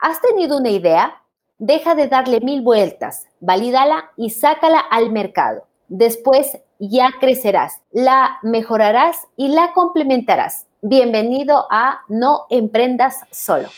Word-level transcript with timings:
¿Has 0.00 0.18
tenido 0.22 0.56
una 0.56 0.70
idea? 0.70 1.20
Deja 1.58 1.94
de 1.94 2.08
darle 2.08 2.40
mil 2.40 2.62
vueltas, 2.62 3.26
valídala 3.40 4.10
y 4.16 4.30
sácala 4.30 4.78
al 4.78 5.10
mercado. 5.10 5.66
Después 5.88 6.56
ya 6.78 7.10
crecerás, 7.20 7.82
la 7.92 8.38
mejorarás 8.42 9.28
y 9.36 9.48
la 9.48 9.74
complementarás. 9.74 10.66
Bienvenido 10.80 11.66
a 11.70 12.00
No 12.08 12.46
Emprendas 12.48 13.26
Solo. 13.30 13.68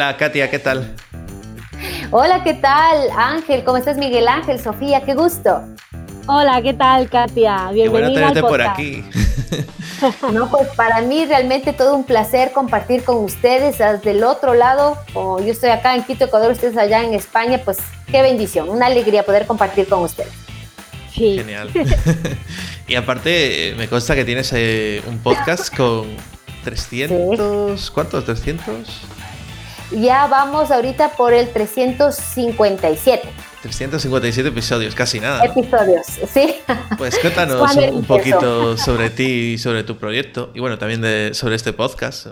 Hola 0.00 0.16
Katia, 0.16 0.50
¿qué 0.50 0.58
tal? 0.58 0.94
Hola, 2.10 2.42
¿qué 2.42 2.54
tal 2.54 3.10
Ángel? 3.18 3.62
¿Cómo 3.64 3.76
estás 3.76 3.98
Miguel 3.98 4.28
Ángel? 4.28 4.58
Sofía, 4.58 5.02
qué 5.02 5.12
gusto. 5.12 5.62
Hola, 6.26 6.62
¿qué 6.62 6.72
tal 6.72 7.10
Katia? 7.10 7.70
Bienvenida. 7.70 8.32
Qué 8.32 8.40
bueno 8.40 8.48
por 8.48 8.62
aquí. 8.62 9.04
No, 10.32 10.50
pues 10.50 10.68
para 10.68 11.02
mí 11.02 11.26
realmente 11.26 11.74
todo 11.74 11.94
un 11.94 12.04
placer 12.04 12.52
compartir 12.52 13.04
con 13.04 13.22
ustedes 13.22 13.76
del 14.02 14.24
otro 14.24 14.54
lado. 14.54 14.96
Como 15.12 15.38
yo 15.38 15.52
estoy 15.52 15.68
acá 15.68 15.94
en 15.94 16.04
Quito, 16.04 16.24
Ecuador, 16.24 16.52
ustedes 16.52 16.78
allá 16.78 17.04
en 17.04 17.12
España, 17.12 17.60
pues 17.62 17.76
qué 18.10 18.22
bendición, 18.22 18.70
una 18.70 18.86
alegría 18.86 19.22
poder 19.24 19.46
compartir 19.46 19.86
con 19.86 20.00
ustedes. 20.00 20.32
Sí. 21.12 21.36
Genial. 21.36 21.70
y 22.88 22.94
aparte, 22.94 23.74
me 23.76 23.86
consta 23.86 24.14
que 24.14 24.24
tienes 24.24 24.50
eh, 24.54 25.02
un 25.06 25.18
podcast 25.18 25.76
con 25.76 26.06
300, 26.64 27.90
¿cuántos? 27.90 28.26
¿300? 28.26 28.86
Ya 29.92 30.28
vamos 30.28 30.70
ahorita 30.70 31.10
por 31.16 31.32
el 31.32 31.48
357. 31.52 33.28
357 33.62 34.48
episodios, 34.48 34.94
casi 34.94 35.18
nada. 35.18 35.44
Episodios, 35.44 36.06
sí. 36.06 36.54
Pues 36.96 37.18
cuéntanos 37.18 37.76
un, 37.92 38.04
poquito 38.04 38.76
sobre 38.78 39.10
ti 39.10 39.54
y 39.54 39.58
sobre 39.58 39.82
tu 39.82 39.96
proyecto 39.96 40.50
y 40.54 40.60
bueno, 40.60 40.78
también 40.78 41.00
de, 41.00 41.34
sobre 41.34 41.56
este 41.56 41.72
podcast. 41.72 42.28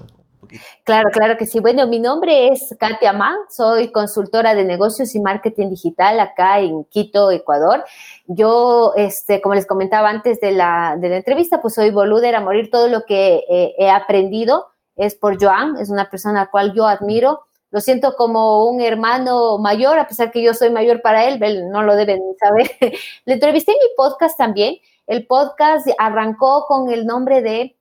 Claro, 0.85 1.11
claro 1.11 1.37
que 1.37 1.47
sí. 1.47 1.59
Bueno, 1.59 1.89
mi 1.89 1.99
nombre 1.99 2.49
es 2.49 2.75
Katia 2.79 3.13
Mann, 3.13 3.37
soy 3.51 3.91
consultora 3.91 4.55
de 4.55 4.65
negocios 4.65 5.15
y 5.17 5.21
marketing 5.21 5.71
digital 5.71 6.21
acá 6.21 6.61
en 6.61 6.85
Quito, 6.85 7.33
Ecuador. 7.33 7.85
Yo, 8.27 8.93
este, 8.97 9.41
como 9.43 9.57
les 9.57 9.67
comentaba 9.67 10.09
antes 10.09 10.41
de 10.41 10.53
la, 10.53 10.97
de 10.99 11.09
la 11.09 11.17
entrevista, 11.17 11.61
pues 11.61 11.75
soy 11.75 11.91
a 11.91 12.41
morir. 12.41 12.71
Todo 12.71 12.87
lo 12.87 13.05
que 13.05 13.43
eh, 13.51 13.75
he 13.79 13.91
aprendido 13.91 14.69
es 14.97 15.17
por 15.17 15.43
Joan, 15.43 15.77
es 15.77 15.91
una 15.91 16.09
persona 16.09 16.41
a 16.41 16.45
la 16.45 16.51
cual 16.51 16.73
yo 16.73 16.87
admiro 16.87 17.48
lo 17.71 17.81
siento 17.81 18.15
como 18.17 18.65
un 18.65 18.81
hermano 18.81 19.59
mayor, 19.59 19.99
a 19.99 20.09
pesar 20.09 20.31
que 20.31 20.43
yo 20.43 20.55
soy 20.55 20.71
mayor 20.71 21.03
para 21.03 21.27
él, 21.27 21.43
él 21.43 21.69
no 21.71 21.83
lo 21.83 21.97
deben 21.97 22.21
saber. 22.39 22.71
Le 23.25 23.35
entrevisté 23.35 23.73
en 23.73 23.79
mi 23.79 23.95
podcast 23.97 24.39
también. 24.39 24.77
El 25.07 25.27
podcast 25.27 25.87
arrancó 25.99 26.67
con 26.67 26.91
el 26.91 27.07
nombre 27.07 27.43
de 27.43 27.77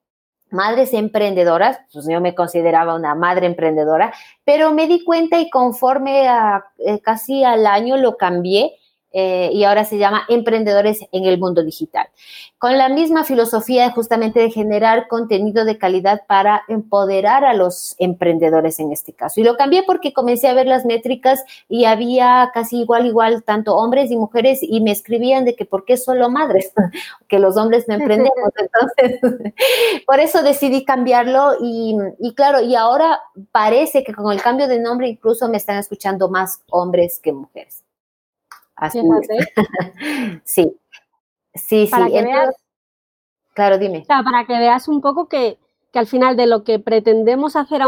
Madres 0.50 0.94
Emprendedoras, 0.94 1.80
pues 1.92 2.08
yo 2.10 2.22
me 2.22 2.34
consideraba 2.34 2.96
una 2.96 3.16
madre 3.16 3.48
emprendedora, 3.48 4.14
pero 4.46 4.74
me 4.74 4.88
di 4.88 5.04
cuenta 5.04 5.40
y 5.40 5.50
conforme 5.50 6.28
a 6.28 6.66
eh, 6.78 7.00
casi 7.02 7.44
al 7.44 7.68
año 7.68 7.98
lo 7.98 8.16
cambié 8.16 8.78
eh, 9.12 9.50
y 9.54 9.64
ahora 9.64 9.86
se 9.86 9.98
llama 9.98 10.24
Emprendedores 10.28 11.00
en 11.12 11.26
el 11.26 11.40
Mundo 11.40 11.64
Digital. 11.64 12.08
Con 12.58 12.78
la 12.78 12.90
misma 12.90 13.24
filosofía 13.24 13.92
justamente 13.92 14.40
de 14.40 14.52
generar 14.52 15.08
contenido 15.08 15.66
de 15.66 15.78
calidad 15.78 16.24
para 16.28 16.64
empoderar 16.68 17.46
a 17.46 17.54
los 17.54 17.96
emprendedores 18.00 18.80
en 18.80 18.92
este 18.92 19.14
caso. 19.14 19.40
Y 19.40 19.44
lo 19.44 19.56
cambié 19.56 19.84
porque 19.84 20.14
comencé 20.14 20.48
a 20.48 20.54
ver 20.54 20.68
las 20.68 20.86
métricas 20.86 21.44
y 21.70 21.86
había 21.86 22.52
casi 22.54 22.82
igual, 22.82 23.06
igual, 23.06 23.44
tanto 23.44 23.76
hombres 23.76 24.12
y 24.12 24.18
mujeres 24.18 24.60
y 24.62 24.82
me 24.82 24.92
escribían 24.92 25.46
de 25.46 25.56
que 25.56 25.66
por 25.66 25.86
qué 25.86 25.98
solo 25.98 26.30
madres, 26.30 26.72
que 27.28 27.40
los 27.40 27.58
hombres 27.58 27.88
no 27.88 27.96
emprendemos. 27.96 28.52
Entonces, 28.58 29.54
por 30.06 30.20
eso 30.20 30.44
decidí 30.44 30.84
cambiarlo 30.84 31.56
y, 31.62 31.96
y 32.20 32.34
claro, 32.34 32.62
y 32.62 32.76
ahora 32.76 33.20
parece 33.52 34.04
que 34.04 34.14
con 34.14 34.32
el 34.32 34.42
cambio 34.42 34.68
de 34.68 34.80
nombre 34.80 35.08
incluso 35.08 35.48
me 35.48 35.58
están 35.58 35.78
escuchando 35.78 36.30
más 36.30 36.62
hombres 36.70 37.20
que 37.20 37.32
mujeres. 37.32 37.87
Así 38.78 39.02
sí, 40.44 40.78
sí, 41.56 41.88
para 41.90 42.06
Que 42.08 42.22
veas, 42.22 42.56
claro, 43.54 43.78
dime. 43.80 44.06
para 44.08 44.46
que 44.46 44.54
veas 44.54 44.88
un 44.88 45.02
poco 45.02 45.28
que, 45.28 45.58
que, 45.92 46.00
al 46.00 46.06
final 46.06 46.38
de 46.38 46.46
lo 46.46 46.64
que 46.64 46.78
pretendemos 46.78 47.56
hacer 47.56 47.82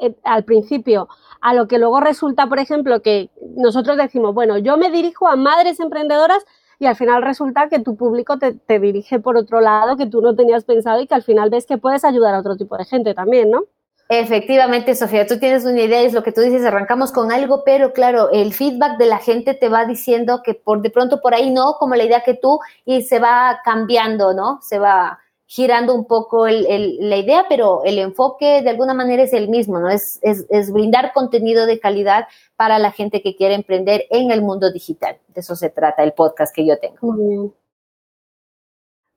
eh, 0.00 0.16
al 0.24 0.44
principio 0.44 1.08
a 1.40 1.54
lo 1.54 1.68
que 1.68 1.78
luego 1.78 2.00
resulta, 2.00 2.48
por 2.48 2.58
ejemplo, 2.58 3.02
que 3.02 3.30
nosotros 3.56 3.96
decimos, 3.96 4.34
bueno, 4.34 4.58
yo 4.58 4.76
me 4.76 4.90
dirijo 4.90 5.28
a 5.28 5.36
madres 5.36 5.78
emprendedoras 5.78 6.44
y 6.80 6.86
al 6.86 6.96
final 6.96 7.22
resulta 7.22 7.68
que 7.68 7.78
tu 7.78 7.96
público 7.96 8.38
te, 8.38 8.54
te 8.54 8.80
dirige 8.80 9.20
por 9.20 9.36
otro 9.36 9.60
lado 9.60 9.96
que 9.96 10.06
tú 10.06 10.20
no 10.20 10.34
tenías 10.34 10.64
pensado 10.64 11.00
y 11.00 11.06
que 11.06 11.14
al 11.14 11.22
final 11.22 11.50
ves 11.50 11.66
que 11.66 11.78
puedes 11.78 12.04
ayudar 12.04 12.34
a 12.34 12.40
otro 12.40 12.56
tipo 12.56 12.76
de 12.76 12.84
gente 12.84 13.14
también, 13.14 13.50
¿no? 13.50 13.64
Efectivamente, 14.08 14.94
Sofía, 14.94 15.26
tú 15.26 15.38
tienes 15.38 15.64
una 15.64 15.80
idea, 15.80 16.02
es 16.02 16.12
lo 16.12 16.22
que 16.22 16.32
tú 16.32 16.42
dices, 16.42 16.64
arrancamos 16.64 17.12
con 17.12 17.32
algo, 17.32 17.64
pero 17.64 17.92
claro, 17.92 18.30
el 18.30 18.52
feedback 18.52 18.98
de 18.98 19.06
la 19.06 19.18
gente 19.18 19.54
te 19.54 19.68
va 19.68 19.86
diciendo 19.86 20.42
que 20.44 20.54
por 20.54 20.82
de 20.82 20.90
pronto 20.90 21.20
por 21.20 21.34
ahí 21.34 21.50
no, 21.50 21.76
como 21.78 21.94
la 21.94 22.04
idea 22.04 22.22
que 22.22 22.34
tú, 22.34 22.60
y 22.84 23.02
se 23.02 23.18
va 23.18 23.60
cambiando, 23.64 24.34
¿no? 24.34 24.60
Se 24.60 24.78
va 24.78 25.18
girando 25.46 25.94
un 25.94 26.06
poco 26.06 26.48
la 26.48 27.16
idea, 27.16 27.44
pero 27.48 27.82
el 27.84 27.98
enfoque 27.98 28.62
de 28.62 28.70
alguna 28.70 28.94
manera 28.94 29.22
es 29.22 29.34
el 29.34 29.48
mismo, 29.48 29.80
¿no? 29.80 29.90
Es, 29.90 30.18
es, 30.22 30.46
es, 30.48 30.72
brindar 30.72 31.12
contenido 31.12 31.66
de 31.66 31.78
calidad 31.78 32.26
para 32.56 32.78
la 32.78 32.90
gente 32.90 33.20
que 33.20 33.36
quiere 33.36 33.54
emprender 33.54 34.06
en 34.08 34.30
el 34.30 34.40
mundo 34.40 34.72
digital. 34.72 35.18
De 35.28 35.40
eso 35.40 35.54
se 35.54 35.68
trata 35.68 36.04
el 36.04 36.12
podcast 36.12 36.54
que 36.54 36.64
yo 36.64 36.78
tengo. 36.78 37.52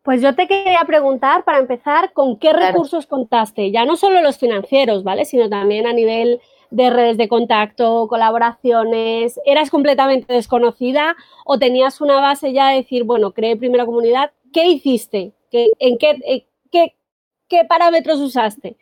Pues 0.06 0.22
yo 0.22 0.36
te 0.36 0.48
quería 0.48 0.84
preguntar, 0.86 1.44
para 1.46 1.58
empezar, 1.58 2.14
¿con 2.14 2.38
qué 2.38 2.54
recursos 2.54 3.08
contaste? 3.08 3.72
Ya 3.72 3.86
no 3.86 3.98
solo 3.98 4.22
los 4.22 4.38
financieros, 4.38 5.04
¿vale? 5.04 5.26
Sino 5.26 5.50
también 5.50 5.88
a 5.88 5.94
nivel 5.94 6.42
de 6.70 6.92
redes 6.92 7.18
de 7.18 7.28
contacto, 7.28 8.08
colaboraciones. 8.08 9.42
¿Eras 9.48 9.72
completamente 9.72 10.32
desconocida 10.32 11.16
o 11.44 11.58
tenías 11.58 12.02
una 12.02 12.22
base 12.22 12.54
ya 12.54 12.70
de 12.70 12.76
decir, 12.76 13.04
bueno, 13.04 13.32
creé 13.32 13.58
primera 13.58 13.88
comunidad? 13.88 14.32
¿Qué 14.54 14.68
hiciste? 14.68 15.34
¿En 15.52 15.98
qué, 15.98 16.46
qué, 16.72 16.96
qué 17.48 17.66
parámetros 17.66 18.20
usaste? 18.20 18.78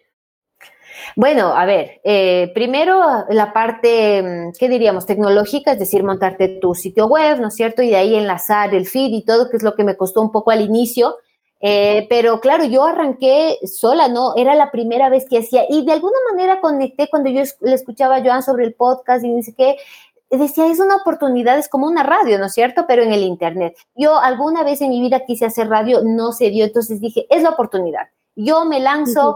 Bueno, 1.16 1.56
a 1.56 1.66
ver, 1.66 2.02
eh, 2.04 2.52
primero 2.54 3.26
la 3.30 3.54
parte, 3.54 4.22
mm, 4.22 4.54
¿qué 4.58 4.70
diríamos? 4.70 5.06
Tecnológica, 5.06 5.72
es 5.74 5.80
decir, 5.80 6.04
montarte 6.04 6.48
tu 6.62 6.76
sitio 6.76 7.08
web, 7.08 7.40
¿no 7.40 7.50
es 7.50 7.56
cierto? 7.56 7.82
Y 7.82 7.90
de 7.90 7.98
ahí 7.98 8.16
enlazar 8.16 8.74
el 8.74 8.88
feed 8.88 9.12
y 9.14 9.26
todo, 9.26 9.50
que 9.50 9.58
es 9.58 9.64
lo 9.64 9.76
que 9.76 9.84
me 9.84 9.98
costó 9.98 10.22
un 10.22 10.32
poco 10.32 10.52
al 10.52 10.62
inicio. 10.62 11.18
Eh, 11.66 12.08
pero 12.10 12.42
claro, 12.42 12.66
yo 12.66 12.84
arranqué 12.84 13.58
sola, 13.66 14.10
¿no? 14.10 14.36
Era 14.36 14.54
la 14.54 14.70
primera 14.70 15.10
vez 15.10 15.26
que 15.30 15.38
hacía 15.38 15.64
y 15.70 15.86
de 15.86 15.94
alguna 15.94 16.18
manera 16.30 16.60
conecté 16.60 17.08
cuando 17.10 17.30
yo 17.30 17.42
le 17.62 17.74
escuchaba 17.74 18.18
a 18.18 18.22
Joan 18.22 18.44
sobre 18.44 18.66
el 18.66 18.74
podcast 18.74 19.24
y 19.24 19.34
dice 19.34 19.56
que 19.56 19.78
decía, 20.30 20.68
es 20.68 20.80
una 20.80 20.98
oportunidad, 20.98 21.58
es 21.58 21.70
como 21.70 21.88
una 21.88 22.04
radio, 22.04 22.38
¿no 22.38 22.48
es 22.48 22.54
cierto? 22.54 22.86
Pero 22.88 23.04
en 23.04 23.14
el 23.14 23.24
Internet. 23.24 23.78
Yo 23.96 24.20
alguna 24.20 24.64
vez 24.64 24.82
en 24.82 24.90
mi 24.90 25.00
vida 25.00 25.22
quise 25.26 25.46
hacer 25.46 25.70
radio, 25.70 26.02
no 26.04 26.32
se 26.34 26.50
dio, 26.50 26.66
entonces 26.66 27.00
dije, 27.00 27.28
es 27.30 27.44
la 27.44 27.52
oportunidad. 27.52 28.10
Yo 28.36 28.66
me 28.66 28.80
lanzo 28.80 29.36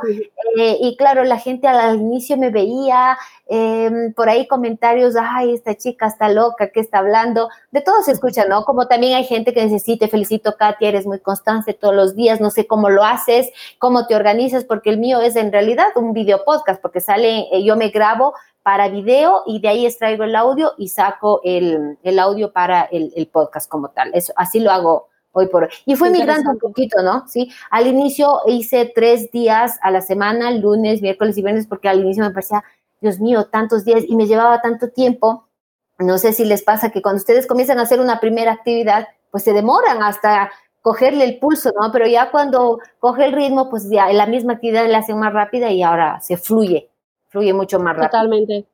eh, 0.58 0.78
y 0.81 0.97
claro, 0.97 1.24
la 1.24 1.38
gente 1.38 1.68
al, 1.68 1.97
inicio 1.97 2.35
me 2.35 2.50
veía, 2.50 3.16
em, 3.46 4.12
por 4.13 4.28
ahí 4.28 4.47
comentarios, 4.47 5.16
ay, 5.16 5.53
esta 5.53 5.75
chica 5.75 6.08
está 6.08 6.30
loca, 6.30 6.69
¿qué 6.69 6.80
está 6.80 6.97
hablando? 7.00 7.50
De 7.72 7.81
todo 7.81 8.02
se 8.02 8.12
escucha, 8.12 8.46
¿no? 8.46 8.66
Como 8.66 8.88
también 8.88 9.16
hay 9.16 9.25
gente 9.25 9.53
que 9.53 9.63
dice, 9.63 9.78
sí, 9.78 9.97
te 9.97 10.07
felicito, 10.07 10.56
Katia, 10.57 10.90
eres 10.90 11.06
muy 11.06 11.19
constante 11.19 11.75
todos 11.75 11.94
los 11.94 12.16
días, 12.16 12.41
no 12.41 12.50
sé 12.50 12.66
cómo 12.66 12.90
lo 12.90 13.03
haces, 13.03 13.52
cómo 13.78 14.07
te 14.07 14.16
organizas, 14.16 14.63
porque 14.63 14.90
el 14.90 14.97
mío 14.97 15.22
es 15.22 15.36
en 15.36 15.52
realidad 15.52 15.90
un 15.96 16.13
video 16.13 16.44
podcast, 16.44 16.81
porque 16.81 17.00
sale, 17.00 17.48
eh, 17.51 17.63
yo 17.63 17.75
me 17.75 17.89
grabo 17.89 18.33
para 18.63 18.89
video 18.89 19.44
y 19.45 19.62
de 19.62 19.68
ahí 19.68 19.86
extraigo 19.86 20.24
el 20.24 20.36
audio 20.36 20.74
y 20.77 20.89
saco 20.89 21.39
el, 21.44 22.00
el 22.01 22.19
audio 22.19 22.51
para 22.51 22.81
el, 22.83 23.13
el 23.16 23.27
podcast 23.27 23.69
como 23.69 23.89
tal. 23.89 24.12
Eso, 24.16 24.33
así 24.36 24.60
lo 24.60 24.71
hago 24.71 25.07
hoy 25.39 25.48
por 25.48 25.63
hoy. 25.63 25.69
Y 25.86 25.95
fue 25.95 26.10
migrando 26.10 26.51
un 26.51 26.60
poquito, 26.60 27.01
¿no? 27.01 27.28
Sí, 27.28 27.51
al 27.69 27.88
inicio 27.88 28.42
hice 28.48 28.92
tres 28.94 29.31
días 29.31 29.78
a 29.81 29.92
la 29.92 30.01
semana, 30.01 30.51
lunes, 30.51 31.01
miércoles 31.01 31.38
y 31.38 31.42
viernes, 31.42 31.68
porque 31.68 31.89
al 31.89 32.01
inicio 32.01 32.24
me 32.24 32.31
parecía, 32.31 32.63
Dios 33.01 33.19
mío, 33.19 33.45
tantos 33.45 33.86
días 33.86 34.04
y 34.07 34.16
me 34.16 34.28
llevaba 34.28 34.62
tanto 34.62 34.89
tiempo. 34.89 35.48
No 36.00 36.18
sé 36.18 36.34
si 36.34 36.45
les 36.45 36.63
pasa 36.63 36.92
que 36.92 37.01
cuando 37.01 37.19
ustedes 37.19 37.48
comienzan 37.48 37.80
a 37.80 37.84
hacer 37.84 38.00
una 38.00 38.19
primera 38.19 38.51
actividad, 38.51 39.07
pues 39.31 39.44
se 39.44 39.54
demoran 39.54 40.04
hasta 40.04 40.51
cogerle 40.81 41.25
el 41.25 41.40
pulso, 41.40 41.72
¿no? 41.80 41.92
Pero 41.92 42.07
ya 42.07 42.31
cuando 42.31 42.80
coge 43.00 43.25
el 43.25 43.33
ritmo, 43.33 43.69
pues 43.69 43.90
ya 43.90 44.12
la 44.13 44.25
misma 44.25 44.54
actividad 44.54 44.88
la 44.88 45.00
hacen 45.00 45.19
más 45.19 45.33
rápida 45.33 45.72
y 45.72 45.83
ahora 45.83 46.19
se 46.22 46.38
fluye, 46.38 46.90
fluye 47.28 47.54
mucho 47.54 47.80
más 47.80 47.95
rápido. 47.95 48.10
Totalmente. 48.10 48.68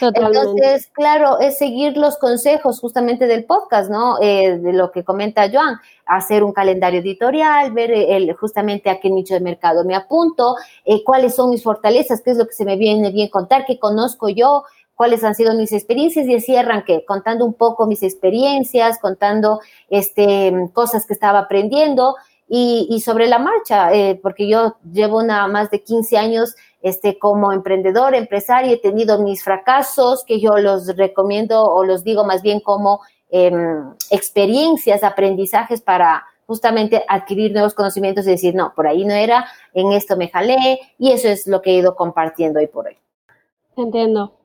Entonces, 0.00 0.88
claro, 0.92 1.40
es 1.40 1.58
seguir 1.58 1.96
los 1.96 2.16
consejos 2.18 2.80
justamente 2.80 3.26
del 3.26 3.44
podcast, 3.44 3.90
¿no? 3.90 4.16
Eh, 4.20 4.58
de 4.58 4.72
lo 4.72 4.90
que 4.90 5.04
comenta 5.04 5.50
Joan, 5.50 5.78
hacer 6.06 6.44
un 6.44 6.52
calendario 6.52 7.00
editorial, 7.00 7.72
ver 7.72 7.90
el, 7.90 8.34
justamente 8.34 8.90
a 8.90 9.00
qué 9.00 9.10
nicho 9.10 9.34
de 9.34 9.40
mercado 9.40 9.84
me 9.84 9.94
apunto, 9.94 10.56
eh, 10.84 11.02
cuáles 11.04 11.34
son 11.34 11.50
mis 11.50 11.62
fortalezas, 11.62 12.22
qué 12.22 12.30
es 12.30 12.36
lo 12.36 12.46
que 12.46 12.54
se 12.54 12.64
me 12.64 12.76
viene 12.76 13.10
bien 13.10 13.28
contar, 13.28 13.64
qué 13.66 13.78
conozco 13.78 14.28
yo, 14.28 14.64
cuáles 14.94 15.24
han 15.24 15.34
sido 15.34 15.54
mis 15.54 15.72
experiencias 15.72 16.26
y 16.26 16.34
así 16.34 16.56
arranqué, 16.56 17.04
contando 17.04 17.44
un 17.44 17.54
poco 17.54 17.86
mis 17.86 18.02
experiencias, 18.02 18.98
contando 18.98 19.60
este, 19.90 20.52
cosas 20.72 21.06
que 21.06 21.14
estaba 21.14 21.40
aprendiendo 21.40 22.14
y, 22.46 23.00
sobre 23.04 23.26
la 23.26 23.38
marcha, 23.38 23.92
eh, 23.92 24.20
porque 24.22 24.46
yo 24.46 24.76
llevo 24.92 25.18
una, 25.18 25.48
más 25.48 25.70
de 25.70 25.82
15 25.82 26.18
años 26.18 26.54
este, 26.84 27.18
como 27.18 27.50
emprendedor, 27.50 28.14
empresario, 28.14 28.74
he 28.74 28.76
tenido 28.76 29.18
mis 29.18 29.42
fracasos 29.42 30.22
que 30.22 30.38
yo 30.38 30.58
los 30.58 30.94
recomiendo 30.98 31.64
o 31.64 31.82
los 31.82 32.04
digo 32.04 32.24
más 32.24 32.42
bien 32.42 32.60
como 32.60 33.00
em, 33.30 33.94
experiencias, 34.10 35.02
aprendizajes 35.02 35.80
para 35.80 36.26
justamente 36.46 37.02
adquirir 37.08 37.52
nuevos 37.52 37.72
conocimientos 37.72 38.26
y 38.26 38.32
decir, 38.32 38.54
no, 38.54 38.74
por 38.74 38.86
ahí 38.86 39.06
no 39.06 39.14
era, 39.14 39.46
en 39.72 39.92
esto 39.92 40.18
me 40.18 40.28
jalé 40.28 40.78
y 40.98 41.12
eso 41.12 41.28
es 41.28 41.46
lo 41.46 41.62
que 41.62 41.70
he 41.70 41.78
ido 41.78 41.96
compartiendo 41.96 42.60
hoy 42.60 42.66
por 42.66 42.86
hoy. 42.88 42.98
Entiendo. 43.78 44.43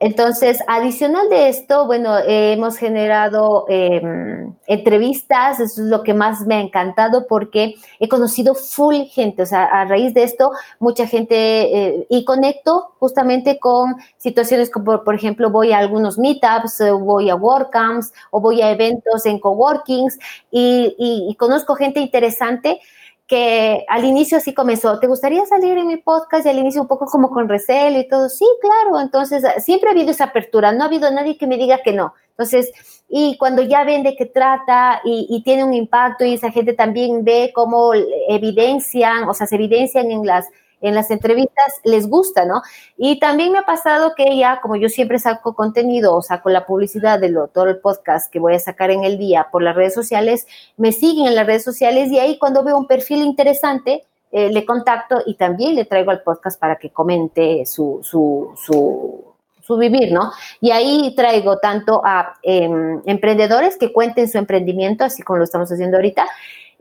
Entonces, 0.00 0.58
adicional 0.66 1.28
de 1.30 1.48
esto, 1.48 1.86
bueno, 1.86 2.16
hemos 2.26 2.76
generado 2.76 3.64
em, 3.68 4.52
entrevistas, 4.66 5.60
eso 5.60 5.82
es 5.82 5.88
lo 5.88 6.02
que 6.02 6.14
más 6.14 6.46
me 6.46 6.56
ha 6.56 6.60
encantado 6.60 7.26
porque 7.28 7.74
he 8.00 8.08
conocido 8.08 8.54
full 8.54 9.04
gente, 9.04 9.42
o 9.42 9.46
sea, 9.46 9.64
a 9.64 9.84
raíz 9.84 10.12
de 10.12 10.24
esto, 10.24 10.50
mucha 10.80 11.06
gente, 11.06 11.34
eh, 11.36 12.06
y 12.10 12.24
conecto 12.24 12.94
justamente 12.98 13.58
con 13.58 13.94
situaciones 14.16 14.68
como, 14.68 15.04
por 15.04 15.14
ejemplo, 15.14 15.50
voy 15.50 15.72
a 15.72 15.78
algunos 15.78 16.18
meetups, 16.18 16.82
voy 17.00 17.30
a 17.30 17.36
WordCamps 17.36 18.12
o 18.30 18.40
voy 18.40 18.62
a 18.62 18.72
eventos 18.72 19.24
en 19.26 19.38
coworkings 19.38 20.18
y, 20.50 20.94
y 20.98 21.34
conozco 21.36 21.76
gente 21.76 22.00
interesante 22.00 22.80
que 23.26 23.84
al 23.88 24.04
inicio 24.04 24.38
sí 24.40 24.52
comenzó, 24.52 24.98
¿te 25.00 25.06
gustaría 25.06 25.46
salir 25.46 25.78
en 25.78 25.86
mi 25.86 25.96
podcast? 25.96 26.44
Y 26.44 26.50
al 26.50 26.58
inicio 26.58 26.82
un 26.82 26.88
poco 26.88 27.06
como 27.06 27.30
con 27.30 27.48
recelo 27.48 27.98
y 27.98 28.08
todo, 28.08 28.28
sí, 28.28 28.46
claro, 28.60 29.00
entonces 29.00 29.42
siempre 29.62 29.88
ha 29.88 29.92
habido 29.92 30.10
esa 30.10 30.24
apertura, 30.24 30.72
no 30.72 30.84
ha 30.84 30.86
habido 30.86 31.10
nadie 31.10 31.38
que 31.38 31.46
me 31.46 31.56
diga 31.56 31.82
que 31.82 31.92
no. 31.92 32.12
Entonces, 32.30 32.72
y 33.08 33.36
cuando 33.38 33.62
ya 33.62 33.84
ven 33.84 34.02
de 34.02 34.16
qué 34.16 34.26
trata 34.26 35.00
y, 35.04 35.26
y 35.30 35.42
tiene 35.42 35.64
un 35.64 35.72
impacto 35.72 36.24
y 36.24 36.34
esa 36.34 36.50
gente 36.50 36.74
también 36.74 37.24
ve 37.24 37.52
cómo 37.54 37.92
evidencian, 38.28 39.28
o 39.28 39.34
sea, 39.34 39.46
se 39.46 39.54
evidencian 39.54 40.10
en 40.10 40.26
las 40.26 40.48
en 40.80 40.94
las 40.94 41.10
entrevistas 41.10 41.80
les 41.84 42.08
gusta, 42.08 42.44
¿no? 42.44 42.62
Y 42.96 43.18
también 43.18 43.52
me 43.52 43.58
ha 43.58 43.64
pasado 43.64 44.14
que 44.16 44.36
ya, 44.36 44.60
como 44.60 44.76
yo 44.76 44.88
siempre 44.88 45.18
saco 45.18 45.54
contenido 45.54 46.14
o 46.14 46.22
saco 46.22 46.50
la 46.50 46.66
publicidad 46.66 47.18
de 47.18 47.34
todo 47.52 47.68
el 47.68 47.78
podcast 47.78 48.30
que 48.32 48.38
voy 48.38 48.54
a 48.54 48.58
sacar 48.58 48.90
en 48.90 49.04
el 49.04 49.18
día 49.18 49.48
por 49.50 49.62
las 49.62 49.74
redes 49.74 49.94
sociales, 49.94 50.46
me 50.76 50.92
siguen 50.92 51.26
en 51.26 51.34
las 51.34 51.46
redes 51.46 51.64
sociales 51.64 52.10
y 52.10 52.18
ahí 52.18 52.38
cuando 52.38 52.62
veo 52.62 52.76
un 52.76 52.86
perfil 52.86 53.22
interesante, 53.22 54.04
eh, 54.32 54.50
le 54.50 54.64
contacto 54.64 55.22
y 55.26 55.34
también 55.34 55.76
le 55.76 55.84
traigo 55.84 56.10
al 56.10 56.22
podcast 56.22 56.58
para 56.58 56.76
que 56.76 56.90
comente 56.90 57.64
su, 57.66 58.00
su, 58.02 58.52
su, 58.56 59.24
su 59.62 59.76
vivir, 59.76 60.12
¿no? 60.12 60.32
Y 60.60 60.72
ahí 60.72 61.14
traigo 61.14 61.58
tanto 61.58 62.02
a 62.04 62.34
em, 62.42 63.00
emprendedores 63.06 63.76
que 63.78 63.92
cuenten 63.92 64.28
su 64.28 64.38
emprendimiento, 64.38 65.04
así 65.04 65.22
como 65.22 65.38
lo 65.38 65.44
estamos 65.44 65.70
haciendo 65.70 65.96
ahorita, 65.98 66.26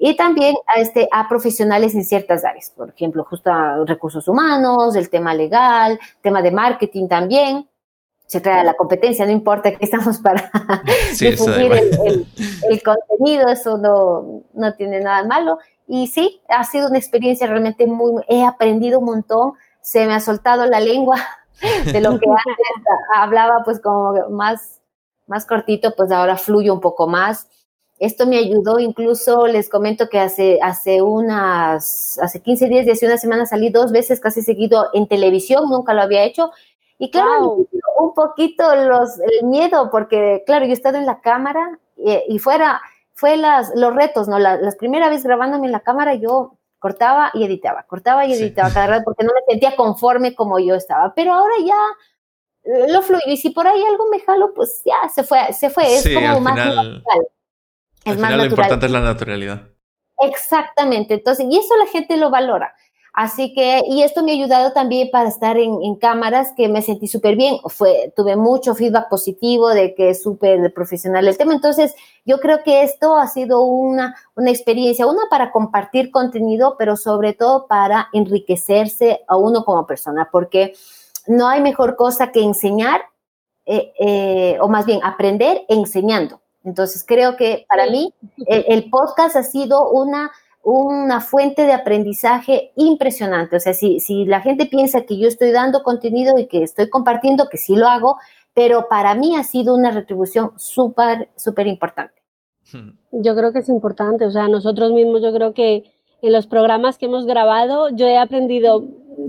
y 0.05 0.17
también 0.17 0.53
a, 0.67 0.81
este, 0.81 1.07
a 1.13 1.29
profesionales 1.29 1.95
en 1.95 2.03
ciertas 2.03 2.43
áreas, 2.43 2.73
por 2.75 2.89
ejemplo, 2.89 3.23
justo 3.23 3.49
a 3.49 3.85
recursos 3.85 4.27
humanos, 4.27 4.97
el 4.97 5.09
tema 5.09 5.33
legal, 5.33 5.97
tema 6.21 6.41
de 6.41 6.51
marketing 6.51 7.07
también. 7.07 7.69
Se 8.25 8.41
trae 8.41 8.65
la 8.65 8.73
competencia, 8.73 9.25
no 9.25 9.31
importa 9.31 9.71
que 9.71 9.85
estamos 9.85 10.17
para 10.17 10.51
difundir 11.17 11.71
el, 11.71 12.83
contenido, 12.83 13.47
eso 13.47 13.77
no, 13.77 14.43
no 14.53 14.73
tiene 14.73 14.99
nada 14.99 15.25
malo. 15.25 15.59
Y 15.87 16.07
sí, 16.07 16.41
ha 16.49 16.65
sido 16.65 16.89
una 16.89 16.97
experiencia 16.97 17.47
realmente 17.47 17.87
muy, 17.87 18.21
he 18.27 18.43
aprendido 18.43 18.99
un 18.99 19.05
montón, 19.05 19.53
se 19.79 20.05
me 20.05 20.15
ha 20.15 20.19
soltado 20.19 20.65
la 20.65 20.81
lengua 20.81 21.15
de 21.85 22.01
lo 22.01 22.19
que 22.19 22.29
antes 22.29 22.85
hablaba 23.15 23.61
pues 23.63 23.79
como 23.79 24.29
más, 24.31 24.81
más 25.27 25.45
cortito, 25.45 25.95
pues 25.95 26.11
ahora 26.11 26.35
fluye 26.35 26.71
un 26.71 26.81
poco 26.81 27.07
más 27.07 27.47
esto 28.05 28.27
me 28.27 28.37
ayudó, 28.37 28.79
incluso 28.79 29.47
les 29.47 29.69
comento 29.69 30.09
que 30.09 30.19
hace, 30.19 30.59
hace 30.61 31.01
unas, 31.01 32.19
hace 32.21 32.41
15 32.41 32.67
días, 32.67 32.87
hace 32.87 33.05
una 33.05 33.17
semana 33.17 33.45
salí 33.45 33.69
dos 33.69 33.91
veces 33.91 34.19
casi 34.19 34.41
seguido 34.41 34.89
en 34.93 35.07
televisión, 35.07 35.69
nunca 35.69 35.93
lo 35.93 36.01
había 36.01 36.23
hecho. 36.23 36.51
Y 36.99 37.11
claro, 37.11 37.57
un 37.97 38.13
poquito 38.13 38.75
los, 38.75 39.19
el 39.19 39.47
miedo, 39.47 39.89
porque 39.89 40.43
claro, 40.45 40.65
yo 40.65 40.71
he 40.71 40.73
estado 40.73 40.97
en 40.97 41.05
la 41.05 41.21
cámara 41.21 41.79
y, 41.95 42.39
fuera, 42.39 42.81
fue 43.13 43.37
las, 43.37 43.71
los 43.75 43.95
retos, 43.95 44.27
¿no? 44.27 44.37
La, 44.37 44.57
las 44.57 44.75
primeras 44.75 45.09
vez 45.09 45.23
grabándome 45.23 45.67
en 45.67 45.71
la 45.71 45.79
cámara 45.79 46.15
yo 46.15 46.57
cortaba 46.79 47.31
y 47.33 47.45
editaba, 47.45 47.83
cortaba 47.83 48.25
y 48.25 48.33
editaba 48.33 48.69
cada 48.73 48.87
rato 48.87 49.03
porque 49.05 49.23
no 49.23 49.31
me 49.33 49.41
sentía 49.47 49.77
conforme 49.77 50.35
como 50.35 50.59
yo 50.59 50.75
estaba. 50.75 51.13
Pero 51.15 51.33
ahora 51.33 51.53
ya 51.65 51.77
eh, 52.65 52.91
lo 52.91 53.01
fluyo 53.01 53.23
y 53.27 53.37
si 53.37 53.51
por 53.51 53.65
ahí 53.65 53.81
algo 53.83 54.09
me 54.09 54.19
jalo, 54.19 54.53
pues 54.53 54.81
ya 54.83 55.07
se 55.07 55.23
fue, 55.23 55.53
se 55.53 55.69
fue, 55.69 55.95
es 55.95 56.03
como 56.13 56.41
más 56.41 56.55
natural. 56.57 57.01
Es 58.05 58.21
Al 58.21 58.37
lo 58.37 58.45
importante 58.45 58.85
es 58.85 58.91
la 58.91 59.01
naturalidad. 59.01 59.63
Exactamente, 60.19 61.15
entonces, 61.15 61.45
y 61.49 61.57
eso 61.57 61.75
la 61.77 61.87
gente 61.87 62.17
lo 62.17 62.29
valora. 62.29 62.73
Así 63.13 63.53
que, 63.53 63.83
y 63.87 64.01
esto 64.01 64.23
me 64.23 64.31
ha 64.31 64.33
ayudado 64.33 64.73
también 64.73 65.11
para 65.11 65.29
estar 65.29 65.55
en, 65.55 65.95
cámaras, 65.97 66.51
que 66.57 66.67
me 66.67 66.81
sentí 66.81 67.07
súper 67.07 67.35
bien. 67.35 67.57
Fue, 67.67 68.11
tuve 68.15 68.35
mucho 68.35 68.73
feedback 68.73 69.07
positivo 69.07 69.69
de 69.69 69.93
que 69.93 70.09
es 70.09 70.23
súper 70.23 70.73
profesional 70.73 71.27
el 71.27 71.37
tema. 71.37 71.53
Entonces, 71.53 71.93
yo 72.25 72.39
creo 72.39 72.63
que 72.63 72.81
esto 72.81 73.15
ha 73.15 73.27
sido 73.27 73.61
una, 73.61 74.15
una 74.35 74.49
experiencia, 74.49 75.05
una 75.05 75.21
para 75.29 75.51
compartir 75.51 76.09
contenido, 76.09 76.75
pero 76.79 76.97
sobre 76.97 77.33
todo 77.33 77.67
para 77.67 78.09
enriquecerse 78.13 79.21
a 79.27 79.37
uno 79.37 79.63
como 79.63 79.85
persona, 79.85 80.29
porque 80.31 80.73
no 81.27 81.47
hay 81.47 81.61
mejor 81.61 81.95
cosa 81.95 82.31
que 82.31 82.41
enseñar, 82.41 83.01
eh, 83.67 83.93
eh, 83.99 84.57
o 84.59 84.67
más 84.67 84.87
bien 84.87 85.01
aprender 85.03 85.65
enseñando. 85.69 86.41
Entonces 86.63 87.03
creo 87.05 87.35
que 87.35 87.65
para 87.67 87.89
mí 87.89 88.13
el, 88.47 88.89
podcast 88.89 89.35
ha 89.35 89.43
sido 89.43 89.91
una, 89.91 90.31
una 90.63 91.19
fuente 91.19 91.63
de 91.63 91.73
aprendizaje 91.73 92.71
impresionante. 92.75 93.57
O 93.57 93.59
sea, 93.59 93.73
si, 93.73 93.99
si 93.99 94.25
la 94.25 94.41
gente 94.41 94.65
piensa 94.65 95.01
que 95.01 95.17
yo 95.17 95.27
estoy 95.27 95.51
dando 95.51 95.83
contenido 95.83 96.37
y 96.37 96.47
que 96.47 96.63
estoy 96.63 96.89
compartiendo, 96.89 97.49
que 97.49 97.57
sí 97.57 97.75
lo 97.75 97.87
hago, 97.87 98.17
pero 98.53 98.87
para 98.87 99.15
mí 99.15 99.35
ha 99.35 99.43
sido 99.43 99.75
una 99.75 99.91
retribución 99.91 100.51
súper, 100.57 101.29
súper 101.35 101.67
importante. 101.67 102.21
Yo 103.11 103.35
creo 103.35 103.51
que 103.51 103.59
es 103.59 103.69
importante, 103.69 104.25
o 104.25 104.31
sea, 104.31 104.47
nosotros 104.47 104.91
mismos 104.93 105.21
yo 105.21 105.33
creo 105.33 105.53
que 105.53 105.83
en 106.21 106.31
los 106.31 106.47
programas 106.47 106.97
que 106.97 107.05
hemos 107.05 107.25
grabado 107.25 107.89
yo 107.89 108.07
he 108.07 108.17
aprendido 108.17 108.85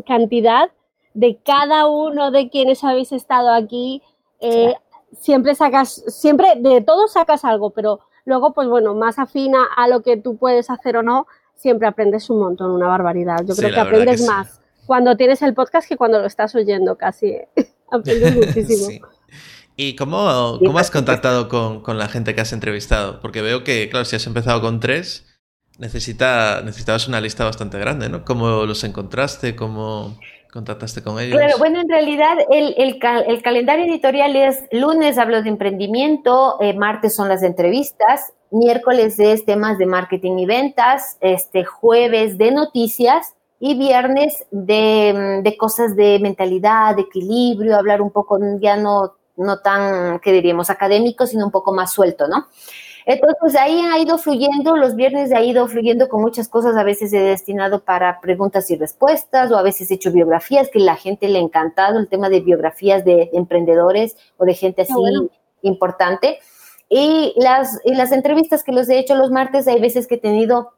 cantidad 0.06 0.70
de 1.14 1.38
cada 1.44 1.86
uno 1.86 2.30
de 2.30 2.48
quienes 2.48 2.84
habéis 2.84 3.12
estado 3.12 3.50
aquí. 3.52 4.02
Eh, 4.40 4.74
siempre 5.20 5.54
sacas, 5.54 6.02
siempre 6.08 6.54
de 6.56 6.80
todo 6.80 7.08
sacas 7.08 7.44
algo, 7.44 7.70
pero 7.70 8.00
luego, 8.24 8.52
pues 8.52 8.68
bueno, 8.68 8.94
más 8.94 9.18
afina 9.18 9.64
a 9.76 9.88
lo 9.88 10.02
que 10.02 10.16
tú 10.16 10.36
puedes 10.36 10.70
hacer 10.70 10.96
o 10.96 11.02
no, 11.02 11.26
siempre 11.54 11.88
aprendes 11.88 12.30
un 12.30 12.40
montón, 12.40 12.70
una 12.70 12.88
barbaridad. 12.88 13.44
Yo 13.44 13.54
creo 13.54 13.70
que 13.70 13.80
aprendes 13.80 14.26
más 14.26 14.60
cuando 14.86 15.16
tienes 15.16 15.42
el 15.42 15.54
podcast 15.54 15.88
que 15.88 15.96
cuando 15.96 16.20
lo 16.20 16.26
estás 16.26 16.54
oyendo, 16.54 16.96
casi. 16.96 17.28
¿eh? 17.28 17.48
aprendes 17.90 18.36
muchísimo. 18.46 19.06
¿Y 19.76 19.96
cómo, 19.96 20.58
cómo 20.64 20.78
has 20.78 20.90
contactado 20.90 21.48
con, 21.48 21.80
con, 21.80 21.98
la 21.98 22.08
gente 22.08 22.34
que 22.34 22.40
has 22.40 22.52
entrevistado? 22.52 23.20
Porque 23.20 23.42
veo 23.42 23.64
que, 23.64 23.88
claro, 23.90 24.04
si 24.04 24.14
has 24.14 24.26
empezado 24.26 24.60
con 24.60 24.78
tres, 24.78 25.26
necesita, 25.78 26.62
necesitabas 26.64 27.08
una 27.08 27.20
lista 27.20 27.44
bastante 27.44 27.78
grande, 27.78 28.08
¿no? 28.08 28.24
¿Cómo 28.24 28.66
los 28.66 28.84
encontraste? 28.84 29.56
¿Cómo...? 29.56 30.16
Contactaste 30.54 31.02
con 31.02 31.18
ellos? 31.18 31.36
Claro, 31.36 31.58
bueno, 31.58 31.80
en 31.80 31.88
realidad 31.88 32.38
el, 32.48 32.74
el, 32.78 33.42
calendario 33.42 33.86
editorial 33.86 34.36
es 34.36 34.62
lunes 34.70 35.18
hablo 35.18 35.42
de 35.42 35.48
emprendimiento, 35.48 36.56
eh, 36.60 36.74
martes 36.74 37.16
son 37.16 37.28
las 37.28 37.42
entrevistas, 37.42 38.32
miércoles 38.52 39.18
es 39.18 39.44
temas 39.44 39.78
de 39.78 39.86
marketing 39.86 40.38
y 40.38 40.46
ventas, 40.46 41.18
este 41.20 41.64
jueves 41.64 42.38
de 42.38 42.52
noticias 42.52 43.34
y 43.58 43.76
viernes 43.76 44.46
de, 44.52 45.40
de 45.42 45.56
cosas 45.56 45.96
de 45.96 46.20
mentalidad, 46.20 46.94
de 46.94 47.02
equilibrio, 47.02 47.76
hablar 47.76 48.00
un 48.00 48.12
poco 48.12 48.38
ya 48.60 48.76
no, 48.76 49.14
no 49.36 49.58
tan, 49.58 50.20
¿qué 50.20 50.30
diríamos?, 50.30 50.70
académico, 50.70 51.26
sino 51.26 51.46
un 51.46 51.50
poco 51.50 51.74
más 51.74 51.92
suelto, 51.92 52.28
¿no? 52.28 52.46
Entonces 53.06 53.60
ahí 53.60 53.80
ha 53.80 53.98
ido 53.98 54.18
fluyendo, 54.18 54.76
los 54.76 54.96
viernes 54.96 55.32
ha 55.32 55.42
ido 55.42 55.66
fluyendo 55.68 56.08
con 56.08 56.22
muchas 56.22 56.48
cosas, 56.48 56.76
a 56.76 56.84
veces 56.84 57.12
he 57.12 57.20
destinado 57.20 57.84
para 57.84 58.20
preguntas 58.20 58.70
y 58.70 58.76
respuestas 58.76 59.50
o 59.50 59.56
a 59.56 59.62
veces 59.62 59.90
he 59.90 59.94
hecho 59.94 60.10
biografías 60.10 60.70
que 60.70 60.78
la 60.78 60.96
gente 60.96 61.28
le 61.28 61.38
ha 61.38 61.42
encantado, 61.42 61.98
el 61.98 62.08
tema 62.08 62.28
de 62.28 62.40
biografías 62.40 63.04
de 63.04 63.30
emprendedores 63.32 64.16
o 64.36 64.44
de 64.44 64.54
gente 64.54 64.82
así 64.82 64.92
importante. 65.62 66.38
Y 66.88 67.34
las, 67.36 67.80
y 67.84 67.94
las 67.94 68.12
entrevistas 68.12 68.62
que 68.62 68.72
los 68.72 68.88
he 68.88 68.98
hecho 68.98 69.14
los 69.14 69.30
martes, 69.30 69.66
hay 69.68 69.80
veces 69.80 70.06
que 70.06 70.16
he 70.16 70.20
tenido 70.20 70.72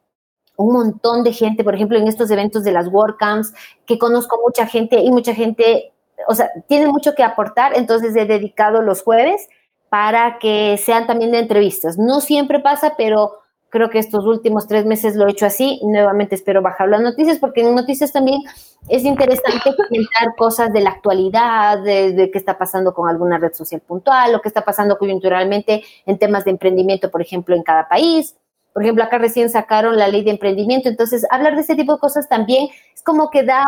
un 0.55 0.73
montón 0.73 1.23
de 1.23 1.33
gente, 1.33 1.63
por 1.63 1.75
ejemplo, 1.75 1.97
en 1.97 2.07
estos 2.07 2.31
eventos 2.31 2.63
de 2.63 2.71
las 2.71 2.87
WordCamps, 2.87 3.53
que 3.85 3.99
conozco 3.99 4.39
mucha 4.43 4.65
gente 4.65 4.99
y 4.99 5.11
mucha 5.11 5.33
gente 5.33 5.93
o 6.27 6.35
sea, 6.35 6.49
tienen 6.67 6.89
mucho 6.89 7.13
que 7.13 7.23
aportar, 7.23 7.77
entonces 7.77 8.15
he 8.15 8.25
dedicado 8.25 8.81
los 8.81 9.03
jueves 9.03 9.47
para 9.89 10.39
que 10.39 10.77
sean 10.77 11.07
también 11.07 11.31
de 11.31 11.39
entrevistas. 11.39 11.97
No 11.97 12.21
siempre 12.21 12.59
pasa, 12.59 12.95
pero 12.97 13.33
creo 13.69 13.89
que 13.89 13.99
estos 13.99 14.25
últimos 14.25 14.67
tres 14.67 14.85
meses 14.85 15.15
lo 15.15 15.27
he 15.27 15.31
hecho 15.31 15.45
así. 15.45 15.79
Nuevamente 15.83 16.35
espero 16.35 16.61
bajar 16.61 16.89
las 16.89 17.01
noticias, 17.01 17.39
porque 17.39 17.61
en 17.61 17.75
noticias 17.75 18.11
también 18.11 18.41
es 18.89 19.03
interesante 19.03 19.75
comentar 19.75 20.35
cosas 20.37 20.71
de 20.71 20.81
la 20.81 20.91
actualidad, 20.91 21.81
de, 21.83 22.29
qué 22.31 22.37
está 22.37 22.57
pasando 22.57 22.93
con 22.93 23.09
alguna 23.09 23.37
red 23.37 23.53
social 23.53 23.81
puntual, 23.81 24.31
lo 24.31 24.41
que 24.41 24.47
está 24.47 24.63
pasando 24.63 24.97
coyunturalmente 24.97 25.83
en 26.05 26.17
temas 26.17 26.45
de 26.45 26.51
emprendimiento, 26.51 27.11
por 27.11 27.21
ejemplo, 27.21 27.55
en 27.55 27.63
cada 27.63 27.87
país. 27.87 28.35
Por 28.73 28.83
ejemplo, 28.83 29.03
acá 29.03 29.17
recién 29.17 29.49
sacaron 29.49 29.97
la 29.97 30.07
ley 30.07 30.23
de 30.23 30.31
emprendimiento, 30.31 30.87
entonces 30.87 31.25
hablar 31.31 31.55
de 31.55 31.61
ese 31.61 31.75
tipo 31.75 31.93
de 31.93 31.99
cosas 31.99 32.29
también 32.29 32.69
es 32.93 33.01
como 33.01 33.31
que 33.31 33.41
da 33.41 33.63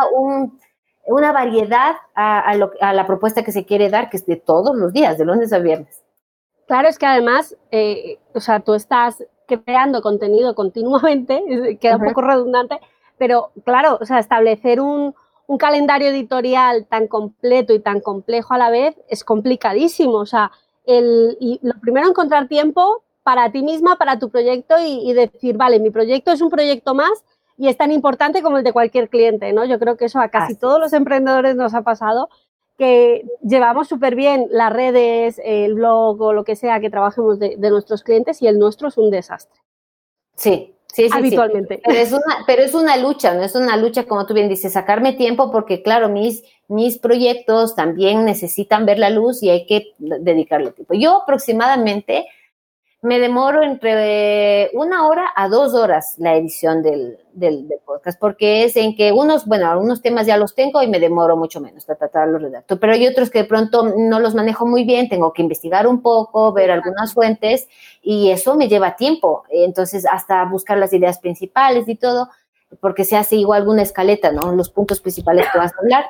una 1.06 1.32
variedad 1.32 1.96
a, 2.14 2.54
la 2.54 3.06
propuesta 3.06 3.42
que 3.42 3.50
se 3.50 3.66
quiere 3.66 3.90
dar, 3.90 4.08
que 4.08 4.18
es 4.18 4.26
de 4.26 4.36
todos 4.36 4.76
los 4.76 4.92
días, 4.92 5.18
de 5.18 5.24
lunes 5.24 5.52
a 5.52 5.58
viernes. 5.58 5.99
Claro, 6.70 6.88
es 6.88 7.00
que 7.00 7.06
además, 7.06 7.56
eh, 7.72 8.20
o 8.32 8.38
sea, 8.38 8.60
tú 8.60 8.74
estás 8.74 9.24
creando 9.48 10.02
contenido 10.02 10.54
continuamente, 10.62 11.76
queda 11.80 11.96
un 11.96 12.04
poco 12.04 12.20
redundante, 12.20 12.78
pero 13.18 13.50
claro, 13.64 13.98
o 14.00 14.06
sea, 14.06 14.20
establecer 14.20 14.80
un, 14.80 15.12
un, 15.48 15.58
calendario 15.58 16.10
editorial 16.10 16.86
tan 16.86 17.08
completo 17.08 17.74
y 17.74 17.80
tan 17.80 18.00
complejo 18.00 18.54
a 18.54 18.58
la 18.58 18.70
vez 18.70 18.94
es 19.08 19.24
complicadísimo. 19.24 20.18
O 20.18 20.26
sea, 20.26 20.52
el, 20.86 21.36
y 21.40 21.58
lo 21.60 21.74
primero, 21.80 22.06
encontrar 22.06 22.46
tiempo 22.46 23.02
para 23.24 23.50
ti 23.50 23.64
misma, 23.64 23.96
para 23.96 24.20
tu 24.20 24.30
proyecto 24.30 24.76
y, 24.78 25.12
decir, 25.12 25.56
vale, 25.56 25.80
mi 25.80 25.90
proyecto 25.90 26.30
es 26.30 26.40
un 26.40 26.50
proyecto 26.50 26.94
más 26.94 27.24
y 27.58 27.66
es 27.66 27.76
tan 27.76 27.90
importante 27.90 28.42
como 28.42 28.58
el 28.58 28.62
de 28.62 28.72
cualquier 28.72 29.08
cliente, 29.08 29.52
¿no? 29.52 29.64
Yo 29.64 29.80
creo 29.80 29.96
que 29.96 30.04
eso 30.04 30.20
a 30.20 30.28
casi 30.28 30.54
todos 30.54 30.78
los 30.78 30.92
emprendedores 30.92 31.56
nos 31.56 31.74
ha 31.74 31.82
pasado, 31.82 32.28
que 32.80 33.26
llevamos 33.42 33.88
súper 33.88 34.14
bien 34.14 34.46
las 34.50 34.72
redes, 34.72 35.38
el 35.44 35.74
blog 35.74 36.18
o 36.18 36.32
lo 36.32 36.44
que 36.44 36.56
sea 36.56 36.80
que 36.80 36.88
trabajemos 36.88 37.38
de, 37.38 37.58
nuestros 37.58 38.02
clientes 38.02 38.40
y 38.40 38.46
el 38.46 38.58
nuestro 38.58 38.88
es 38.88 38.96
un 38.96 39.10
desastre. 39.10 39.60
Sí, 40.34 40.74
Sí, 40.92 41.08
sí, 41.08 41.16
habitualmente. 41.16 41.80
Pero, 41.84 41.98
es 42.00 42.10
una, 42.10 42.38
pero 42.48 42.62
es 42.62 42.74
una 42.74 42.96
lucha, 42.96 43.32
no 43.34 43.42
es 43.42 43.54
una 43.54 43.76
lucha, 43.76 44.06
como 44.06 44.26
tú 44.26 44.34
bien 44.34 44.48
dices, 44.48 44.72
sacarme 44.72 45.12
tiempo 45.12 45.52
porque, 45.52 45.84
claro, 45.84 46.08
mis, 46.08 46.42
mis 46.66 46.98
proyectos 46.98 47.76
también 47.76 48.24
necesitan 48.24 48.86
ver 48.86 48.98
la 48.98 49.10
luz 49.10 49.40
y 49.40 49.50
hay 49.50 49.66
que 49.66 49.94
dedicarle 49.98 50.72
tiempo. 50.72 50.94
Yo 50.94 51.22
aproximadamente 51.22 52.26
me 53.02 53.18
demoro 53.18 53.62
entre 53.62 54.70
una 54.74 55.08
hora 55.08 55.30
a 55.34 55.48
dos 55.48 55.72
horas 55.72 56.16
la 56.18 56.36
edición 56.36 56.82
del, 56.82 57.18
del, 57.32 57.66
podcast, 57.84 58.18
porque 58.20 58.64
es 58.64 58.76
en 58.76 58.94
que 58.94 59.10
unos, 59.10 59.46
bueno, 59.46 59.70
algunos 59.70 60.02
temas 60.02 60.26
ya 60.26 60.36
los 60.36 60.54
tengo 60.54 60.82
y 60.82 60.88
me 60.88 61.00
demoro 61.00 61.34
mucho 61.36 61.60
menos 61.60 61.86
para 61.86 61.98
tratarlos 61.98 62.42
los 62.42 62.50
redacto, 62.50 62.78
pero 62.78 62.92
hay 62.92 63.06
otros 63.06 63.30
que 63.30 63.38
de 63.38 63.44
pronto 63.46 63.94
no 63.96 64.20
los 64.20 64.34
manejo 64.34 64.66
muy 64.66 64.84
bien, 64.84 65.08
tengo 65.08 65.32
que 65.32 65.40
investigar 65.40 65.86
un 65.86 66.02
poco, 66.02 66.52
ver 66.52 66.70
algunas 66.70 67.14
fuentes 67.14 67.68
y 68.02 68.30
eso 68.30 68.54
me 68.54 68.68
lleva 68.68 68.96
tiempo, 68.96 69.44
entonces 69.48 70.04
hasta 70.04 70.44
buscar 70.44 70.76
las 70.76 70.92
ideas 70.92 71.18
principales 71.18 71.88
y 71.88 71.94
todo, 71.94 72.28
porque 72.80 73.04
se 73.04 73.16
hace 73.16 73.36
igual 73.36 73.62
alguna 73.62 73.82
escaleta, 73.82 74.30
¿no? 74.30 74.52
Los 74.52 74.68
puntos 74.68 75.00
principales 75.00 75.46
que 75.50 75.58
vas 75.58 75.72
a 75.72 75.80
hablar 75.80 76.04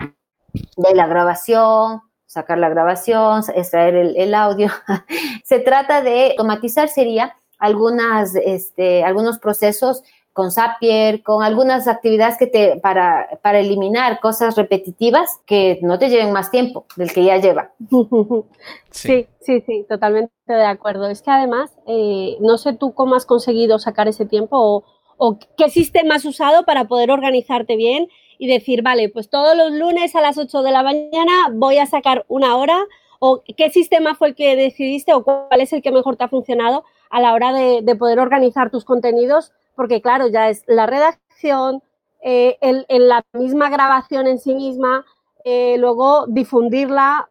de 0.76 0.94
la 0.94 1.06
grabación, 1.06 2.02
sacar 2.30 2.58
la 2.58 2.68
grabación, 2.68 3.42
extraer 3.56 3.96
el, 3.96 4.34
audio. 4.34 4.68
Se 5.44 5.58
trata 5.58 6.00
de 6.00 6.30
automatizar, 6.30 6.88
sería 6.88 7.34
algunas, 7.58 8.36
este, 8.36 9.02
algunos 9.02 9.40
procesos 9.40 10.04
con 10.32 10.52
Zapier, 10.52 11.24
con 11.24 11.42
algunas 11.42 11.88
actividades 11.88 12.36
que 12.38 12.46
te, 12.46 12.76
para, 12.76 13.40
para 13.42 13.58
eliminar 13.58 14.20
cosas 14.20 14.54
repetitivas 14.54 15.40
que 15.44 15.80
no 15.82 15.98
te 15.98 16.08
lleven 16.08 16.32
más 16.32 16.52
tiempo 16.52 16.86
del 16.94 17.12
que 17.12 17.24
ya 17.24 17.38
lleva. 17.38 17.72
Sí, 18.92 19.26
sí, 19.40 19.62
sí, 19.66 19.84
totalmente 19.88 20.32
de 20.46 20.64
acuerdo. 20.64 21.08
Es 21.08 21.22
que 21.22 21.30
además, 21.30 21.76
eh, 21.86 22.36
no 22.40 22.58
sé 22.58 22.74
tú 22.74 22.92
cómo 22.92 23.14
has 23.14 23.24
conseguido 23.26 23.78
sacar 23.78 24.06
ese 24.08 24.26
tiempo 24.26 24.56
o, 24.56 24.84
o 25.16 25.38
qué 25.56 25.68
sistema 25.68 26.16
has 26.16 26.24
usado 26.24 26.64
para 26.64 26.84
poder 26.86 27.10
organizarte 27.10 27.76
bien 27.76 28.08
y 28.40 28.46
decir, 28.46 28.80
vale, 28.82 29.10
pues 29.10 29.28
todos 29.28 29.54
los 29.54 29.70
lunes 29.72 30.16
a 30.16 30.22
las 30.22 30.38
8 30.38 30.62
de 30.62 30.70
la 30.70 30.82
mañana 30.82 31.50
voy 31.52 31.76
a 31.76 31.84
sacar 31.84 32.24
una 32.26 32.56
hora 32.56 32.86
o 33.18 33.42
qué 33.56 33.68
sistema 33.68 34.14
fue 34.14 34.28
el 34.28 34.34
que 34.34 34.56
decidiste 34.56 35.12
o 35.12 35.22
cuál 35.22 35.60
es 35.60 35.74
el 35.74 35.82
que 35.82 35.92
mejor 35.92 36.16
te 36.16 36.24
ha 36.24 36.28
funcionado 36.28 36.84
a 37.10 37.20
la 37.20 37.34
hora 37.34 37.52
de, 37.52 37.96
poder 37.96 38.18
organizar 38.18 38.70
tus 38.70 38.86
contenidos, 38.86 39.52
porque 39.76 40.00
claro, 40.00 40.28
ya 40.28 40.48
es 40.48 40.64
la 40.66 40.86
redacción, 40.86 41.82
eh, 42.22 42.56
en 42.62 43.08
la 43.08 43.22
misma 43.34 43.68
grabación 43.68 44.26
en 44.26 44.38
sí 44.38 44.54
misma, 44.54 45.04
eh, 45.44 45.76
luego 45.76 46.24
difundirla 46.26 47.28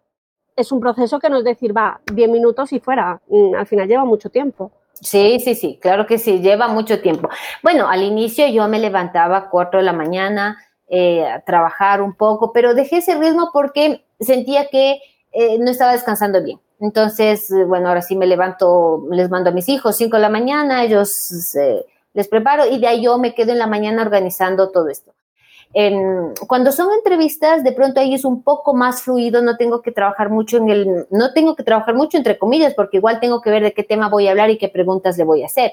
es 0.55 0.71
un 0.71 0.79
proceso 0.79 1.19
que 1.19 1.29
no 1.29 1.37
es 1.37 1.43
decir, 1.43 1.75
va, 1.75 2.01
10 2.13 2.29
minutos 2.29 2.71
y 2.71 2.79
fuera, 2.79 3.19
mm, 3.29 3.55
al 3.55 3.65
final 3.65 3.87
lleva 3.87 4.05
mucho 4.05 4.29
tiempo. 4.29 4.71
Sí, 4.93 5.39
sí, 5.39 5.55
sí, 5.55 5.79
claro 5.81 6.05
que 6.05 6.17
sí, 6.17 6.39
lleva 6.39 6.67
mucho 6.67 7.01
tiempo. 7.01 7.29
Bueno, 7.63 7.87
al 7.87 8.03
inicio 8.03 8.45
yo 8.47 8.67
me 8.67 8.79
levantaba 8.79 9.37
a 9.37 9.49
4 9.49 9.79
de 9.79 9.85
la 9.85 9.93
mañana, 9.93 10.57
eh, 10.91 11.23
trabajar 11.45 12.01
un 12.01 12.15
poco, 12.15 12.51
pero 12.51 12.73
dejé 12.73 12.97
ese 12.97 13.15
ritmo 13.15 13.51
porque 13.53 14.03
sentía 14.19 14.67
que 14.69 14.99
eh, 15.31 15.59
no 15.59 15.69
estaba 15.69 15.91
descansando 15.91 16.41
bien. 16.43 16.59
Entonces, 16.79 17.53
bueno, 17.67 17.89
ahora 17.89 18.01
sí 18.01 18.15
me 18.15 18.25
levanto, 18.25 19.05
les 19.11 19.29
mando 19.29 19.51
a 19.51 19.53
mis 19.53 19.69
hijos 19.69 19.97
5 19.97 20.15
de 20.15 20.21
la 20.21 20.29
mañana, 20.29 20.83
ellos 20.83 21.55
eh, 21.55 21.85
les 22.13 22.27
preparo 22.27 22.65
y 22.65 22.79
de 22.79 22.87
ahí 22.87 23.03
yo 23.03 23.19
me 23.19 23.35
quedo 23.35 23.51
en 23.51 23.59
la 23.59 23.67
mañana 23.67 24.01
organizando 24.01 24.71
todo 24.71 24.87
esto. 24.87 25.13
cuando 26.47 26.71
son 26.71 26.91
entrevistas, 26.93 27.63
de 27.63 27.71
pronto 27.71 27.99
ahí 27.99 28.15
es 28.15 28.25
un 28.25 28.41
poco 28.41 28.73
más 28.73 29.03
fluido, 29.03 29.43
no 29.43 29.57
tengo 29.57 29.83
que 29.83 29.91
trabajar 29.91 30.31
mucho 30.31 30.57
en 30.57 30.69
el, 30.69 31.07
no 31.11 31.33
tengo 31.33 31.55
que 31.55 31.63
trabajar 31.63 31.93
mucho 31.93 32.17
entre 32.17 32.39
comillas, 32.39 32.73
porque 32.73 32.97
igual 32.97 33.19
tengo 33.19 33.41
que 33.41 33.51
ver 33.51 33.61
de 33.61 33.73
qué 33.73 33.83
tema 33.83 34.09
voy 34.09 34.27
a 34.27 34.31
hablar 34.31 34.49
y 34.49 34.57
qué 34.57 34.69
preguntas 34.69 35.17
le 35.19 35.23
voy 35.23 35.43
a 35.43 35.45
hacer. 35.45 35.71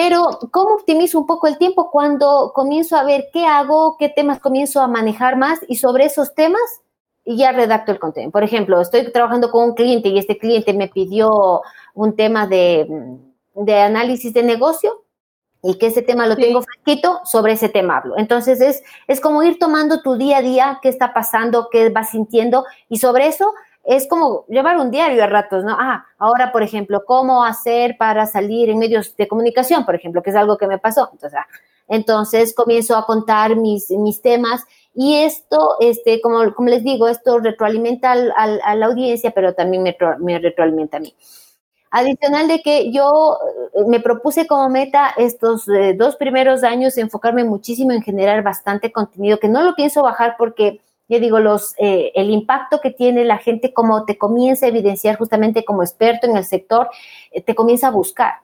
Pero, 0.00 0.38
¿cómo 0.52 0.74
optimizo 0.74 1.18
un 1.18 1.26
poco 1.26 1.48
el 1.48 1.58
tiempo 1.58 1.90
cuando 1.90 2.52
comienzo 2.54 2.94
a 2.94 3.02
ver 3.02 3.30
qué 3.32 3.46
hago, 3.46 3.96
qué 3.98 4.08
temas 4.08 4.38
comienzo 4.38 4.80
a 4.80 4.86
manejar 4.86 5.36
más 5.36 5.58
y 5.66 5.74
sobre 5.74 6.04
esos 6.04 6.36
temas 6.36 6.62
ya 7.26 7.50
redacto 7.50 7.90
el 7.90 7.98
contenido? 7.98 8.30
Por 8.30 8.44
ejemplo, 8.44 8.80
estoy 8.80 9.10
trabajando 9.10 9.50
con 9.50 9.70
un 9.70 9.74
cliente 9.74 10.08
y 10.08 10.16
este 10.16 10.38
cliente 10.38 10.72
me 10.72 10.86
pidió 10.86 11.62
un 11.94 12.14
tema 12.14 12.46
de, 12.46 12.86
análisis 13.56 14.32
de 14.32 14.44
negocio 14.44 15.02
y 15.64 15.78
que 15.78 15.88
ese 15.88 16.02
tema 16.02 16.28
lo 16.28 16.36
tengo 16.36 16.62
fresquito, 16.62 17.18
sobre 17.24 17.54
ese 17.54 17.68
tema 17.68 17.96
hablo. 17.96 18.16
Entonces 18.18 18.60
es, 18.60 18.84
es 19.08 19.20
como 19.20 19.42
ir 19.42 19.58
tomando 19.58 20.00
tu 20.00 20.14
día 20.14 20.36
a 20.36 20.42
día, 20.42 20.78
qué 20.80 20.90
está 20.90 21.12
pasando, 21.12 21.70
qué 21.72 21.88
vas 21.88 22.10
sintiendo 22.10 22.64
y 22.88 22.98
sobre 22.98 23.26
eso 23.26 23.52
es 23.88 24.06
como 24.06 24.44
llevar 24.48 24.76
un 24.76 24.90
diario 24.90 25.24
a 25.24 25.26
ratos, 25.26 25.64
¿no? 25.64 25.74
Ah, 25.78 26.04
ahora, 26.18 26.52
por 26.52 26.62
ejemplo, 26.62 27.04
¿cómo 27.06 27.42
hacer 27.42 27.96
para 27.96 28.26
salir 28.26 28.68
en 28.68 28.78
medios 28.78 29.16
de 29.16 29.26
comunicación, 29.26 29.86
por 29.86 29.94
ejemplo, 29.94 30.22
que 30.22 30.28
es 30.28 30.36
algo 30.36 30.58
que 30.58 30.66
me 30.66 30.76
pasó? 30.76 31.08
Entonces, 31.10 31.38
ah, 31.40 31.46
entonces 31.88 32.54
comienzo 32.54 32.98
a 32.98 33.06
contar 33.06 33.56
mis, 33.56 33.90
mis 33.90 34.20
temas 34.20 34.62
y 34.94 35.14
esto, 35.14 35.76
este, 35.80 36.20
como, 36.20 36.54
como 36.54 36.68
les 36.68 36.84
digo, 36.84 37.08
esto 37.08 37.38
retroalimenta 37.38 38.12
al, 38.12 38.60
a 38.62 38.74
la 38.74 38.86
audiencia, 38.86 39.30
pero 39.30 39.54
también 39.54 39.82
me, 39.82 39.96
me 40.18 40.38
retroalimenta 40.38 40.98
a 40.98 41.00
mí. 41.00 41.14
Adicional 41.90 42.46
de 42.46 42.60
que 42.60 42.92
yo 42.92 43.38
eh, 43.72 43.84
me 43.86 44.00
propuse 44.00 44.46
como 44.46 44.68
meta 44.68 45.14
estos 45.16 45.66
eh, 45.66 45.94
dos 45.96 46.16
primeros 46.16 46.62
años 46.62 46.98
enfocarme 46.98 47.42
muchísimo 47.42 47.92
en 47.92 48.02
generar 48.02 48.42
bastante 48.42 48.92
contenido, 48.92 49.38
que 49.38 49.48
no 49.48 49.62
lo 49.62 49.74
pienso 49.74 50.02
bajar 50.02 50.34
porque 50.36 50.82
yo 51.08 51.20
digo, 51.20 51.40
los, 51.40 51.74
eh, 51.78 52.12
el 52.14 52.30
impacto 52.30 52.80
que 52.80 52.90
tiene 52.90 53.24
la 53.24 53.38
gente, 53.38 53.72
como 53.72 54.04
te 54.04 54.18
comienza 54.18 54.66
a 54.66 54.68
evidenciar 54.68 55.16
justamente 55.16 55.64
como 55.64 55.82
experto 55.82 56.26
en 56.26 56.36
el 56.36 56.44
sector, 56.44 56.88
eh, 57.32 57.40
te 57.40 57.54
comienza 57.54 57.88
a 57.88 57.92
buscar. 57.92 58.34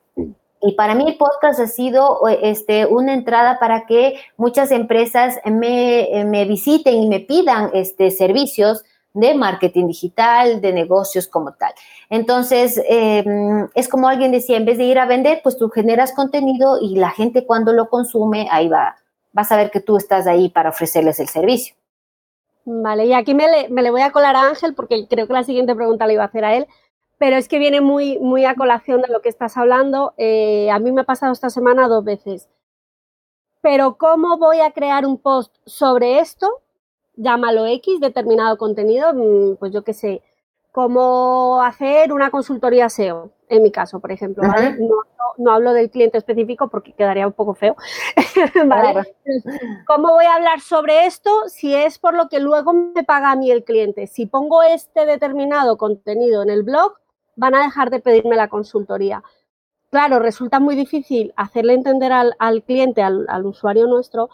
Y 0.62 0.72
para 0.72 0.94
mí 0.94 1.04
el 1.06 1.18
podcast 1.18 1.60
ha 1.60 1.66
sido 1.66 2.26
este, 2.26 2.86
una 2.86 3.12
entrada 3.12 3.58
para 3.58 3.84
que 3.84 4.18
muchas 4.38 4.70
empresas 4.70 5.38
me, 5.44 6.04
eh, 6.04 6.24
me 6.24 6.46
visiten 6.46 6.94
y 6.94 7.08
me 7.08 7.20
pidan 7.20 7.70
este, 7.74 8.10
servicios 8.10 8.82
de 9.12 9.34
marketing 9.34 9.88
digital, 9.88 10.62
de 10.62 10.72
negocios 10.72 11.28
como 11.28 11.52
tal. 11.52 11.72
Entonces, 12.08 12.80
em, 12.88 13.68
es 13.74 13.88
como 13.88 14.08
alguien 14.08 14.32
decía, 14.32 14.56
en 14.56 14.64
vez 14.64 14.78
de 14.78 14.84
ir 14.84 14.98
a 14.98 15.06
vender, 15.06 15.40
pues 15.42 15.58
tú 15.58 15.68
generas 15.68 16.12
contenido 16.12 16.78
y 16.80 16.96
la 16.96 17.10
gente 17.10 17.44
cuando 17.44 17.74
lo 17.74 17.90
consume, 17.90 18.48
ahí 18.50 18.68
va, 18.68 18.96
vas 19.32 19.52
a 19.52 19.56
ver 19.56 19.70
que 19.70 19.80
tú 19.80 19.98
estás 19.98 20.26
ahí 20.26 20.48
para 20.48 20.70
ofrecerles 20.70 21.20
el 21.20 21.28
servicio. 21.28 21.76
Vale, 22.66 23.06
y 23.06 23.12
aquí 23.12 23.34
me 23.34 23.68
le, 23.68 23.90
voy 23.90 24.00
a 24.00 24.10
colar 24.10 24.36
a 24.36 24.48
Ángel 24.48 24.74
porque 24.74 25.06
creo 25.08 25.26
que 25.26 25.32
la 25.34 25.44
siguiente 25.44 25.74
pregunta 25.74 26.06
le 26.06 26.14
iba 26.14 26.22
a 26.22 26.26
hacer 26.26 26.44
a 26.44 26.56
él, 26.56 26.66
pero 27.18 27.36
es 27.36 27.46
que 27.46 27.58
viene 27.58 27.80
muy, 27.82 28.18
muy 28.18 28.46
a 28.46 28.54
colación 28.54 29.02
de 29.02 29.08
lo 29.08 29.20
que 29.20 29.28
estás 29.28 29.56
hablando. 29.56 30.14
Eh, 30.16 30.70
a 30.70 30.78
mí 30.78 30.90
me 30.90 31.02
ha 31.02 31.04
pasado 31.04 31.32
esta 31.32 31.50
semana 31.50 31.88
dos 31.88 32.04
veces. 32.04 32.48
Pero 33.60 33.96
¿cómo 33.96 34.38
voy 34.38 34.60
a 34.60 34.72
crear 34.72 35.06
un 35.06 35.18
post 35.18 35.54
sobre 35.66 36.20
esto? 36.20 36.62
Llámalo 37.16 37.66
X, 37.66 38.00
determinado 38.00 38.58
contenido, 38.58 39.12
mm, 39.14 39.56
pues 39.56 39.72
yo 39.72 39.84
qué 39.84 39.94
sé, 39.94 40.22
cómo 40.72 41.62
hacer 41.62 42.12
una 42.12 42.30
consultoría 42.30 42.88
SEO. 42.88 43.30
En 43.48 43.62
mi 43.62 43.70
caso, 43.70 44.00
por 44.00 44.12
ejemplo, 44.12 44.42
no, 45.38 45.52
hablo 45.52 45.72
del 45.72 45.90
cliente 45.90 46.18
específico 46.18 46.68
porque 46.68 46.92
quedaría 46.92 47.26
un 47.26 47.32
poco 47.32 47.54
feo. 47.54 47.76
¿Cómo 49.86 50.12
voy 50.12 50.24
a 50.24 50.34
hablar 50.34 50.60
sobre 50.60 51.06
esto 51.06 51.30
si 51.48 51.74
es 51.74 51.98
por 51.98 52.14
lo 52.14 52.28
que 52.28 52.40
luego 52.40 52.72
me 52.72 53.04
paga 53.04 53.32
a 53.32 53.36
mí 53.36 53.50
el 53.50 53.64
cliente? 53.64 54.06
Si 54.06 54.26
pongo 54.26 54.62
este 54.62 55.06
determinado 55.06 55.76
contenido 55.76 56.42
en 56.42 56.50
el 56.50 56.62
blog, 56.62 56.94
van 57.36 57.54
a 57.54 57.62
dejar 57.62 57.90
de 57.90 58.00
pedirme 58.00 58.36
la 58.36 58.48
consultoría. 58.48 59.22
Claro, 59.90 60.18
resulta 60.18 60.60
muy 60.60 60.74
difícil 60.74 61.32
hacerle 61.36 61.74
entender 61.74 62.12
al, 62.12 62.62
cliente, 62.64 63.02
al, 63.02 63.26
al 63.28 63.46
usuario 63.46 63.86
nuestro, 63.86 64.28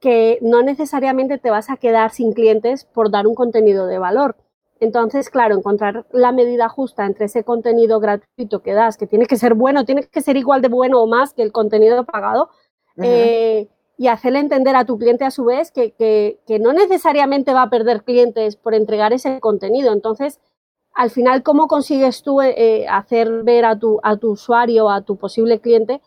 que 0.00 0.38
no 0.42 0.62
necesariamente 0.62 1.38
te 1.38 1.50
vas 1.50 1.70
a 1.70 1.76
quedar 1.76 2.10
sin 2.10 2.32
clientes 2.32 2.84
por 2.84 3.10
dar 3.10 3.26
un 3.26 3.34
contenido 3.34 3.86
de 3.86 3.98
valor 3.98 4.36
entonces, 4.80 5.30
claro, 5.30 5.56
encontrar 5.56 6.06
la 6.12 6.32
medida 6.32 6.68
justa 6.68 7.06
entre 7.06 7.26
ese 7.26 7.44
contenido 7.44 8.00
gratuito 8.00 8.62
que 8.62 8.74
das, 8.74 8.96
que 8.96 9.06
tiene 9.06 9.26
que 9.26 9.36
ser 9.36 9.54
bueno, 9.54 9.84
tiene 9.84 10.04
que 10.04 10.20
ser 10.20 10.36
igual 10.36 10.62
de 10.62 10.68
bueno 10.68 11.00
o 11.00 11.06
más 11.06 11.34
que 11.34 11.42
el 11.42 11.52
contenido 11.52 12.04
pagado, 12.04 12.50
eh, 13.00 13.68
y 13.96 14.08
hacerle 14.08 14.40
entender 14.40 14.74
a 14.76 14.84
tu 14.84 14.98
cliente 14.98 15.24
a 15.24 15.30
su 15.30 15.44
vez 15.44 15.70
que, 15.70 16.40
no 16.60 16.72
necesariamente 16.72 17.52
va 17.52 17.62
a 17.62 17.70
perder 17.70 18.02
clientes 18.02 18.56
por 18.56 18.74
entregar 18.74 19.12
ese 19.12 19.40
contenido. 19.40 19.92
Entonces, 19.92 20.40
al 20.94 21.10
final, 21.10 21.42
¿cómo 21.42 21.68
consigues 21.68 22.22
tú 22.22 22.40
eh, 22.40 22.86
hacer 22.88 23.44
ver 23.44 23.64
a 23.64 23.78
tu, 23.78 24.00
a 24.02 24.16
tu 24.16 24.32
usuario, 24.32 24.90
a 24.90 25.02
tu 25.02 25.16
posible 25.16 25.60
cliente, 25.60 26.00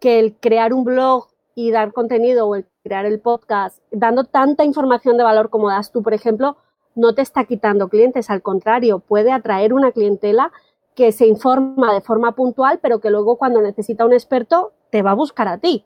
que 0.00 0.18
el 0.18 0.34
crear 0.34 0.72
un 0.72 0.84
blog 0.84 1.28
y 1.54 1.70
dar 1.70 1.92
contenido 1.92 2.46
o 2.46 2.54
el 2.54 2.66
crear 2.82 3.06
el 3.06 3.18
podcast, 3.18 3.82
dando 3.90 4.24
tanta 4.24 4.64
información 4.64 5.16
de 5.16 5.24
valor 5.24 5.48
como 5.48 5.70
das 5.70 5.90
tú, 5.90 6.02
por 6.02 6.12
ejemplo, 6.12 6.56
no 6.96 7.14
te 7.14 7.22
está 7.22 7.44
quitando 7.44 7.88
clientes, 7.88 8.30
al 8.30 8.42
contrario, 8.42 8.98
puede 8.98 9.30
atraer 9.30 9.72
una 9.72 9.92
clientela 9.92 10.50
que 10.96 11.12
se 11.12 11.26
informa 11.26 11.94
de 11.94 12.00
forma 12.00 12.32
puntual, 12.32 12.80
pero 12.82 13.00
que 13.00 13.10
luego 13.10 13.36
cuando 13.36 13.60
necesita 13.60 14.04
un 14.04 14.14
experto 14.14 14.72
te 14.90 15.02
va 15.02 15.12
a 15.12 15.14
buscar 15.14 15.46
a 15.46 15.58
ti. 15.58 15.84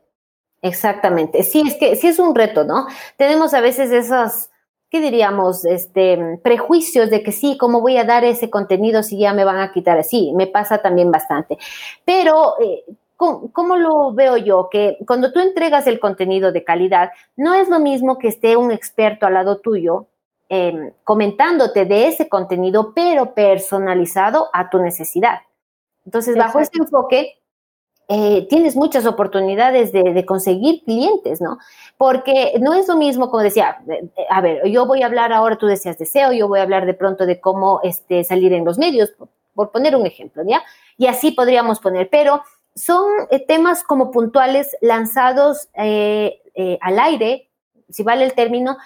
Exactamente. 0.63 1.43
Sí, 1.43 1.63
es 1.67 1.77
que 1.77 1.97
sí 1.97 2.07
es 2.07 2.19
un 2.19 2.35
reto, 2.35 2.65
¿no? 2.65 2.87
Tenemos 3.17 3.53
a 3.55 3.61
veces 3.61 3.91
esos, 3.91 4.51
¿qué 4.89 5.01
diríamos? 5.01 5.65
Este, 5.65 6.39
prejuicios 6.45 7.11
de 7.11 7.23
que 7.23 7.33
sí, 7.33 7.57
¿cómo 7.59 7.81
voy 7.81 7.97
a 7.97 8.05
dar 8.05 8.25
ese 8.25 8.51
contenido 8.51 9.03
si 9.03 9.19
ya 9.19 9.35
me 9.35 9.45
van 9.45 9.59
a 9.59 9.73
quitar 9.73 9.99
así? 9.99 10.33
Me 10.37 10.47
pasa 10.47 10.79
también 10.79 11.11
bastante. 11.11 11.59
Pero, 12.05 12.55
eh, 12.61 12.85
¿cómo, 13.17 13.77
lo 13.77 14.13
veo 14.13 14.37
yo? 14.37 14.69
Que 14.71 14.99
cuando 15.07 15.33
tú 15.33 15.41
entregas 15.41 15.87
el 15.89 15.99
contenido 15.99 16.53
de 16.53 16.63
calidad, 16.63 17.11
no 17.37 17.55
es 17.55 17.69
lo 17.69 17.81
mismo 17.81 18.19
que 18.19 18.29
esté 18.29 18.57
un 18.57 18.71
experto 18.71 19.27
al 19.27 19.35
lado 19.35 19.59
tuyo 19.59 20.07
Em, 20.53 20.91
comentándote 21.05 21.85
de 21.85 22.09
ese 22.09 22.29
contenido, 22.29 22.93
pero 22.93 23.35
personalizado 23.35 24.49
a 24.53 24.69
tu 24.69 24.81
necesidad. 24.81 25.43
Entonces, 26.05 26.37
bajo 26.37 26.59
este 26.59 26.81
enfoque, 26.81 27.39
eh, 28.09 28.49
tienes 28.49 28.75
muchas 28.75 29.07
oportunidades 29.07 29.93
de, 29.93 30.27
conseguir 30.27 30.83
clientes, 30.83 31.41
¿no? 31.41 31.59
Porque 31.97 32.55
no 32.61 32.75
es 32.75 32.89
lo 32.89 32.97
mismo, 32.97 33.31
como 33.31 33.45
decía, 33.45 33.79
eh, 33.89 34.11
a 34.29 34.41
ver, 34.41 34.67
yo 34.67 34.87
voy 34.87 35.03
a 35.03 35.07
hablar 35.07 35.33
ahora, 35.33 35.55
tú 35.55 35.69
decías 35.69 35.99
deseo, 35.99 36.33
yo 36.33 36.49
voy 36.49 36.59
a 36.59 36.65
hablar 36.65 36.85
de 36.85 36.95
pronto 36.95 37.27
de 37.27 37.41
cómo 37.41 37.79
este, 37.85 38.25
salir 38.25 38.53
en 38.53 38.65
los 38.65 38.77
medios, 38.77 39.13
por, 39.55 39.71
poner 39.71 39.95
un 39.95 40.05
ejemplo, 40.05 40.43
¿ya? 40.45 40.65
Y 40.99 41.07
así 41.07 41.31
podríamos 41.31 41.79
poner, 41.79 42.09
pero 42.11 42.43
son 42.75 43.09
eh, 43.31 43.39
temas 43.39 43.85
como 43.85 44.11
puntuales 44.11 44.77
lanzados 44.81 45.69
al 45.77 46.99
aire, 46.99 47.49
si 47.89 48.03
vale 48.03 48.25
el 48.25 48.33
término, 48.33 48.79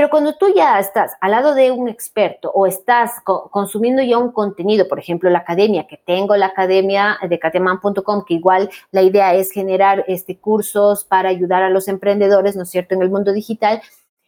pero 0.00 0.08
cuando 0.08 0.34
tú 0.34 0.46
ya 0.56 0.78
estás 0.78 1.12
al 1.20 1.32
lado 1.32 1.54
de 1.54 1.70
un 1.70 1.86
experto 1.86 2.50
o 2.54 2.66
estás 2.66 3.20
consumiendo 3.22 4.02
ya 4.02 4.16
un 4.16 4.32
contenido, 4.32 4.88
por 4.88 4.98
ejemplo, 4.98 5.28
la 5.28 5.40
academia, 5.40 5.86
que 5.86 5.98
tengo 5.98 6.34
la 6.36 6.46
academia 6.46 7.18
de 7.28 7.38
cateman.com, 7.38 8.24
que 8.26 8.32
igual 8.32 8.70
la 8.92 9.02
idea 9.02 9.34
es 9.34 9.50
generar 9.50 10.06
este, 10.08 10.38
cursos 10.38 11.04
para 11.04 11.28
ayudar 11.28 11.62
a 11.62 11.68
los 11.68 11.86
emprendedores, 11.86 12.56
¿no 12.56 12.62
es 12.62 12.70
cierto?, 12.70 12.94
en 12.94 13.02
el 13.02 13.10
mundo 13.10 13.34
digital. 13.34 13.82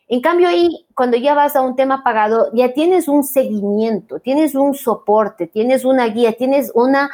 En 0.09 0.21
cambio, 0.21 0.47
ahí, 0.47 0.85
cuando 0.95 1.17
ya 1.17 1.33
vas 1.33 1.57
a 1.57 1.63
un 1.63 1.75
tema 1.75 2.05
pagado, 2.05 2.51
ya 2.53 2.75
tienes 2.75 3.09
un 3.09 3.25
seguimiento, 3.25 4.21
tienes 4.21 4.55
un 4.55 4.75
soporte, 4.75 5.47
tienes 5.47 5.87
una 5.87 6.05
guía, 6.09 6.35
tienes 6.35 6.71
una, 6.75 7.09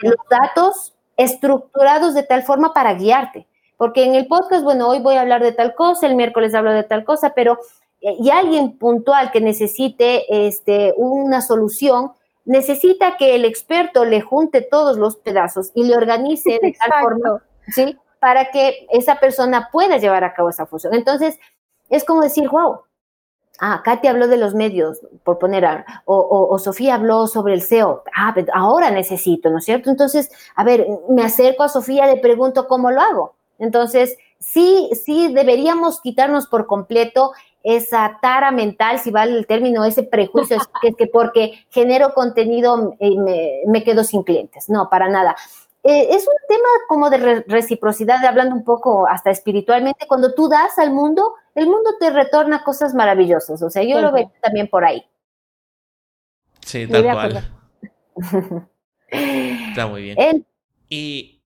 los 0.00 0.16
datos 0.28 0.92
estructurados 1.16 2.14
de 2.14 2.24
tal 2.24 2.42
forma 2.42 2.74
para 2.74 2.94
guiarte. 2.94 3.46
Porque 3.82 4.04
en 4.04 4.14
el 4.14 4.28
podcast, 4.28 4.62
bueno, 4.62 4.88
hoy 4.88 5.00
voy 5.00 5.16
a 5.16 5.22
hablar 5.22 5.42
de 5.42 5.50
tal 5.50 5.74
cosa, 5.74 6.06
el 6.06 6.14
miércoles 6.14 6.54
hablo 6.54 6.72
de 6.72 6.84
tal 6.84 7.04
cosa, 7.04 7.32
pero 7.34 7.58
y 8.02 8.30
alguien 8.30 8.78
puntual 8.78 9.30
que 9.30 9.40
necesite 9.40 10.46
este, 10.46 10.92
una 10.96 11.40
solución, 11.40 12.12
necesita 12.44 13.16
que 13.16 13.36
el 13.36 13.44
experto 13.44 14.04
le 14.04 14.20
junte 14.20 14.60
todos 14.60 14.98
los 14.98 15.16
pedazos 15.16 15.70
y 15.74 15.84
le 15.84 15.96
organice 15.96 16.58
de 16.60 16.74
tal 16.78 17.00
forma, 17.00 17.42
¿sí? 17.68 17.96
Para 18.18 18.50
que 18.50 18.86
esa 18.90 19.20
persona 19.20 19.68
pueda 19.70 19.98
llevar 19.98 20.24
a 20.24 20.34
cabo 20.34 20.50
esa 20.50 20.66
función. 20.66 20.94
Entonces, 20.94 21.38
es 21.88 22.04
como 22.04 22.22
decir, 22.22 22.48
wow, 22.48 22.80
ah, 23.60 23.82
Katy 23.84 24.08
habló 24.08 24.26
de 24.26 24.36
los 24.36 24.54
medios, 24.54 25.00
por 25.22 25.38
poner, 25.38 25.84
o, 26.04 26.48
o, 26.50 26.58
Sofía 26.58 26.96
habló 26.96 27.28
sobre 27.28 27.54
el 27.54 27.62
SEO, 27.62 28.02
ah, 28.16 28.34
ahora 28.52 28.90
necesito, 28.90 29.48
¿no 29.50 29.58
es 29.58 29.64
cierto? 29.64 29.90
Entonces, 29.90 30.30
a 30.56 30.64
ver, 30.64 30.86
me 31.08 31.22
acerco 31.22 31.62
a 31.62 31.68
Sofía, 31.68 32.06
le 32.06 32.16
pregunto 32.16 32.66
cómo 32.66 32.90
lo 32.90 33.00
hago. 33.00 33.34
Entonces, 33.58 34.18
sí, 34.40 34.90
sí 34.92 35.32
deberíamos 35.32 36.00
quitarnos 36.00 36.48
por 36.48 36.66
completo 36.66 37.32
esa 37.62 38.18
tara 38.20 38.50
mental, 38.50 38.98
si 38.98 39.10
vale 39.10 39.38
el 39.38 39.46
término, 39.46 39.84
ese 39.84 40.02
prejuicio, 40.02 40.56
es 40.56 40.96
que, 40.96 41.06
porque 41.06 41.64
genero 41.70 42.14
contenido 42.14 42.96
eh, 42.98 43.62
me, 43.66 43.84
quedo 43.84 44.04
sin 44.04 44.22
clientes. 44.22 44.68
No, 44.68 44.88
para 44.90 45.08
nada. 45.08 45.36
Eh, 45.84 46.08
es 46.10 46.26
un 46.26 46.34
tema 46.48 46.68
como 46.88 47.10
de 47.10 47.44
reciprocidad, 47.46 48.24
hablando 48.24 48.54
un 48.54 48.64
poco 48.64 49.06
hasta 49.08 49.30
espiritualmente. 49.30 50.06
Cuando 50.06 50.34
tú 50.34 50.48
das 50.48 50.78
al 50.78 50.92
mundo, 50.92 51.34
el 51.54 51.66
mundo 51.66 51.90
te 51.98 52.10
retorna 52.10 52.64
cosas 52.64 52.94
maravillosas. 52.94 53.62
O 53.62 53.70
sea, 53.70 53.82
yo 53.82 54.00
lo 54.00 54.12
veo 54.12 54.30
también 54.40 54.68
por 54.68 54.84
ahí. 54.84 55.04
Sí, 56.60 56.86
tal 56.86 57.02
cual. 57.02 57.50
Está 59.08 59.86
muy 59.86 60.02
bien. 60.02 60.46
Y 60.88 61.42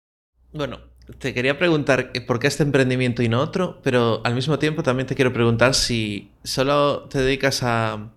bueno, 0.52 0.78
te 1.18 1.32
quería 1.32 1.58
preguntar 1.58 2.10
por 2.26 2.38
qué 2.38 2.46
este 2.46 2.62
emprendimiento 2.62 3.22
y 3.22 3.28
no 3.28 3.40
otro, 3.40 3.78
pero 3.82 4.20
al 4.24 4.34
mismo 4.34 4.58
tiempo 4.58 4.82
también 4.82 5.06
te 5.06 5.14
quiero 5.14 5.32
preguntar 5.32 5.74
si 5.74 6.32
solo 6.42 7.04
te 7.08 7.20
dedicas 7.20 7.62
a, 7.62 8.12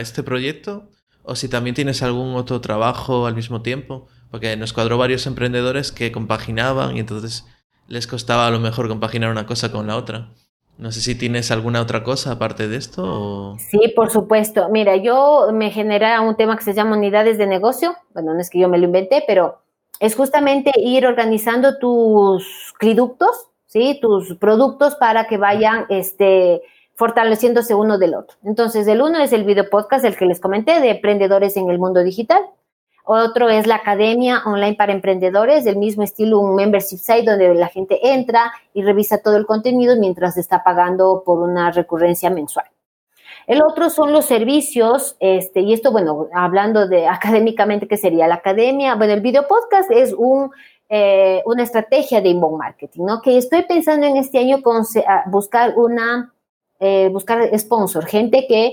este 0.00 0.22
proyecto 0.22 0.90
o 1.22 1.34
si 1.36 1.48
también 1.48 1.74
tienes 1.74 2.02
algún 2.02 2.34
otro 2.34 2.60
trabajo 2.60 3.26
al 3.26 3.34
mismo 3.34 3.62
tiempo, 3.62 4.08
porque 4.30 4.54
nos 4.56 4.74
cuadró 4.74 4.98
varios 4.98 5.26
emprendedores 5.26 5.90
que 5.90 6.12
compaginaban 6.12 6.96
y 6.96 7.00
entonces 7.00 7.46
les 7.88 8.06
costaba 8.06 8.46
a 8.46 8.50
lo 8.50 8.60
mejor 8.60 8.88
compaginar 8.88 9.30
una 9.30 9.46
cosa 9.46 9.72
con 9.72 9.86
la 9.86 9.96
otra. 9.96 10.28
No 10.76 10.92
sé 10.92 11.00
si 11.00 11.14
tienes 11.14 11.50
alguna 11.50 11.80
otra 11.80 12.02
cosa 12.02 12.32
aparte 12.32 12.68
de 12.68 12.76
esto. 12.76 13.56
Sí, 13.58 13.92
por 13.96 14.10
supuesto. 14.10 14.68
Mira, 14.70 14.96
yo 14.96 15.48
me 15.52 15.70
genera 15.70 16.20
un 16.20 16.36
tema 16.36 16.56
que 16.56 16.64
se 16.64 16.74
llama 16.74 16.96
unidades 16.96 17.38
de 17.38 17.46
negocio. 17.46 17.94
Bueno, 18.12 18.34
no 18.34 18.40
es 18.40 18.50
que 18.50 18.60
yo 18.60 18.68
me 18.68 18.78
lo 18.78 18.84
inventé, 18.84 19.22
pero 19.26 19.62
es 20.00 20.16
justamente 20.16 20.72
ir 20.76 21.06
organizando 21.06 21.78
tus 21.78 22.74
cliductos, 22.78 23.50
¿sí? 23.66 23.98
tus 24.00 24.34
productos 24.36 24.96
para 24.96 25.26
que 25.26 25.36
vayan 25.36 25.84
este, 25.90 26.62
fortaleciéndose 26.96 27.74
uno 27.74 27.98
del 27.98 28.14
otro. 28.14 28.36
Entonces, 28.42 28.88
el 28.88 29.02
uno 29.02 29.18
es 29.18 29.32
el 29.32 29.44
video 29.44 29.68
podcast, 29.68 30.04
el 30.06 30.16
que 30.16 30.24
les 30.24 30.40
comenté, 30.40 30.80
de 30.80 30.90
emprendedores 30.90 31.56
en 31.56 31.70
el 31.70 31.78
mundo 31.78 32.02
digital. 32.02 32.40
Otro 33.04 33.50
es 33.50 33.66
la 33.66 33.76
academia 33.76 34.42
online 34.46 34.74
para 34.74 34.92
emprendedores, 34.92 35.64
del 35.64 35.76
mismo 35.76 36.02
estilo, 36.02 36.38
un 36.38 36.54
membership 36.54 36.98
site 36.98 37.30
donde 37.30 37.54
la 37.54 37.68
gente 37.68 38.12
entra 38.12 38.52
y 38.72 38.82
revisa 38.82 39.18
todo 39.18 39.36
el 39.36 39.46
contenido 39.46 39.96
mientras 39.96 40.38
está 40.38 40.64
pagando 40.64 41.22
por 41.26 41.40
una 41.40 41.72
recurrencia 41.72 42.30
mensual. 42.30 42.66
El 43.46 43.62
otro 43.62 43.90
son 43.90 44.12
los 44.12 44.24
servicios, 44.24 45.16
este, 45.20 45.60
y 45.60 45.72
esto, 45.72 45.92
bueno, 45.92 46.28
hablando 46.34 46.86
de 46.86 47.06
académicamente, 47.08 47.88
¿qué 47.88 47.96
sería 47.96 48.28
la 48.28 48.36
academia? 48.36 48.94
Bueno, 48.94 49.12
el 49.12 49.20
video 49.20 49.46
podcast 49.46 49.90
es 49.90 50.12
un, 50.12 50.50
eh, 50.88 51.42
una 51.44 51.62
estrategia 51.62 52.20
de 52.20 52.30
inbound 52.30 52.58
marketing, 52.58 53.04
¿no? 53.04 53.22
Que 53.22 53.38
estoy 53.38 53.62
pensando 53.62 54.06
en 54.06 54.16
este 54.16 54.38
año 54.38 54.62
con, 54.62 54.84
buscar 55.26 55.74
una, 55.76 56.32
eh, 56.78 57.08
buscar 57.12 57.50
sponsor, 57.58 58.06
gente 58.06 58.46
que, 58.48 58.72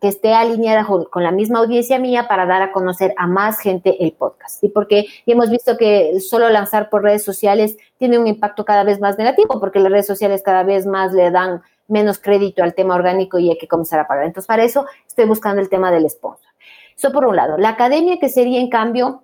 que 0.00 0.08
esté 0.08 0.34
alineada 0.34 0.84
con, 0.84 1.24
la 1.24 1.32
misma 1.32 1.58
audiencia 1.58 1.98
mía 1.98 2.28
para 2.28 2.46
dar 2.46 2.62
a 2.62 2.72
conocer 2.72 3.12
a 3.16 3.26
más 3.26 3.58
gente 3.58 4.02
el 4.04 4.12
podcast. 4.12 4.62
Y 4.62 4.68
porque 4.68 5.06
hemos 5.26 5.50
visto 5.50 5.76
que 5.76 6.20
solo 6.20 6.48
lanzar 6.48 6.90
por 6.90 7.02
redes 7.02 7.24
sociales 7.24 7.76
tiene 7.98 8.18
un 8.18 8.26
impacto 8.26 8.64
cada 8.64 8.84
vez 8.84 9.00
más 9.00 9.18
negativo, 9.18 9.58
porque 9.58 9.80
las 9.80 9.90
redes 9.90 10.06
sociales 10.06 10.42
cada 10.42 10.62
vez 10.62 10.86
más 10.86 11.12
le 11.12 11.30
dan 11.30 11.62
menos 11.88 12.18
crédito 12.18 12.62
al 12.62 12.74
tema 12.74 12.94
orgánico 12.94 13.38
y 13.38 13.50
hay 13.50 13.58
que 13.58 13.68
comenzar 13.68 13.98
a 14.00 14.06
pagar. 14.06 14.26
Entonces, 14.26 14.46
para 14.46 14.62
eso 14.62 14.86
estoy 15.06 15.24
buscando 15.24 15.60
el 15.60 15.68
tema 15.68 15.90
del 15.90 16.08
sponsor. 16.08 16.48
Eso 16.96 17.12
por 17.12 17.26
un 17.26 17.36
lado. 17.36 17.56
La 17.58 17.70
academia, 17.70 18.18
que 18.20 18.28
sería 18.28 18.60
en 18.60 18.68
cambio 18.68 19.22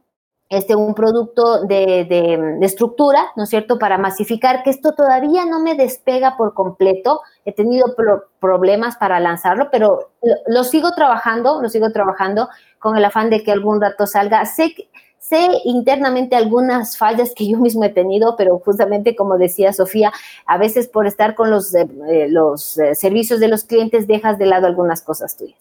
este, 0.48 0.76
un 0.76 0.94
producto 0.94 1.64
de, 1.64 2.58
estructura, 2.62 3.26
¿no 3.36 3.44
es 3.44 3.50
cierto?, 3.50 3.78
para 3.78 3.98
masificar, 3.98 4.62
que 4.62 4.70
esto 4.70 4.92
todavía 4.92 5.44
no 5.44 5.60
me 5.60 5.74
despega 5.74 6.36
por 6.36 6.54
completo. 6.54 7.20
He 7.44 7.52
tenido 7.52 7.94
problemas 8.40 8.96
para 8.96 9.20
lanzarlo, 9.20 9.68
pero 9.70 10.10
lo, 10.46 10.64
sigo 10.64 10.92
trabajando, 10.92 11.60
lo 11.60 11.68
sigo 11.68 11.90
trabajando 11.90 12.48
con 12.78 12.96
el 12.96 13.04
afán 13.04 13.30
de 13.30 13.42
que 13.42 13.52
algún 13.52 13.80
dato 13.80 14.06
salga. 14.06 14.44
Sé 14.44 14.74
que, 14.74 14.88
Sé 15.26 15.48
internamente 15.64 16.36
algunas 16.36 16.98
fallas 16.98 17.32
que 17.34 17.48
yo 17.48 17.56
mismo 17.56 17.82
he 17.82 17.88
tenido, 17.88 18.36
pero 18.36 18.58
justamente 18.58 19.16
como 19.16 19.38
decía 19.38 19.72
Sofía, 19.72 20.12
a 20.44 20.58
veces 20.58 20.86
por 20.86 21.06
estar 21.06 21.34
con 21.34 21.50
los, 21.50 21.74
eh, 21.74 21.88
eh, 22.10 22.26
los 22.28 22.76
eh, 22.76 22.94
servicios 22.94 23.40
de 23.40 23.48
los 23.48 23.64
clientes 23.64 24.06
dejas 24.06 24.36
de 24.36 24.44
lado 24.44 24.66
algunas 24.66 25.00
cosas 25.00 25.34
tuyas. 25.38 25.58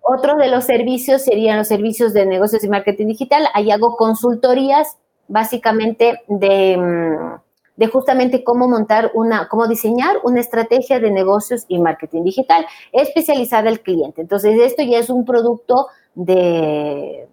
Otro 0.00 0.36
de 0.36 0.46
los 0.46 0.62
servicios 0.62 1.22
serían 1.22 1.58
los 1.58 1.66
servicios 1.66 2.12
de 2.12 2.24
negocios 2.24 2.62
y 2.62 2.68
marketing 2.68 3.08
digital. 3.08 3.48
Ahí 3.52 3.72
hago 3.72 3.96
consultorías 3.96 4.96
básicamente 5.26 6.20
de, 6.28 6.76
mm, 6.76 7.40
de 7.76 7.86
justamente 7.88 8.44
cómo 8.44 8.68
montar 8.68 9.10
una, 9.14 9.48
cómo 9.48 9.66
diseñar 9.66 10.18
una 10.22 10.38
estrategia 10.38 11.00
de 11.00 11.10
negocios 11.10 11.64
y 11.66 11.80
marketing 11.80 12.22
digital 12.22 12.64
especializada 12.92 13.70
al 13.70 13.80
cliente. 13.80 14.20
Entonces, 14.20 14.56
esto 14.60 14.84
ya 14.84 14.98
es 14.98 15.10
un 15.10 15.24
producto 15.24 15.88
de, 16.14 17.26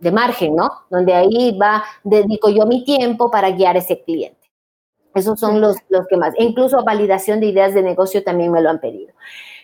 de 0.00 0.12
margen, 0.12 0.56
¿no? 0.56 0.70
Donde 0.90 1.14
ahí 1.14 1.56
va, 1.58 1.84
dedico 2.04 2.50
yo 2.50 2.66
mi 2.66 2.84
tiempo 2.84 3.30
para 3.30 3.50
guiar 3.50 3.76
a 3.76 3.80
ese 3.80 4.02
cliente. 4.02 4.50
Esos 5.14 5.40
son 5.40 5.60
los, 5.60 5.76
los 5.88 6.06
que 6.08 6.16
más. 6.16 6.34
E 6.36 6.44
incluso 6.44 6.84
validación 6.84 7.40
de 7.40 7.46
ideas 7.46 7.72
de 7.74 7.82
negocio 7.82 8.22
también 8.22 8.52
me 8.52 8.60
lo 8.60 8.68
han 8.68 8.80
pedido. 8.80 9.14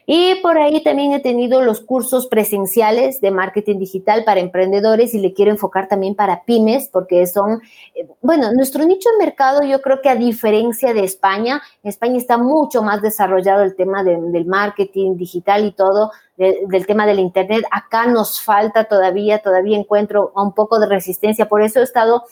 Y 0.07 0.37
por 0.37 0.59
ahí 0.59 0.83
también 0.83 1.13
he 1.13 1.21
tenido 1.21 1.63
los 1.63 1.81
cursos 1.81 2.27
presenciales 2.27 3.21
de 3.21 3.31
marketing 3.31 3.79
digital 3.79 4.25
para 4.25 4.41
emprendedores 4.41 5.15
y 5.15 5.21
le 5.21 5.33
quiero 5.33 5.51
enfocar 5.53 5.89
también 5.89 6.15
para 6.15 6.45
pymes 6.45 6.89
porque 6.89 7.27
son, 7.27 7.63
eh, 7.95 8.09
bueno, 8.21 8.53
nuestro 8.53 8.85
nicho 8.85 9.09
de 9.11 9.25
mercado 9.25 9.63
yo 9.63 9.81
creo 9.81 10.01
que 10.03 10.09
a 10.09 10.17
diferencia 10.17 10.93
de 10.93 11.05
España, 11.05 11.63
España 11.83 12.19
está 12.19 12.37
mucho 12.37 12.83
más 12.83 13.01
desarrollado 13.01 13.63
el 13.63 13.77
tema 13.77 14.03
del 14.03 14.45
marketing 14.47 15.17
digital 15.17 15.65
y 15.65 15.73
todo, 15.73 16.11
del 16.37 16.87
tema 16.87 17.07
del 17.07 17.21
Internet. 17.21 17.65
Acá 17.71 18.07
nos 18.07 18.41
falta 18.41 18.85
todavía, 18.85 19.41
todavía 19.41 19.79
encuentro 19.79 20.33
un 20.35 20.53
poco 20.53 20.81
de 20.81 20.87
resistencia. 20.87 21.49
Por 21.49 21.63
eso 21.63 21.81
he 21.81 21.85
estado 21.85 22.25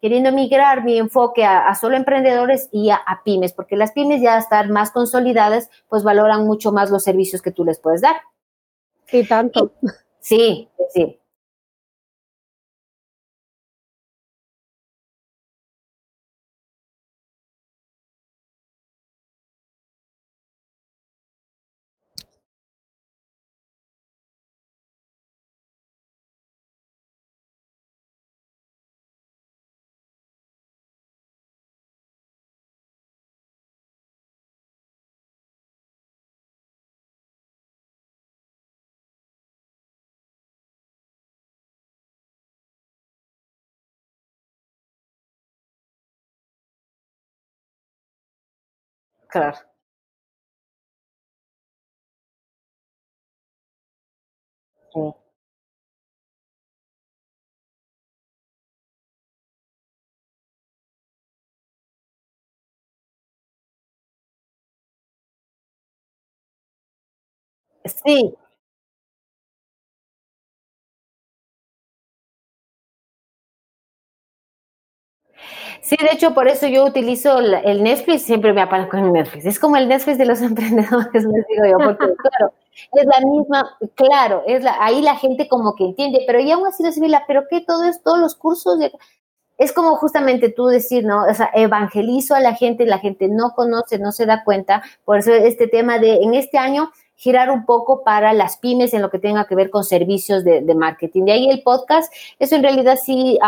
queriendo 0.00 0.32
migrar 0.32 0.82
mi 0.84 0.98
enfoque 0.98 1.44
a, 1.44 1.74
solo 1.74 1.96
emprendedores 1.96 2.68
y 2.72 2.90
a, 2.90 3.00
pymes, 3.24 3.52
porque 3.52 3.76
las 3.76 3.92
pymes 3.92 4.22
ya 4.22 4.38
estar 4.38 4.68
más 4.68 4.90
consolidadas, 4.90 5.70
pues 5.88 6.02
valoran 6.02 6.46
mucho 6.46 6.72
más 6.72 6.90
los 6.90 7.04
servicios 7.04 7.42
que 7.42 7.52
tú 7.52 7.64
les 7.64 7.78
puedes 7.78 8.00
dar. 8.00 8.16
Sí, 9.06 9.24
tanto. 9.24 9.72
Sí, 10.20 10.68
sí. 10.92 11.19
Claro. 49.30 49.70
Sí. 67.84 68.34
Sí, 75.82 75.96
de 75.98 76.10
hecho, 76.12 76.34
por 76.34 76.46
eso 76.46 76.66
yo 76.66 76.84
utilizo 76.84 77.38
el 77.38 77.82
Netflix, 77.82 78.22
siempre 78.22 78.52
me 78.52 78.62
aparezco 78.62 78.96
en 78.96 79.12
Netflix. 79.12 79.46
Es 79.46 79.58
como 79.58 79.76
el 79.76 79.88
Netflix 79.88 80.18
de 80.18 80.26
los 80.26 80.40
emprendedores, 80.42 81.24
les 81.24 81.46
digo 81.48 81.64
yo, 81.70 81.78
porque 81.78 82.06
claro, 82.18 82.52
es 82.92 83.06
la 83.06 83.26
misma, 83.26 83.78
claro, 83.94 84.42
es 84.46 84.62
la, 84.62 84.76
ahí 84.80 85.02
la 85.02 85.16
gente 85.16 85.48
como 85.48 85.74
que 85.74 85.84
entiende, 85.84 86.24
pero 86.26 86.40
ya 86.40 86.54
aún 86.54 86.66
así 86.66 86.90
similar, 86.92 87.24
pero 87.26 87.44
¿qué 87.48 87.60
todo 87.60 87.84
es, 87.84 88.02
todos 88.02 88.18
los 88.18 88.34
cursos? 88.34 88.78
es 89.58 89.72
como 89.72 89.96
justamente 89.96 90.48
tú 90.48 90.66
decir, 90.66 91.04
¿no? 91.04 91.24
O 91.24 91.34
sea, 91.34 91.50
evangelizo 91.52 92.34
a 92.34 92.40
la 92.40 92.54
gente, 92.54 92.86
la 92.86 92.98
gente 92.98 93.28
no 93.28 93.50
conoce, 93.50 93.98
no 93.98 94.10
se 94.10 94.24
da 94.24 94.42
cuenta, 94.42 94.82
por 95.04 95.18
eso 95.18 95.32
este 95.32 95.66
tema 95.66 95.98
de, 95.98 96.14
en 96.22 96.34
este 96.34 96.56
año, 96.56 96.90
girar 97.20 97.50
un 97.50 97.66
poco 97.66 98.02
para 98.02 98.32
las 98.32 98.56
pymes 98.56 98.94
en 98.94 99.02
lo 99.02 99.10
que 99.10 99.18
tenga 99.18 99.44
que 99.44 99.54
ver 99.54 99.68
con 99.68 99.84
servicios 99.84 100.42
de, 100.42 100.74
marketing. 100.74 101.24
De 101.26 101.32
ahí 101.32 101.50
el 101.50 101.62
podcast, 101.62 102.10
eso 102.38 102.56
en 102.56 102.62
realidad 102.62 102.96
sí 102.96 103.38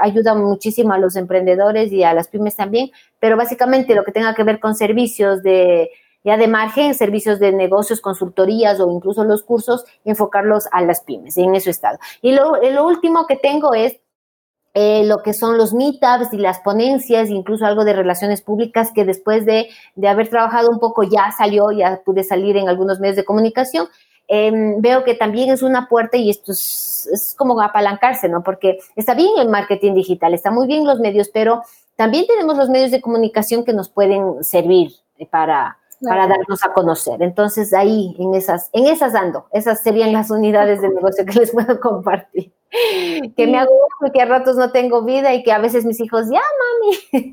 ayuda 0.00 0.34
muchísimo 0.34 0.94
a 0.94 0.98
los 0.98 1.16
emprendedores 1.16 1.92
y 1.92 2.02
a 2.02 2.14
las 2.14 2.28
pymes 2.28 2.56
también, 2.56 2.90
pero 3.18 3.36
básicamente 3.36 3.94
lo 3.94 4.04
que 4.04 4.12
tenga 4.12 4.34
que 4.34 4.42
ver 4.42 4.58
con 4.58 4.74
servicios 4.74 5.42
de 5.42 5.90
ya 6.24 6.38
de 6.38 6.48
margen, 6.48 6.94
servicios 6.94 7.38
de 7.38 7.52
negocios, 7.52 8.00
consultorías 8.00 8.80
o 8.80 8.90
incluso 8.90 9.22
los 9.24 9.42
cursos, 9.42 9.84
enfocarlos 10.06 10.64
a 10.72 10.80
las 10.80 11.02
pymes, 11.02 11.36
en 11.36 11.54
eso 11.54 11.68
estado. 11.68 11.98
Y 12.22 12.32
lo, 12.32 12.56
lo 12.56 12.86
último 12.86 13.26
que 13.26 13.36
tengo 13.36 13.74
es 13.74 14.00
eh, 14.72 15.04
lo 15.04 15.22
que 15.22 15.32
son 15.32 15.58
los 15.58 15.74
meetups 15.74 16.32
y 16.32 16.36
las 16.36 16.60
ponencias, 16.60 17.28
incluso 17.28 17.66
algo 17.66 17.84
de 17.84 17.92
relaciones 17.92 18.40
públicas 18.40 18.92
que 18.94 19.04
después 19.04 19.44
de, 19.44 19.68
de 19.96 20.08
haber 20.08 20.28
trabajado 20.28 20.70
un 20.70 20.78
poco 20.78 21.02
ya 21.02 21.32
salió, 21.36 21.72
ya 21.72 22.00
pude 22.04 22.22
salir 22.22 22.56
en 22.56 22.68
algunos 22.68 23.00
medios 23.00 23.16
de 23.16 23.24
comunicación. 23.24 23.88
Em, 24.28 24.80
veo 24.80 25.02
que 25.02 25.14
también 25.14 25.50
es 25.50 25.62
una 25.62 25.88
puerta 25.88 26.16
y 26.16 26.30
esto 26.30 26.52
es, 26.52 27.08
es, 27.12 27.34
como 27.36 27.60
apalancarse, 27.60 28.28
¿no? 28.28 28.44
Porque 28.44 28.78
está 28.94 29.14
bien 29.14 29.30
el 29.38 29.48
marketing 29.48 29.94
digital, 29.94 30.34
está 30.34 30.52
muy 30.52 30.68
bien 30.68 30.86
los 30.86 31.00
medios, 31.00 31.30
pero 31.30 31.62
también 31.96 32.28
tenemos 32.28 32.56
los 32.56 32.68
medios 32.68 32.92
de 32.92 33.00
comunicación 33.00 33.64
que 33.64 33.72
nos 33.72 33.88
pueden 33.88 34.44
servir 34.44 34.92
para, 35.32 35.78
para 36.00 36.28
darnos 36.28 36.64
a 36.64 36.72
conocer. 36.72 37.22
Entonces 37.22 37.74
ahí, 37.74 38.14
en 38.20 38.36
esas, 38.36 38.70
en 38.72 38.86
esas 38.86 39.16
ando, 39.16 39.46
esas 39.52 39.82
serían 39.82 40.12
las 40.12 40.30
unidades 40.30 40.80
de 40.80 40.90
negocio 40.90 41.26
que 41.26 41.40
les 41.40 41.50
puedo 41.50 41.80
compartir 41.80 42.52
que 43.36 43.46
me 43.46 43.58
hago 43.58 43.70
que 44.12 44.20
a 44.20 44.26
ratos 44.26 44.56
no 44.56 44.70
tengo 44.72 45.04
vida 45.04 45.34
y 45.34 45.42
que 45.42 45.52
a 45.52 45.58
veces 45.58 45.84
mis 45.84 46.00
hijos, 46.00 46.26
ya 46.30 46.40
mami, 46.60 47.32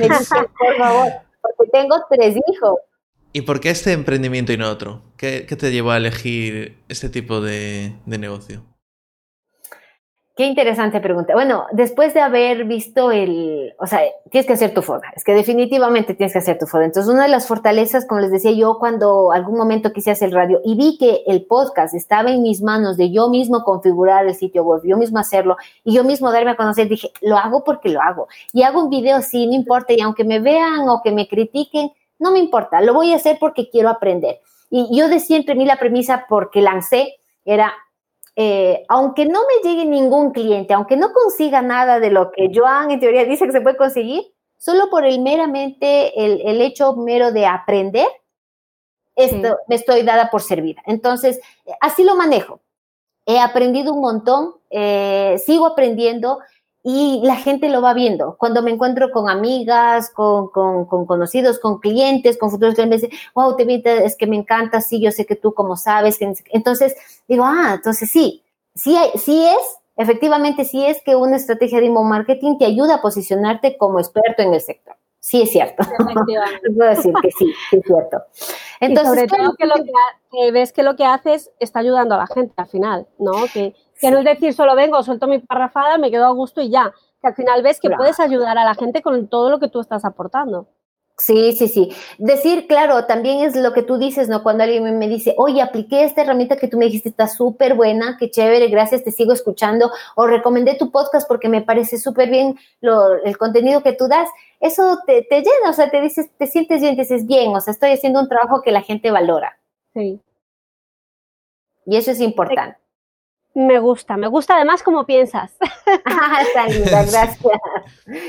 me 0.00 0.08
dicen, 0.08 0.46
por 0.58 0.76
favor, 0.76 1.12
porque 1.40 1.70
tengo 1.72 1.96
tres 2.10 2.36
hijos. 2.36 2.78
¿Y 3.32 3.42
por 3.42 3.60
qué 3.60 3.70
este 3.70 3.92
emprendimiento 3.92 4.52
y 4.52 4.56
no 4.56 4.70
otro? 4.70 5.02
¿Qué, 5.16 5.40
te 5.42 5.72
llevó 5.72 5.90
a 5.90 5.96
elegir 5.96 6.78
este 6.88 7.08
tipo 7.08 7.40
de 7.40 7.92
negocio? 8.06 8.62
Qué 10.36 10.46
interesante 10.46 11.00
pregunta. 11.00 11.32
Bueno, 11.34 11.66
después 11.70 12.12
de 12.12 12.20
haber 12.20 12.64
visto 12.64 13.12
el, 13.12 13.72
o 13.78 13.86
sea, 13.86 14.00
tienes 14.32 14.48
que 14.48 14.54
hacer 14.54 14.74
tu 14.74 14.82
foda, 14.82 15.12
es 15.14 15.22
que 15.22 15.32
definitivamente 15.32 16.14
tienes 16.14 16.32
que 16.32 16.40
hacer 16.40 16.58
tu 16.58 16.66
foda. 16.66 16.86
Entonces, 16.86 17.12
una 17.12 17.22
de 17.22 17.28
las 17.28 17.46
fortalezas, 17.46 18.04
como 18.04 18.20
les 18.20 18.32
decía 18.32 18.50
yo, 18.50 18.78
cuando 18.80 19.30
algún 19.30 19.56
momento 19.56 19.92
quise 19.92 20.10
hacer 20.10 20.32
radio 20.32 20.60
y 20.64 20.74
vi 20.74 20.98
que 20.98 21.22
el 21.28 21.44
podcast 21.44 21.94
estaba 21.94 22.32
en 22.32 22.42
mis 22.42 22.62
manos 22.62 22.96
de 22.96 23.12
yo 23.12 23.28
mismo 23.28 23.62
configurar 23.62 24.26
el 24.26 24.34
sitio 24.34 24.64
web, 24.64 24.82
yo 24.84 24.96
mismo 24.96 25.20
hacerlo 25.20 25.56
y 25.84 25.94
yo 25.94 26.02
mismo 26.02 26.32
darme 26.32 26.50
a 26.50 26.56
conocer, 26.56 26.88
dije, 26.88 27.12
lo 27.22 27.36
hago 27.36 27.62
porque 27.62 27.90
lo 27.90 28.02
hago. 28.02 28.26
Y 28.52 28.64
hago 28.64 28.82
un 28.82 28.90
video, 28.90 29.22
sí, 29.22 29.46
no 29.46 29.54
importa, 29.54 29.92
y 29.92 30.00
aunque 30.00 30.24
me 30.24 30.40
vean 30.40 30.88
o 30.88 31.00
que 31.00 31.12
me 31.12 31.28
critiquen, 31.28 31.92
no 32.18 32.32
me 32.32 32.40
importa, 32.40 32.80
lo 32.80 32.92
voy 32.92 33.12
a 33.12 33.16
hacer 33.16 33.36
porque 33.38 33.70
quiero 33.70 33.88
aprender. 33.88 34.40
Y 34.68 34.98
yo 34.98 35.08
de 35.08 35.20
siempre 35.20 35.54
mí 35.54 35.64
la 35.64 35.76
premisa 35.76 36.26
porque 36.28 36.60
lancé 36.60 37.14
era 37.44 37.72
eh, 38.36 38.84
aunque 38.88 39.26
no 39.26 39.40
me 39.42 39.68
llegue 39.68 39.84
ningún 39.84 40.32
cliente, 40.32 40.74
aunque 40.74 40.96
no 40.96 41.12
consiga 41.12 41.62
nada 41.62 42.00
de 42.00 42.10
lo 42.10 42.32
que 42.32 42.50
Joan 42.52 42.90
en 42.90 43.00
teoría 43.00 43.24
dice 43.24 43.46
que 43.46 43.52
se 43.52 43.60
puede 43.60 43.76
conseguir, 43.76 44.24
solo 44.56 44.90
por 44.90 45.04
el 45.04 45.20
meramente, 45.20 46.24
el, 46.24 46.60
hecho 46.60 46.96
mero 46.96 47.32
de 47.32 47.46
aprender, 47.46 48.08
esto, 49.14 49.58
me 49.68 49.76
estoy 49.76 50.02
dada 50.02 50.30
por 50.30 50.42
servida. 50.42 50.82
Entonces, 50.86 51.40
así 51.80 52.02
lo 52.02 52.16
manejo. 52.16 52.60
He 53.26 53.38
aprendido 53.38 53.92
un 53.94 54.00
montón, 54.00 54.54
eh, 54.70 55.40
sigo 55.44 55.66
aprendiendo 55.66 56.40
y 56.86 57.22
la 57.24 57.36
gente 57.36 57.70
lo 57.70 57.80
va 57.80 57.94
viendo. 57.94 58.36
Cuando 58.36 58.62
me 58.62 58.70
encuentro 58.70 59.10
con 59.10 59.30
amigas, 59.30 60.10
con, 60.10 60.48
con, 60.50 60.84
con 60.84 61.06
conocidos, 61.06 61.58
con 61.58 61.78
clientes, 61.78 62.36
con 62.36 62.50
futuros 62.50 62.74
clientes, 62.74 63.00
me 63.00 63.08
dicen, 63.08 63.30
wow, 63.34 63.56
te 63.56 63.64
vi, 63.64 63.82
es 63.84 64.16
que 64.16 64.26
me 64.26 64.36
encanta, 64.36 64.82
sí, 64.82 65.00
yo 65.00 65.10
sé 65.10 65.24
que 65.24 65.34
tú 65.34 65.54
como 65.54 65.78
sabes. 65.78 66.18
Entonces, 66.20 66.94
digo, 67.26 67.42
ah, 67.46 67.72
entonces 67.76 68.10
sí, 68.10 68.44
sí, 68.74 68.98
sí 69.14 69.46
es, 69.46 69.78
efectivamente 69.96 70.66
sí 70.66 70.84
es 70.84 71.00
que 71.02 71.16
una 71.16 71.36
estrategia 71.36 71.80
de 71.80 71.86
email 71.86 72.06
marketing 72.06 72.58
te 72.58 72.66
ayuda 72.66 72.96
a 72.96 73.02
posicionarte 73.02 73.78
como 73.78 73.98
experto 73.98 74.42
en 74.42 74.52
el 74.52 74.60
sector. 74.60 74.94
Sí, 75.20 75.40
es 75.40 75.52
cierto. 75.52 75.82
Puedo 76.76 76.90
decir 76.90 77.14
que 77.22 77.30
sí, 77.30 77.50
sí 77.70 77.76
es 77.78 77.82
cierto. 77.86 78.18
Entonces, 78.78 79.08
sobre 79.08 79.26
todo 79.26 79.54
que, 79.56 79.64
lo 79.64 79.74
que, 80.30 80.52
ves 80.52 80.70
que 80.70 80.82
lo 80.82 80.96
que 80.96 81.06
haces 81.06 81.50
está 81.60 81.78
ayudando 81.78 82.14
a 82.14 82.18
la 82.18 82.26
gente 82.26 82.52
al 82.58 82.66
final, 82.66 83.06
¿no? 83.18 83.32
Que, 83.50 83.74
Que 84.04 84.10
no 84.10 84.18
es 84.18 84.24
decir 84.26 84.52
solo 84.52 84.76
vengo, 84.76 85.02
suelto 85.02 85.26
mi 85.26 85.38
parrafada, 85.38 85.96
me 85.96 86.10
quedo 86.10 86.26
a 86.26 86.30
gusto 86.32 86.60
y 86.60 86.68
ya. 86.68 86.92
Que 87.22 87.28
al 87.28 87.34
final 87.34 87.62
ves 87.62 87.80
que 87.80 87.88
puedes 87.88 88.20
ayudar 88.20 88.58
a 88.58 88.64
la 88.66 88.74
gente 88.74 89.00
con 89.00 89.28
todo 89.28 89.48
lo 89.48 89.58
que 89.58 89.68
tú 89.68 89.80
estás 89.80 90.04
aportando. 90.04 90.68
Sí, 91.16 91.52
sí, 91.52 91.68
sí. 91.68 91.90
Decir, 92.18 92.66
claro, 92.66 93.06
también 93.06 93.42
es 93.42 93.56
lo 93.56 93.72
que 93.72 93.82
tú 93.82 93.96
dices, 93.96 94.28
¿no? 94.28 94.42
Cuando 94.42 94.64
alguien 94.64 94.98
me 94.98 95.08
dice, 95.08 95.34
oye, 95.38 95.62
apliqué 95.62 96.04
esta 96.04 96.20
herramienta 96.20 96.58
que 96.58 96.68
tú 96.68 96.76
me 96.76 96.84
dijiste, 96.84 97.08
está 97.08 97.28
súper 97.28 97.76
buena, 97.76 98.18
qué 98.20 98.30
chévere, 98.30 98.68
gracias, 98.68 99.04
te 99.04 99.10
sigo 99.10 99.32
escuchando, 99.32 99.90
o 100.16 100.26
recomendé 100.26 100.74
tu 100.74 100.90
podcast 100.90 101.26
porque 101.26 101.48
me 101.48 101.62
parece 101.62 101.96
súper 101.96 102.28
bien 102.28 102.58
lo, 102.82 103.14
el 103.24 103.38
contenido 103.38 103.82
que 103.82 103.94
tú 103.94 104.06
das, 104.06 104.28
eso 104.60 104.98
te, 105.06 105.22
te, 105.22 105.36
llena, 105.36 105.70
o 105.70 105.72
sea, 105.72 105.88
te 105.88 106.02
dices, 106.02 106.28
te 106.36 106.46
sientes 106.46 106.82
bien, 106.82 106.94
te 106.94 107.02
dices 107.02 107.26
bien, 107.26 107.56
o 107.56 107.60
sea, 107.62 107.72
estoy 107.72 107.92
haciendo 107.92 108.20
un 108.20 108.28
trabajo 108.28 108.60
que 108.60 108.70
la 108.70 108.82
gente 108.82 109.10
valora. 109.10 109.58
Sí. 109.94 110.20
Y 111.86 111.96
eso 111.96 112.10
es 112.10 112.20
importante. 112.20 112.83
Me 113.54 113.78
gusta, 113.78 114.16
me 114.16 114.26
gusta 114.26 114.56
además 114.56 114.82
cómo 114.82 115.06
piensas. 115.06 115.56
Ah, 116.06 116.42
está 116.42 116.66
linda, 116.66 117.04
gracias. 117.10 117.38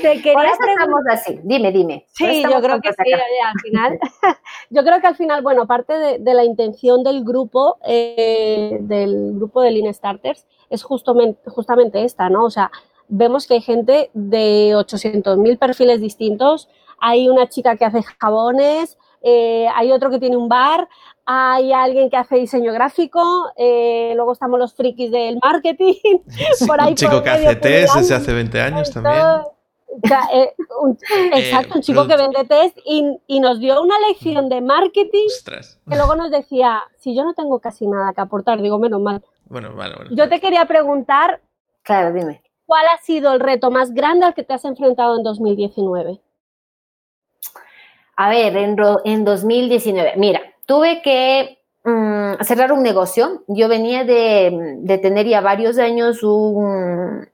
Te 0.02 0.22
quería 0.22 0.34
Por 0.34 0.44
eso 0.44 0.58
estamos 0.68 1.00
así. 1.10 1.40
Dime, 1.42 1.72
dime. 1.72 2.06
Sí, 2.12 2.42
yo 2.42 2.60
creo 2.60 2.80
que 2.80 2.92
sí, 2.92 3.12
al 3.12 3.60
final. 3.60 3.98
yo 4.70 4.84
creo 4.84 5.00
que 5.00 5.06
al 5.06 5.16
final, 5.16 5.42
bueno, 5.42 5.62
aparte 5.62 6.18
de, 6.18 6.34
la 6.34 6.44
intención 6.44 7.02
del 7.02 7.24
grupo, 7.24 7.78
eh, 7.86 8.78
del 8.80 9.34
grupo 9.34 9.62
de 9.62 9.70
Lean 9.70 9.92
Starters, 9.92 10.46
es 10.70 10.82
justamente, 10.82 11.50
justamente 11.50 12.04
esta, 12.04 12.28
¿no? 12.28 12.44
O 12.44 12.50
sea, 12.50 12.70
vemos 13.08 13.46
que 13.46 13.54
hay 13.54 13.62
gente 13.62 14.10
de 14.14 14.72
800.000 14.74 15.58
perfiles 15.58 16.00
distintos. 16.00 16.68
Hay 17.00 17.28
una 17.28 17.48
chica 17.48 17.76
que 17.76 17.84
hace 17.84 18.02
jabones, 18.20 18.98
eh, 19.22 19.66
hay 19.74 19.92
otro 19.92 20.10
que 20.10 20.18
tiene 20.18 20.36
un 20.36 20.48
bar, 20.48 20.88
hay 21.26 21.72
alguien 21.72 22.08
que 22.08 22.16
hace 22.16 22.36
diseño 22.36 22.72
gráfico, 22.72 23.20
eh, 23.56 24.12
luego 24.14 24.32
estamos 24.32 24.60
los 24.60 24.74
frikis 24.74 25.10
del 25.10 25.38
marketing. 25.42 25.94
Por 26.66 26.80
ahí 26.80 26.90
un 26.90 26.94
chico 26.94 27.22
que 27.22 27.30
hace 27.30 27.56
test 27.56 27.96
desde 27.96 28.14
hace 28.14 28.32
20 28.32 28.60
años 28.60 28.90
también. 28.90 29.16
Eh, 30.30 30.52
exacto, 31.32 31.76
un 31.76 31.80
chico 31.80 32.06
que 32.06 32.18
vende 32.18 32.44
test 32.44 32.76
y, 32.84 33.40
nos 33.40 33.60
dio 33.60 33.80
una 33.80 33.98
lección 34.00 34.50
de 34.50 34.60
marketing 34.60 35.26
que 35.88 35.96
luego 35.96 36.16
nos 36.16 36.30
decía, 36.30 36.82
si 36.98 37.16
yo 37.16 37.24
no 37.24 37.32
tengo 37.32 37.60
casi 37.60 37.86
nada 37.86 38.12
que 38.12 38.20
aportar, 38.20 38.60
digo, 38.60 38.78
menos 38.78 39.00
mal. 39.00 39.24
Bueno, 39.46 39.74
vale, 39.74 39.94
bueno. 39.96 40.10
Yo 40.12 40.28
te 40.28 40.38
quería 40.38 40.66
preguntar, 40.66 41.40
claro, 41.82 42.12
dime. 42.12 42.42
¿cuál 42.66 42.84
ha 42.88 42.98
sido 42.98 43.32
el 43.32 43.40
reto 43.40 43.70
más 43.70 43.94
grande 43.94 44.26
al 44.26 44.34
que 44.34 44.42
te 44.42 44.52
has 44.52 44.66
enfrentado 44.66 45.16
en 45.16 45.22
2019? 45.22 46.20
A 48.16 48.28
ver, 48.28 48.56
en, 48.56 48.76
en 49.04 49.24
2019, 49.24 50.14
mira, 50.16 50.42
tuve 50.66 51.00
que 51.02 51.58
mm, 51.84 52.44
cerrar 52.44 52.72
un 52.72 52.82
negocio. 52.82 53.44
Yo 53.48 53.68
venía 53.68 54.04
de, 54.04 54.98
tener 55.00 55.26
ya 55.26 55.40
varios 55.40 55.78
años 55.78 56.22
un, 56.22 57.28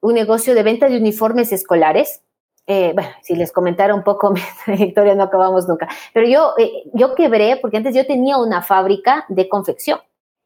un, 0.00 0.14
negocio 0.14 0.54
de 0.54 0.62
venta 0.62 0.88
de 0.88 0.96
uniformes 0.96 1.52
escolares. 1.52 2.22
Eh, 2.66 2.92
bueno, 2.94 3.10
si 3.22 3.36
les 3.36 3.52
comentara 3.52 3.94
un 3.94 4.02
poco 4.02 4.30
mi 4.32 4.40
trayectoria, 4.64 5.14
no 5.14 5.24
acabamos 5.24 5.68
nunca. 5.68 5.88
Pero 6.12 6.26
yo, 6.26 6.54
eh, 6.58 6.84
yo 6.94 7.14
quebré, 7.14 7.58
porque 7.58 7.76
antes 7.76 7.94
yo 7.94 8.06
tenía 8.06 8.38
una 8.38 8.62
fábrica 8.62 9.24
de 9.28 9.48
confección. 9.48 10.00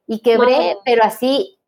Y 0.07 0.21
quebré, 0.21 0.77
pero 0.85 1.05
así, 1.05 1.61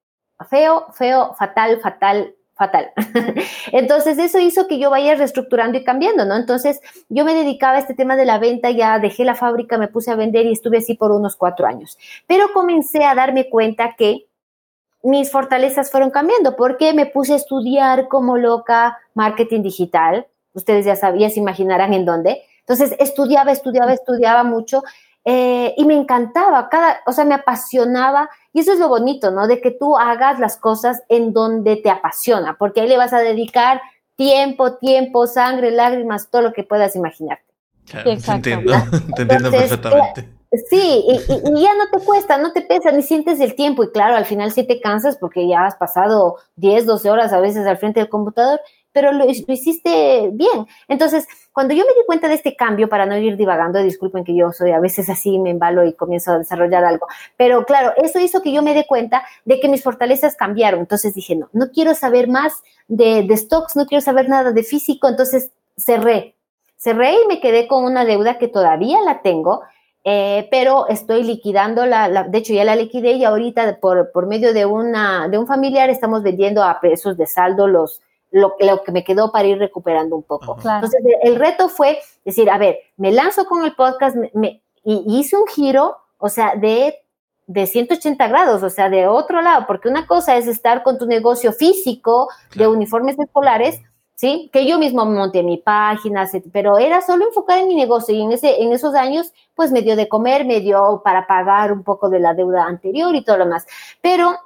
feo, 0.50 0.86
feo, 0.92 1.32
fatal, 1.34 1.80
fatal, 1.80 2.34
fatal. 2.62 2.92
Entonces 3.72 4.18
eso 4.18 4.38
hizo 4.38 4.68
que 4.68 4.78
yo 4.78 4.90
vaya 4.90 5.16
reestructurando 5.16 5.78
y 5.78 5.84
cambiando, 5.84 6.24
¿no? 6.24 6.36
Entonces 6.36 6.80
yo 7.08 7.24
me 7.24 7.34
dedicaba 7.34 7.76
a 7.76 7.80
este 7.80 7.94
tema 7.94 8.14
de 8.14 8.24
la 8.24 8.38
venta, 8.38 8.70
ya 8.70 8.98
dejé 9.00 9.24
la 9.24 9.34
fábrica, 9.34 9.78
me 9.78 9.88
puse 9.88 10.12
a 10.12 10.14
vender 10.16 10.46
y 10.46 10.52
estuve 10.52 10.78
así 10.78 10.94
por 10.94 11.10
unos 11.10 11.34
cuatro 11.34 11.66
años. 11.66 11.98
Pero 12.28 12.52
comencé 12.52 13.04
a 13.04 13.14
darme 13.14 13.48
cuenta 13.48 13.94
que 13.98 14.26
mis 15.02 15.32
fortalezas 15.32 15.90
fueron 15.90 16.10
cambiando 16.10 16.54
porque 16.54 16.92
me 16.92 17.06
puse 17.06 17.32
a 17.32 17.36
estudiar 17.36 18.06
como 18.06 18.36
loca 18.36 18.98
marketing 19.14 19.62
digital. 19.62 20.26
Ustedes 20.54 20.84
ya 20.84 20.94
sabían, 20.94 21.30
se 21.30 21.40
imaginarán 21.40 21.92
en 21.94 22.04
dónde. 22.04 22.42
Entonces 22.60 22.94
estudiaba, 23.00 23.50
estudiaba, 23.50 23.92
estudiaba 23.92 24.44
mucho 24.44 24.84
eh, 25.24 25.74
y 25.76 25.84
me 25.84 25.94
encantaba, 25.94 26.68
cada, 26.68 27.00
o 27.06 27.12
sea, 27.12 27.24
me 27.24 27.34
apasionaba 27.34 28.28
y 28.52 28.60
eso 28.60 28.72
es 28.72 28.78
lo 28.80 28.88
bonito, 28.88 29.30
¿no? 29.30 29.46
De 29.46 29.60
que 29.60 29.70
tú 29.70 29.96
hagas 29.96 30.40
las 30.40 30.56
cosas 30.56 31.02
en 31.08 31.32
donde 31.32 31.76
te 31.76 31.90
apasiona, 31.90 32.56
porque 32.58 32.80
ahí 32.80 32.88
le 32.88 32.96
vas 32.96 33.12
a 33.12 33.18
dedicar 33.18 33.80
tiempo, 34.16 34.74
tiempo, 34.78 35.26
sangre, 35.26 35.70
lágrimas, 35.70 36.28
todo 36.30 36.42
lo 36.42 36.52
que 36.52 36.64
puedas 36.64 36.96
imaginarte. 36.96 37.44
Claro, 37.86 38.10
te 38.16 38.30
entiendo, 38.32 38.72
te 39.16 39.22
entiendo 39.22 39.50
perfectamente. 39.50 40.28
Sí, 40.68 41.04
y, 41.08 41.14
y, 41.14 41.62
ya 41.62 41.74
no 41.74 41.88
te 41.90 42.04
cuesta, 42.04 42.36
no 42.36 42.52
te 42.52 42.60
pesa, 42.60 42.92
ni 42.92 43.02
sientes 43.02 43.40
el 43.40 43.54
tiempo. 43.54 43.84
Y 43.84 43.90
claro, 43.90 44.16
al 44.16 44.26
final 44.26 44.52
sí 44.52 44.64
te 44.64 44.80
cansas 44.80 45.16
porque 45.16 45.48
ya 45.48 45.64
has 45.64 45.76
pasado 45.76 46.36
10, 46.56 46.84
12 46.84 47.10
horas 47.10 47.32
a 47.32 47.40
veces 47.40 47.66
al 47.66 47.78
frente 47.78 48.00
del 48.00 48.10
computador 48.10 48.60
pero 48.92 49.12
lo, 49.12 49.28
hiciste 49.28 50.30
bien. 50.32 50.66
Entonces, 50.88 51.26
cuando 51.52 51.74
yo 51.74 51.84
me 51.84 51.92
di 51.92 52.06
cuenta 52.06 52.28
de 52.28 52.34
este 52.34 52.54
cambio, 52.54 52.88
para 52.88 53.06
no 53.06 53.16
ir 53.16 53.36
divagando, 53.36 53.82
disculpen 53.82 54.24
que 54.24 54.36
yo 54.36 54.52
soy 54.52 54.70
a 54.70 54.80
veces 54.80 55.08
así, 55.08 55.38
me 55.38 55.50
embalo 55.50 55.84
y 55.84 55.94
comienzo 55.94 56.32
a 56.32 56.38
desarrollar 56.38 56.84
algo, 56.84 57.06
pero 57.36 57.64
claro, 57.64 57.92
eso 58.02 58.18
hizo 58.20 58.42
que 58.42 58.52
yo 58.52 58.62
me 58.62 58.74
dé 58.74 58.86
cuenta 58.86 59.24
de 59.44 59.60
que 59.60 59.68
mis 59.68 59.82
fortalezas 59.82 60.36
cambiaron. 60.36 60.80
Entonces 60.80 61.14
dije, 61.14 61.36
no, 61.36 61.48
no 61.52 61.70
quiero 61.70 61.94
saber 61.94 62.28
más 62.28 62.62
de, 62.88 63.26
stocks, 63.36 63.76
no 63.76 63.86
quiero 63.86 64.02
saber 64.02 64.28
nada 64.28 64.52
de 64.52 64.62
físico, 64.62 65.08
entonces 65.08 65.50
cerré. 65.76 66.36
Cerré 66.76 67.12
y 67.12 67.26
me 67.28 67.40
quedé 67.40 67.68
con 67.68 67.84
una 67.84 68.04
deuda 68.04 68.38
que 68.38 68.48
todavía 68.48 69.00
la 69.02 69.22
tengo, 69.22 69.62
eh, 70.04 70.48
pero 70.50 70.88
estoy 70.88 71.22
liquidando 71.22 71.86
la, 71.86 72.24
de 72.24 72.38
hecho 72.38 72.52
ya 72.52 72.64
la 72.64 72.74
liquidé 72.74 73.12
y 73.12 73.24
ahorita 73.24 73.78
por, 73.80 74.10
por 74.10 74.26
medio 74.26 74.52
de 74.52 74.66
una, 74.66 75.28
de 75.28 75.38
un 75.38 75.46
familiar 75.46 75.90
estamos 75.90 76.24
vendiendo 76.24 76.64
a 76.64 76.80
precios 76.80 77.16
de 77.16 77.28
saldo 77.28 77.68
los, 77.68 78.02
lo, 78.32 78.56
que 78.84 78.92
me 78.92 79.04
quedó 79.04 79.30
para 79.30 79.46
ir 79.46 79.58
recuperando 79.58 80.16
un 80.16 80.22
poco. 80.22 80.56
Entonces, 80.56 81.00
el 81.22 81.36
reto 81.36 81.68
fue 81.68 81.98
decir, 82.24 82.50
a 82.50 82.58
ver, 82.58 82.78
me 82.96 83.12
lanzo 83.12 83.44
con 83.44 83.64
el 83.64 83.74
podcast 83.74 84.16
me, 84.34 84.62
y 84.84 85.04
hice 85.06 85.36
un 85.36 85.46
giro, 85.46 85.98
o 86.18 86.28
sea, 86.28 86.54
de, 86.56 86.96
de 87.46 87.66
180 87.66 88.26
grados, 88.28 88.62
o 88.62 88.70
sea, 88.70 88.88
de 88.88 89.06
otro 89.06 89.42
lado, 89.42 89.66
porque 89.66 89.88
una 89.88 90.06
cosa 90.06 90.36
es 90.36 90.46
estar 90.46 90.82
con 90.82 90.98
tu 90.98 91.06
negocio 91.06 91.52
físico 91.52 92.28
de 92.54 92.66
uniformes 92.66 93.18
escolares, 93.18 93.80
¿sí? 94.14 94.50
Que 94.52 94.66
yo 94.66 94.78
mismo 94.78 95.04
monté 95.04 95.42
mi 95.42 95.58
página, 95.58 96.28
pero 96.52 96.78
era 96.78 97.02
solo 97.02 97.26
enfocada 97.26 97.60
en 97.60 97.68
mi 97.68 97.74
negocio 97.74 98.14
y 98.14 98.22
en, 98.22 98.32
ese, 98.32 98.62
en 98.62 98.72
esos 98.72 98.94
años, 98.94 99.32
pues 99.54 99.70
me 99.70 99.82
dio 99.82 99.94
de 99.94 100.08
comer, 100.08 100.44
me 100.44 100.60
dio 100.60 101.02
para 101.04 101.26
pagar 101.26 101.72
un 101.72 101.82
poco 101.82 102.08
de 102.08 102.20
la 102.20 102.34
deuda 102.34 102.64
anterior 102.64 103.14
y 103.14 103.24
todo 103.24 103.36
lo 103.36 103.46
más. 103.46 103.66
Pero 104.00 104.36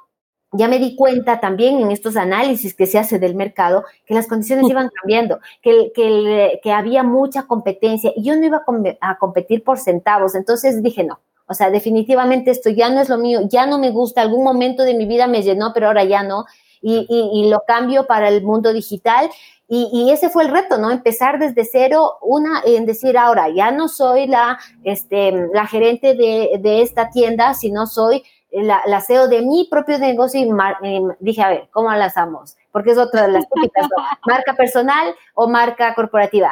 ya 0.53 0.67
me 0.67 0.79
di 0.79 0.95
cuenta 0.95 1.39
también 1.39 1.79
en 1.79 1.91
estos 1.91 2.15
análisis 2.15 2.73
que 2.73 2.85
se 2.85 2.97
hace 2.97 3.19
del 3.19 3.35
mercado 3.35 3.83
que 4.05 4.13
las 4.13 4.27
condiciones 4.27 4.69
iban 4.69 4.89
cambiando, 5.01 5.39
que, 5.61 5.91
que, 5.93 6.59
que 6.63 6.71
había 6.71 7.03
mucha 7.03 7.43
competencia 7.43 8.11
y 8.15 8.23
yo 8.23 8.35
no 8.35 8.45
iba 8.45 8.63
a, 9.01 9.17
competir 9.17 9.63
por 9.63 9.77
centavos. 9.77 10.35
Entonces 10.35 10.81
dije, 10.81 11.03
no, 11.03 11.19
o 11.47 11.53
sea, 11.53 11.69
definitivamente 11.69 12.51
esto 12.51 12.69
ya 12.69 12.89
no 12.89 13.01
es 13.01 13.09
lo 13.09 13.17
mío, 13.17 13.41
ya 13.49 13.65
no 13.65 13.77
me 13.77 13.91
gusta, 13.91 14.21
algún 14.21 14.43
momento 14.43 14.83
de 14.83 14.93
mi 14.93 15.05
vida 15.05 15.27
me 15.27 15.43
llenó, 15.43 15.71
pero 15.73 15.87
ahora 15.87 16.05
ya 16.05 16.23
no. 16.23 16.45
Y, 16.79 17.07
y, 17.09 17.49
lo 17.49 17.63
cambio 17.67 18.05
para 18.05 18.29
el 18.29 18.43
mundo 18.43 18.71
digital. 18.71 19.29
Y, 19.67 19.89
y, 19.91 20.11
ese 20.11 20.29
fue 20.29 20.43
el 20.43 20.51
reto, 20.51 20.77
¿no? 20.77 20.91
Empezar 20.91 21.39
desde 21.39 21.65
cero, 21.65 22.17
una, 22.21 22.61
en 22.65 22.85
decir 22.85 23.17
ahora, 23.17 23.49
ya 23.49 23.71
no 23.71 23.89
soy 23.89 24.27
la, 24.27 24.59
este, 24.83 25.31
la 25.51 25.65
gerente 25.65 26.13
de, 26.13 26.59
de 26.59 26.83
esta 26.83 27.09
tienda, 27.09 27.55
sino 27.55 27.87
soy 27.87 28.23
la, 28.63 29.01
CEO 29.01 29.27
de 29.27 29.41
mi 29.41 29.67
propio 29.69 29.97
negocio 29.97 30.39
y, 30.39 31.01
dije, 31.19 31.41
a 31.41 31.49
ver, 31.49 31.69
¿cómo 31.71 31.91
lanzamos? 31.91 32.55
Porque 32.71 32.91
es 32.91 32.97
otra 32.97 33.23
de 33.23 33.33
las 33.33 33.49
típicas, 33.49 33.87
marca 34.27 34.53
personal 34.53 35.13
o 35.33 35.47
marca 35.47 35.93
corporativa. 35.93 36.51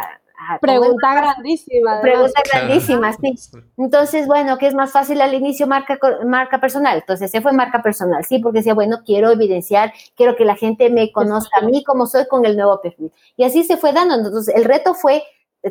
Pregunta 0.61 1.13
grandísima. 1.15 2.01
Pregunta 2.01 2.41
grandísima, 2.51 3.13
sí. 3.13 3.35
Entonces, 3.77 4.27
bueno, 4.27 4.57
¿qué 4.57 4.67
es 4.67 4.75
más 4.75 4.91
fácil 4.91 5.21
al 5.21 5.33
inicio 5.33 5.65
marca, 5.65 5.97
marca 6.25 6.59
personal? 6.59 6.97
Entonces, 6.97 7.31
se 7.31 7.41
fue 7.41 7.53
marca 7.53 7.81
personal, 7.81 8.23
sí, 8.25 8.39
porque 8.39 8.59
decía, 8.59 8.73
bueno, 8.73 8.99
quiero 9.05 9.31
evidenciar, 9.31 9.93
quiero 10.15 10.35
que 10.35 10.45
la 10.45 10.55
gente 10.55 10.89
me 10.89 11.11
conozca 11.11 11.61
a 11.61 11.65
mí 11.65 11.83
como 11.83 12.05
soy 12.05 12.27
con 12.27 12.45
el 12.45 12.57
nuevo 12.57 12.81
perfil. 12.81 13.11
Y 13.37 13.43
así 13.43 13.63
se 13.63 13.77
fue 13.77 13.93
dando. 13.93 14.15
Entonces, 14.15 14.53
el 14.55 14.65
reto 14.65 14.93
fue 14.93 15.23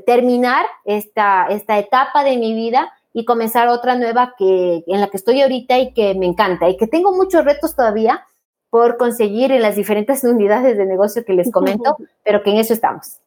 terminar 0.06 0.66
esta, 0.84 1.46
esta 1.50 1.78
etapa 1.78 2.24
de 2.24 2.36
mi 2.36 2.54
vida 2.54 2.92
y 3.14 3.24
comenzar 3.24 3.68
otra 3.68 3.94
nueva 3.94 4.34
que, 4.36 4.82
en 4.86 5.00
la 5.00 5.06
que 5.06 5.16
estoy 5.16 5.40
ahorita 5.40 5.78
y 5.78 5.94
que 5.94 6.14
me 6.16 6.26
encanta 6.26 6.68
y 6.68 6.76
que 6.76 6.88
tengo 6.88 7.12
muchos 7.12 7.44
retos 7.44 7.76
todavía 7.76 8.26
por 8.68 8.96
conseguir 8.96 9.52
en 9.52 9.62
las 9.62 9.76
diferentes 9.76 10.24
unidades 10.24 10.76
de 10.76 10.84
negocio 10.84 11.24
que 11.24 11.32
les 11.32 11.50
comento, 11.50 11.96
pero 12.24 12.42
que 12.42 12.50
en 12.50 12.58
eso 12.58 12.74
estamos. 12.74 13.20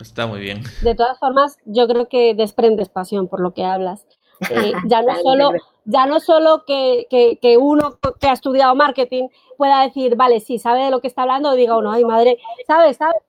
Está 0.00 0.26
muy 0.26 0.40
bien. 0.40 0.62
De 0.82 0.94
todas 0.94 1.18
formas, 1.18 1.56
yo 1.64 1.86
creo 1.88 2.08
que 2.08 2.34
desprendes 2.34 2.88
pasión 2.88 3.28
por 3.28 3.40
lo 3.40 3.54
que 3.54 3.64
hablas. 3.64 4.06
Eh, 4.50 4.72
ya 4.86 5.02
no 5.02 5.16
solo, 5.22 5.52
ya 5.84 6.06
no 6.06 6.20
solo 6.20 6.64
que, 6.66 7.06
que, 7.08 7.38
que, 7.40 7.56
uno 7.56 7.98
que 8.20 8.28
ha 8.28 8.32
estudiado 8.32 8.74
marketing 8.74 9.28
pueda 9.56 9.82
decir, 9.82 10.16
vale, 10.16 10.40
sí, 10.40 10.58
sabe 10.58 10.84
de 10.84 10.90
lo 10.90 11.00
que 11.00 11.08
está 11.08 11.22
hablando, 11.22 11.50
o 11.50 11.54
diga 11.54 11.76
uno, 11.76 11.92
ay 11.92 12.04
madre, 12.04 12.38
¿sabes? 12.66 12.96
¿sabes? 12.96 13.22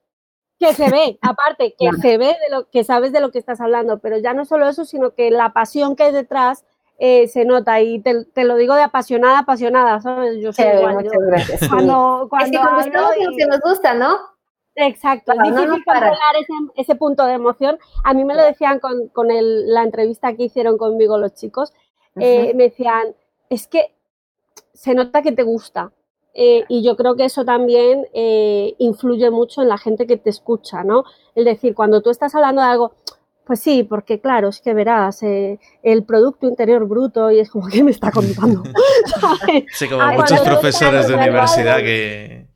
Que 0.59 0.73
se 0.73 0.89
ve, 0.89 1.17
aparte, 1.21 1.75
que 1.77 1.91
se 2.01 2.17
ve 2.17 2.27
de 2.27 2.49
lo 2.51 2.69
que 2.69 2.83
sabes 2.83 3.11
de 3.13 3.21
lo 3.21 3.31
que 3.31 3.39
estás 3.39 3.61
hablando, 3.61 3.99
pero 3.99 4.17
ya 4.17 4.33
no 4.33 4.45
solo 4.45 4.67
eso, 4.67 4.85
sino 4.85 5.15
que 5.15 5.31
la 5.31 5.53
pasión 5.53 5.95
que 5.95 6.03
hay 6.03 6.11
detrás 6.11 6.65
eh, 6.97 7.29
se 7.29 7.45
nota 7.45 7.79
y 7.79 8.01
te, 8.01 8.43
lo 8.43 8.57
digo 8.57 8.75
de 8.75 8.81
apasionada, 8.81 9.39
apasionada, 9.39 10.01
¿sabes? 10.01 10.37
Yo 10.41 10.51
soy 10.51 10.65
igual. 10.65 10.95
Muchas 10.95 11.21
gracias. 11.27 11.69
Cuando, 11.69 12.27
cuando 12.29 12.59
es 12.79 12.85
que 12.87 13.25
lo 13.25 13.37
que 13.37 13.45
nos 13.45 13.61
gusta, 13.61 13.93
¿no? 13.93 14.17
Exacto, 14.75 15.33
es 15.33 15.39
difícil 15.43 15.69
controlar 15.69 16.35
ese, 16.39 16.53
ese, 16.75 16.95
punto 16.95 17.25
de 17.25 17.33
emoción. 17.33 17.79
A 18.03 18.13
mí 18.13 18.23
me 18.23 18.35
lo 18.35 18.43
decían 18.43 18.79
con, 18.79 19.09
con 19.09 19.31
el, 19.31 19.73
la 19.73 19.83
entrevista 19.83 20.35
que 20.35 20.43
hicieron 20.43 20.77
conmigo 20.77 21.17
los 21.17 21.33
chicos. 21.35 21.73
Eh, 22.15 22.53
me 22.55 22.63
decían, 22.63 23.15
es 23.49 23.67
que 23.67 23.93
se 24.73 24.93
nota 24.93 25.21
que 25.21 25.31
te 25.31 25.43
gusta. 25.43 25.91
Eh, 26.33 26.63
y 26.69 26.83
yo 26.83 26.95
creo 26.95 27.15
que 27.15 27.25
eso 27.25 27.43
también 27.43 28.05
eh, 28.13 28.75
influye 28.77 29.29
mucho 29.31 29.61
en 29.61 29.67
la 29.67 29.77
gente 29.77 30.07
que 30.07 30.17
te 30.17 30.29
escucha, 30.29 30.83
¿no? 30.83 31.03
Es 31.35 31.45
decir, 31.45 31.73
cuando 31.73 32.01
tú 32.01 32.09
estás 32.09 32.35
hablando 32.35 32.61
de 32.61 32.67
algo, 32.67 32.93
pues 33.45 33.59
sí, 33.59 33.83
porque 33.83 34.21
claro, 34.21 34.49
es 34.49 34.61
que 34.61 34.73
verás 34.73 35.23
el 35.23 36.03
Producto 36.05 36.47
Interior 36.47 36.87
Bruto 36.87 37.31
y 37.31 37.39
es 37.39 37.49
como 37.49 37.67
que 37.67 37.83
me 37.83 37.91
está 37.91 38.11
contando. 38.11 38.63
Sí, 39.73 39.89
como 39.89 40.05
muchos 40.13 40.41
profesores 40.41 41.07
de 41.07 41.15
universidad 41.15 41.77
que... 41.77 42.47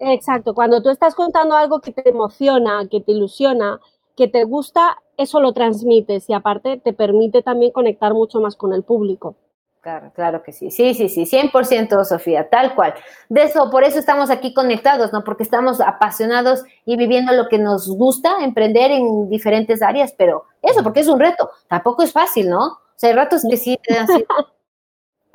Exacto, 0.00 0.54
cuando 0.54 0.82
tú 0.82 0.90
estás 0.90 1.14
contando 1.14 1.54
algo 1.54 1.80
que 1.80 1.92
te 1.92 2.08
emociona, 2.08 2.88
que 2.90 3.00
te 3.00 3.12
ilusiona, 3.12 3.80
que 4.16 4.28
te 4.28 4.44
gusta, 4.44 4.98
eso 5.16 5.40
lo 5.40 5.52
transmites 5.52 6.28
y 6.28 6.32
aparte 6.32 6.78
te 6.78 6.92
permite 6.92 7.42
también 7.42 7.72
conectar 7.72 8.12
mucho 8.14 8.40
más 8.40 8.56
con 8.56 8.72
el 8.72 8.82
público. 8.82 9.36
Claro, 9.80 10.12
claro 10.14 10.42
que 10.42 10.52
sí. 10.52 10.70
Sí, 10.70 10.92
sí, 10.92 11.08
sí, 11.08 11.24
100% 11.24 12.04
Sofía, 12.04 12.50
tal 12.50 12.74
cual. 12.74 12.94
De 13.30 13.44
eso, 13.44 13.70
por 13.70 13.82
eso 13.82 13.98
estamos 13.98 14.28
aquí 14.28 14.52
conectados, 14.52 15.10
¿no? 15.10 15.24
Porque 15.24 15.42
estamos 15.42 15.80
apasionados 15.80 16.64
y 16.84 16.98
viviendo 16.98 17.32
lo 17.32 17.48
que 17.48 17.58
nos 17.58 17.88
gusta, 17.88 18.44
emprender 18.44 18.90
en 18.90 19.30
diferentes 19.30 19.80
áreas, 19.80 20.14
pero 20.18 20.44
eso, 20.60 20.82
porque 20.82 21.00
es 21.00 21.08
un 21.08 21.18
reto. 21.18 21.50
Tampoco 21.66 22.02
es 22.02 22.12
fácil, 22.12 22.50
¿no? 22.50 22.66
O 22.66 22.78
sea, 22.96 23.08
hay 23.08 23.16
ratos 23.16 23.42
que 23.48 23.56
sí 23.56 23.78
dan 23.88 24.06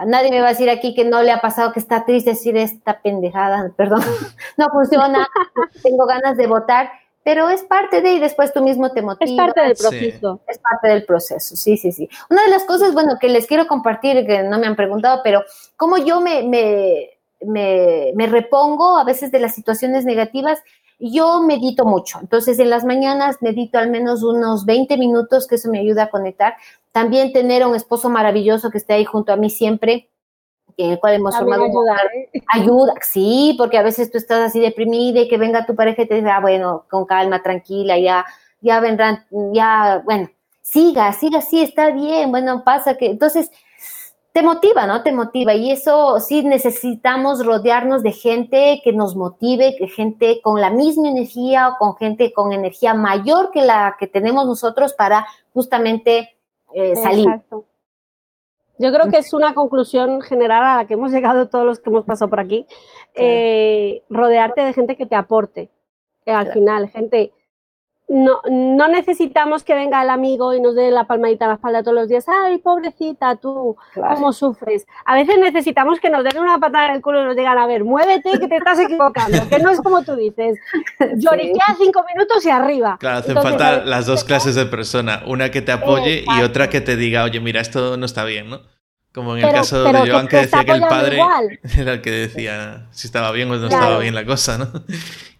Nadie 0.05 0.29
me 0.29 0.41
va 0.41 0.47
a 0.47 0.49
decir 0.49 0.69
aquí 0.69 0.93
que 0.93 1.05
no 1.05 1.23
le 1.23 1.31
ha 1.31 1.39
pasado 1.39 1.71
que 1.71 1.79
está 1.79 2.05
triste 2.05 2.31
decir 2.31 2.57
esta 2.57 3.01
pendejada, 3.01 3.71
perdón, 3.77 4.01
no 4.57 4.69
funciona, 4.69 5.25
tengo 5.81 6.05
ganas 6.05 6.35
de 6.35 6.47
votar 6.47 6.91
pero 7.25 7.49
es 7.49 7.63
parte 7.63 8.01
de 8.01 8.13
y 8.13 8.19
después 8.19 8.53
tú 8.53 8.61
mismo 8.61 8.91
te 8.91 9.01
motivas. 9.01 9.31
Es 9.31 9.35
parte 9.35 9.61
del 9.61 9.75
proceso. 9.75 10.41
Es 10.47 10.59
parte 10.59 10.87
del 10.89 11.05
proceso, 11.05 11.55
sí, 11.55 11.75
sí, 11.75 11.91
sí. 11.91 12.07
Una 12.29 12.43
de 12.43 12.49
las 12.51 12.65
cosas, 12.65 12.93
bueno, 12.93 13.17
que 13.19 13.29
les 13.29 13.47
quiero 13.47 13.65
compartir, 13.65 14.27
que 14.27 14.43
no 14.43 14.59
me 14.59 14.67
han 14.67 14.75
preguntado, 14.75 15.21
pero 15.23 15.43
cómo 15.75 15.97
yo 15.97 16.21
me, 16.21 16.43
me, 16.43 17.09
me, 17.41 18.11
me 18.13 18.27
repongo 18.27 18.99
a 18.99 19.03
veces 19.03 19.31
de 19.31 19.39
las 19.39 19.55
situaciones 19.55 20.05
negativas, 20.05 20.59
yo 20.99 21.41
medito 21.41 21.83
mucho. 21.83 22.19
Entonces, 22.21 22.59
en 22.59 22.69
las 22.69 22.85
mañanas 22.85 23.41
medito 23.41 23.79
al 23.79 23.89
menos 23.89 24.21
unos 24.21 24.63
20 24.65 24.95
minutos, 24.97 25.47
que 25.47 25.55
eso 25.55 25.71
me 25.71 25.79
ayuda 25.79 26.03
a 26.03 26.09
conectar. 26.11 26.53
También 26.91 27.33
tener 27.33 27.63
a 27.63 27.67
un 27.67 27.75
esposo 27.75 28.07
maravilloso 28.07 28.69
que 28.69 28.77
esté 28.77 28.93
ahí 28.93 29.03
junto 29.03 29.33
a 29.33 29.35
mí 29.35 29.49
siempre, 29.49 30.09
en 30.77 30.91
el 30.91 30.99
cual 30.99 31.15
hemos 31.15 31.37
formado 31.37 31.65
ayuda, 31.65 31.97
¿eh? 32.13 32.41
ayuda, 32.53 32.93
sí, 33.01 33.55
porque 33.57 33.77
a 33.77 33.83
veces 33.83 34.11
tú 34.11 34.17
estás 34.17 34.39
así 34.39 34.59
deprimida 34.59 35.21
y 35.21 35.27
que 35.27 35.37
venga 35.37 35.65
tu 35.65 35.75
pareja 35.75 36.03
y 36.03 36.07
te 36.07 36.15
diga, 36.15 36.37
ah, 36.37 36.41
bueno, 36.41 36.85
con 36.89 37.05
calma, 37.05 37.41
tranquila, 37.41 37.97
ya, 37.97 38.25
ya 38.61 38.79
vendrán, 38.79 39.25
ya, 39.53 40.01
bueno, 40.05 40.29
siga, 40.61 41.11
siga, 41.13 41.41
sí, 41.41 41.61
está 41.61 41.91
bien, 41.91 42.31
bueno, 42.31 42.63
pasa 42.63 42.97
que, 42.97 43.07
entonces, 43.07 43.51
te 44.35 44.43
motiva, 44.43 44.85
¿no? 44.85 45.01
Te 45.01 45.13
motiva 45.13 45.53
y 45.53 45.71
eso 45.71 46.19
sí 46.19 46.43
necesitamos 46.43 47.45
rodearnos 47.45 48.03
de 48.03 48.11
gente 48.11 48.81
que 48.83 48.91
nos 48.91 49.15
motive, 49.15 49.77
que 49.77 49.87
gente 49.87 50.41
con 50.43 50.59
la 50.59 50.69
misma 50.69 51.07
energía 51.07 51.69
o 51.69 51.77
con 51.77 51.95
gente 51.95 52.33
con 52.33 52.51
energía 52.51 52.93
mayor 52.93 53.51
que 53.51 53.61
la 53.61 53.95
que 53.97 54.07
tenemos 54.07 54.45
nosotros 54.45 54.91
para 54.91 55.25
justamente 55.53 56.35
eh, 56.73 56.97
salir. 56.97 57.29
Exacto. 57.29 57.63
Yo 58.77 58.91
creo 58.91 59.09
que 59.09 59.17
es 59.17 59.33
una 59.33 59.53
conclusión 59.53 60.21
general 60.21 60.63
a 60.63 60.75
la 60.77 60.87
que 60.87 60.95
hemos 60.95 61.11
llegado 61.11 61.47
todos 61.47 61.65
los 61.65 61.79
que 61.79 61.89
hemos 61.89 62.05
pasado 62.05 62.29
por 62.29 62.39
aquí. 62.39 62.65
Eh, 63.13 64.03
rodearte 64.09 64.61
de 64.61 64.73
gente 64.73 64.97
que 64.97 65.05
te 65.05 65.15
aporte. 65.15 65.69
Eh, 66.25 66.31
al 66.31 66.51
final, 66.51 66.89
gente. 66.89 67.31
No, 68.07 68.41
no 68.49 68.87
necesitamos 68.87 69.63
que 69.63 69.73
venga 69.73 70.03
el 70.03 70.11
amigo 70.11 70.53
y 70.53 70.61
nos 70.61 70.75
dé 70.75 70.91
la 70.91 71.05
palmadita 71.05 71.45
a 71.45 71.47
la 71.47 71.53
espalda 71.55 71.81
todos 71.81 71.95
los 71.95 72.07
días. 72.07 72.25
Ay, 72.27 72.59
pobrecita, 72.59 73.35
tú, 73.37 73.75
cómo 73.95 74.31
sufres. 74.31 74.85
A 75.05 75.15
veces 75.15 75.37
necesitamos 75.39 75.99
que 75.99 76.11
nos 76.11 76.23
den 76.23 76.37
una 76.37 76.59
patada 76.59 76.89
en 76.89 76.95
el 76.95 77.01
culo 77.01 77.21
y 77.21 77.25
nos 77.25 77.35
digan, 77.35 77.57
a 77.57 77.65
ver, 77.65 77.83
muévete 77.83 78.39
que 78.39 78.47
te 78.47 78.57
estás 78.57 78.79
equivocando, 78.79 79.49
que 79.49 79.57
no 79.57 79.71
es 79.71 79.81
como 79.81 80.03
tú 80.03 80.15
dices. 80.15 80.59
Lloriquea 81.15 81.75
cinco 81.79 82.05
minutos 82.13 82.45
y 82.45 82.49
arriba. 82.51 82.97
Claro, 82.99 83.17
hacen 83.17 83.35
falta 83.35 83.83
las 83.83 84.05
dos 84.05 84.23
clases 84.23 84.53
de 84.53 84.67
persona, 84.67 85.23
una 85.25 85.49
que 85.49 85.63
te 85.63 85.71
apoye 85.71 86.25
y 86.27 86.41
otra 86.43 86.69
que 86.69 86.81
te 86.81 86.95
diga, 86.95 87.23
oye, 87.23 87.39
mira, 87.39 87.59
esto 87.59 87.97
no 87.97 88.05
está 88.05 88.23
bien, 88.23 88.49
¿no? 88.49 88.61
Como 89.15 89.37
en 89.37 89.45
el 89.45 89.51
caso 89.51 89.81
de 89.81 90.11
Joan 90.11 90.27
que, 90.27 90.37
decía 90.37 90.65
que 90.65 90.71
el 90.73 90.81
padre 90.81 91.19
era 91.77 91.93
el 91.93 92.01
que 92.01 92.11
decía 92.11 92.87
si 92.91 93.07
estaba 93.07 93.31
bien 93.31 93.49
o 93.49 93.55
no 93.55 93.67
estaba 93.67 93.97
bien 93.97 94.13
la 94.13 94.25
cosa, 94.25 94.57
¿no? 94.57 94.67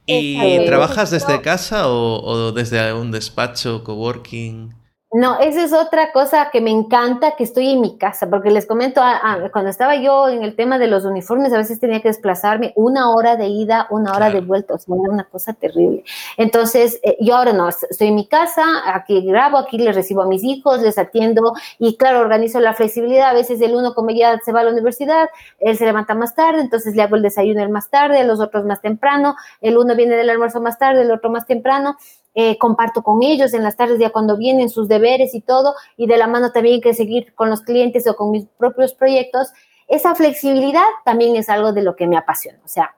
¿Y 0.08 0.65
trabajas 0.65 1.12
desde 1.12 1.41
casa 1.41 1.88
o, 1.89 2.22
o, 2.24 2.52
desde 2.52 2.94
un 2.94 3.12
despacho, 3.12 3.84
coworking? 3.84 4.85
No, 5.17 5.39
esa 5.39 5.63
es 5.63 5.71
otra 5.71 6.12
cosa 6.12 6.49
que 6.51 6.60
me 6.60 6.71
encanta, 6.71 7.38
que 7.38 7.45
estoy 7.45 7.69
en 7.71 7.80
mi 7.80 7.97
casa, 7.97 8.30
porque 8.30 8.51
les 8.51 8.65
comento, 8.65 8.99
ah, 9.01 9.17
ah, 9.23 9.49
cuando 9.49 9.69
estaba 9.69 9.95
yo 9.95 10.28
en 10.28 10.43
el 10.43 10.58
tema 10.58 10.78
de 10.78 10.88
los 10.88 11.06
uniformes, 11.06 11.54
a 11.54 11.58
veces 11.58 11.80
tenía 11.80 12.01
que 12.01 12.10
desplazarme 12.10 12.73
una 12.75 13.10
hora 13.10 13.38
de 13.38 13.47
ida, 13.47 13.88
una 13.91 14.12
hora 14.12 14.30
de 14.30 14.41
vuelta, 14.41 14.73
o 14.73 14.78
sea, 14.78 14.93
era 15.01 15.13
una 15.13 15.23
cosa 15.23 15.54
terrible. 15.54 16.04
Entonces, 16.36 16.99
eh, 17.01 17.15
yo 17.21 17.38
ahora 17.38 17.54
no, 17.54 17.69
estoy 17.69 18.10
en 18.10 18.15
mi 18.15 18.28
casa, 18.28 18.63
aquí 18.93 19.25
grabo, 19.25 19.58
aquí 19.58 19.78
les 19.78 19.95
recibo 19.95 20.21
a 20.21 20.28
mis 20.28 20.43
hijos, 20.43 20.82
les 20.82 20.97
atiendo 20.97 21.54
y 21.80 21.95
claro, 21.95 22.19
organizo 22.19 22.60
la 22.60 22.73
flexibilidad. 22.73 23.30
A 23.30 23.34
veces 23.34 23.62
el 23.62 23.73
uno 23.73 23.93
como 23.93 24.10
ya 24.12 24.38
se 24.43 24.51
va 24.51 24.60
a 24.60 24.63
la 24.65 24.71
universidad, 24.71 25.30
él 25.60 25.78
se 25.78 25.86
levanta 25.86 26.13
más 26.13 26.36
tarde, 26.36 26.60
entonces 26.60 26.93
le 26.93 27.04
hago 27.04 27.15
el 27.15 27.21
desayuno 27.21 27.63
el 27.63 27.69
más 27.69 27.89
tarde, 27.89 28.21
los 28.25 28.41
otros 28.41 28.65
más 28.65 28.82
temprano, 28.82 29.38
el 29.62 29.78
uno 29.78 29.95
viene 29.95 30.17
del 30.17 30.30
almuerzo 30.30 30.60
más 30.60 30.78
tarde, 30.78 31.04
el 31.04 31.12
otro 31.12 31.30
más 31.30 31.47
temprano. 31.47 31.95
Eh, 32.38 32.58
comparto 32.58 33.02
con 33.02 33.24
ellos 33.24 33.54
en 33.54 33.63
las 33.63 33.78
tardes 33.78 33.98
ya 33.98 34.10
cuando 34.10 34.36
vienen 34.36 34.69
sus 34.69 34.89
deberes 34.89 35.34
y 35.34 35.39
todo, 35.39 35.74
y 35.95 36.06
de 36.06 36.17
la 36.17 36.28
mano 36.28 36.52
también 36.52 36.82
que 36.82 36.93
seguir 36.93 37.34
con 37.34 37.50
los 37.50 37.62
clientes 37.62 38.06
o 38.08 38.15
con 38.17 38.32
mis 38.32 38.45
propios 38.58 38.93
proyectos, 38.93 39.54
esa 39.88 40.15
flexibilidad 40.15 40.84
también 41.06 41.38
es 41.38 41.48
algo 41.48 41.71
de 41.71 41.82
lo 41.82 41.95
que 41.95 42.08
me 42.08 42.17
apasiona. 42.17 42.60
O 42.65 42.67
sea, 42.67 42.93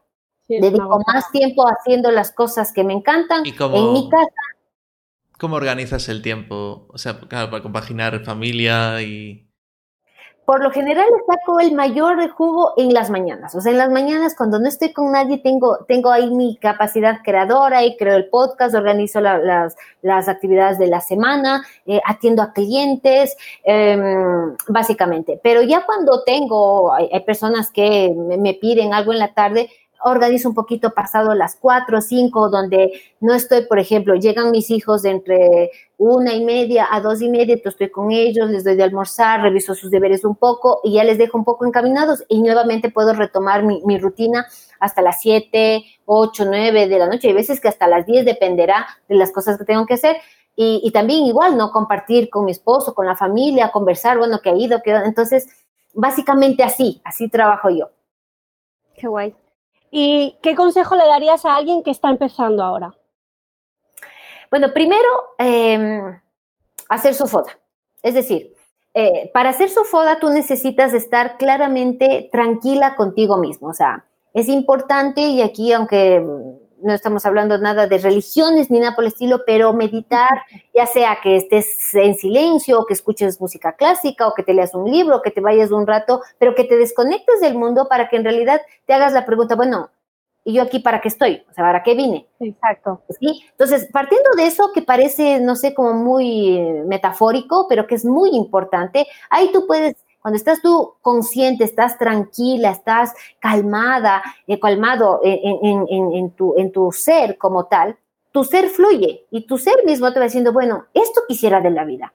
dedico 0.48 1.02
más 1.06 1.30
tiempo 1.32 1.68
haciendo 1.68 2.10
las 2.10 2.32
cosas 2.32 2.74
que 2.74 2.84
me 2.84 2.94
encantan 2.94 3.44
en 3.46 3.94
mi 3.94 4.10
casa. 4.10 4.28
¿Cómo 5.38 5.56
organizas 5.56 6.10
el 6.10 6.24
tiempo? 6.24 6.88
O 6.90 6.98
sea, 6.98 7.20
claro, 7.20 7.52
para 7.52 7.62
compaginar 7.62 8.24
familia 8.24 9.02
y 9.04 9.47
por 10.48 10.64
lo 10.64 10.72
general 10.72 11.06
saco 11.28 11.60
el 11.60 11.74
mayor 11.74 12.30
jugo 12.30 12.72
en 12.78 12.94
las 12.94 13.10
mañanas. 13.10 13.54
O 13.54 13.60
sea, 13.60 13.74
en 13.74 13.78
las 13.78 13.90
mañanas 13.90 14.34
cuando 14.34 14.60
no 14.60 14.70
estoy 14.70 14.94
con 14.94 15.12
nadie 15.12 15.40
tengo, 15.40 15.80
tengo 15.90 16.10
ahí 16.10 16.32
mi 16.32 16.56
capacidad 16.56 17.20
creadora 17.22 17.84
y 17.84 17.98
creo 17.98 18.16
el 18.16 18.30
podcast, 18.30 18.74
organizo 18.74 19.20
las, 19.20 19.76
las, 20.02 20.30
actividades 20.30 20.80
de 20.80 20.88
la 20.88 21.02
semana, 21.02 21.66
eh, 21.86 22.00
atiendo 22.06 22.42
a 22.42 22.54
clientes, 22.54 23.36
em, 23.66 24.56
básicamente. 24.70 25.38
Pero 25.44 25.64
ya 25.64 25.86
cuando 25.86 26.24
tengo, 26.24 26.94
hay, 26.94 27.10
personas 27.26 27.70
que 27.70 28.16
me 28.16 28.54
piden 28.54 28.94
algo 28.94 29.12
en 29.12 29.20
la 29.20 29.34
tarde, 29.34 29.70
organizo 30.04 30.50
un 30.50 30.56
poquito 30.56 30.92
pasado 30.92 31.34
las 31.34 31.56
cuatro 31.56 31.98
o 31.98 32.02
cinco, 32.02 32.50
donde 32.50 33.02
no 33.20 33.34
estoy, 33.34 33.66
por 33.66 33.80
ejemplo, 33.80 34.16
llegan 34.16 34.52
mis 34.52 34.70
hijos 34.70 35.02
de 35.02 35.12
entre 35.12 35.72
una 35.98 36.34
y 36.34 36.44
media 36.44 36.88
a 36.92 37.02
dos 37.02 37.22
y 37.22 37.30
media, 37.30 37.56
entonces 37.56 37.74
estoy 37.74 37.90
con 37.90 38.12
ellos, 38.12 38.50
les 38.50 38.64
doy 38.64 38.76
de 38.76 38.84
almorzar, 38.84 39.42
reviso 39.42 39.74
sus 39.76 39.90
deberes 39.90 40.24
un 40.24 40.36
poco 40.36 40.80
y 40.84 40.94
ya 40.94 41.04
les 41.04 41.18
dejo 41.18 41.38
un 41.38 41.44
poco 41.44 41.66
encaminados 41.66 42.24
y 42.28 42.42
nuevamente 42.42 42.92
puedo 42.92 43.14
retomar 43.14 43.64
mi, 43.64 43.98
rutina 43.98 44.46
hasta 44.80 45.02
las 45.02 45.22
siete, 45.22 45.84
ocho, 46.06 46.46
nueve 46.46 46.88
de 46.88 47.00
la 47.00 47.08
noche. 47.08 47.30
Hay 47.30 47.34
veces 47.34 47.60
que 47.60 47.68
hasta 47.68 47.88
las 47.88 48.06
diez 48.06 48.26
dependerá 48.26 48.88
de 49.10 49.16
las 49.16 49.32
cosas 49.32 49.58
que 49.58 49.66
tengo 49.66 49.86
que 49.86 49.96
hacer. 49.96 50.18
Y, 50.56 50.82
y 50.84 50.92
también 50.92 51.26
igual, 51.26 51.56
¿no? 51.56 51.72
Compartir 51.72 52.30
con 52.32 52.46
mi 52.46 52.52
esposo, 52.52 52.96
con 52.96 53.06
la 53.06 53.16
familia, 53.16 53.72
conversar, 53.72 54.18
bueno, 54.18 54.40
que 54.42 54.50
ha 54.50 54.56
ido, 54.56 54.82
que... 54.84 54.92
Entonces, 54.92 55.48
básicamente 55.94 56.64
así, 56.64 57.02
así 57.04 57.28
trabajo 57.30 57.70
yo. 57.70 57.90
Qué 58.96 59.08
guay. 59.08 59.36
¿Y 59.92 60.38
qué 60.42 60.56
consejo 60.56 60.96
le 60.96 61.06
darías 61.06 61.46
a 61.46 61.56
alguien 61.56 61.84
que 61.84 61.92
está 61.92 62.10
empezando 62.10 62.64
ahora? 62.64 62.94
Bueno, 64.50 64.74
primero, 64.74 65.08
em, 65.38 66.20
hacer 66.90 67.14
su 67.14 67.28
foda. 67.28 67.58
Es 68.02 68.14
decir, 68.14 68.54
eh, 68.94 69.30
para 69.34 69.50
hacer 69.50 69.70
su 69.70 69.84
foda 69.84 70.20
tú 70.20 70.30
necesitas 70.30 70.94
estar 70.94 71.38
claramente 71.38 72.30
tranquila 72.32 72.96
contigo 72.96 73.38
mismo. 73.38 73.68
O 73.68 73.74
sea, 73.74 74.06
es 74.34 74.48
importante 74.48 75.22
y 75.22 75.42
aquí, 75.42 75.72
aunque 75.74 76.24
no 76.82 76.94
estamos 76.94 77.26
hablando 77.26 77.58
nada 77.58 77.88
de 77.88 77.98
religiones 77.98 78.70
ni 78.70 78.80
nada 78.80 78.96
por 78.96 79.04
el 79.04 79.10
estilo, 79.10 79.42
pero 79.46 79.74
meditar, 79.74 80.42
ya 80.74 80.86
sea 80.86 81.20
que 81.22 81.36
estés 81.36 81.94
en 81.94 82.16
silencio, 82.16 82.80
o 82.80 82.86
que 82.86 82.94
escuches 82.94 83.42
música 83.42 83.74
clásica, 83.74 84.28
o 84.28 84.34
que 84.34 84.44
te 84.44 84.54
leas 84.54 84.74
un 84.74 84.90
libro, 84.90 85.18
o 85.18 85.22
que 85.22 85.32
te 85.32 85.42
vayas 85.42 85.72
un 85.72 85.88
rato, 85.88 86.22
pero 86.40 86.56
que 86.56 86.64
te 86.64 86.78
desconectes 86.78 87.42
del 87.42 87.56
mundo 87.56 87.88
para 87.90 88.10
que 88.10 88.18
en 88.18 88.24
realidad 88.24 88.62
te 88.86 88.94
hagas 88.94 89.14
la 89.14 89.26
pregunta, 89.26 89.56
bueno, 89.56 89.90
¿y 90.44 90.54
yo 90.54 90.64
aquí 90.64 90.80
para 90.80 91.02
qué 91.02 91.10
estoy? 91.10 91.44
O 91.50 91.54
sea, 91.54 91.66
¿para 91.66 91.84
qué 91.84 91.94
vine? 91.94 92.28
Exacto. 92.40 93.02
¿Sí? 93.20 93.44
Entonces, 93.52 93.90
partiendo 93.92 94.30
de 94.38 94.48
eso 94.48 94.72
que 94.74 94.82
parece, 94.82 95.40
no 95.40 95.56
sé, 95.56 95.74
como 95.74 95.94
muy 95.94 96.60
metafórico, 96.86 97.66
pero 97.68 97.86
que 97.86 97.96
es 97.96 98.06
muy 98.06 98.30
importante, 98.30 99.08
ahí 99.30 99.52
tú 99.52 99.68
puedes 99.68 99.96
cuando 100.28 100.40
estás 100.40 100.62
tú 100.62 100.96
consciente, 101.02 101.64
estás 101.64 101.98
tranquila, 101.98 102.72
estás 102.72 103.14
calmada, 103.40 104.22
eh, 104.46 104.60
calmado 104.60 105.22
en, 105.24 106.32
tu, 106.32 106.54
en 106.58 106.74
tu 106.74 106.92
ser 106.92 107.38
como 107.38 107.68
tal, 107.68 107.98
tu 108.34 108.44
ser 108.44 108.68
fluye 108.68 109.26
y 109.32 109.48
tu 109.48 109.58
ser 109.58 109.86
mismo 109.86 110.12
te 110.12 110.20
va 110.20 110.26
diciendo, 110.26 110.52
bueno, 110.52 110.88
esto 110.94 111.22
quisiera 111.30 111.62
de 111.62 111.70
la 111.70 111.86
vida. 111.86 112.14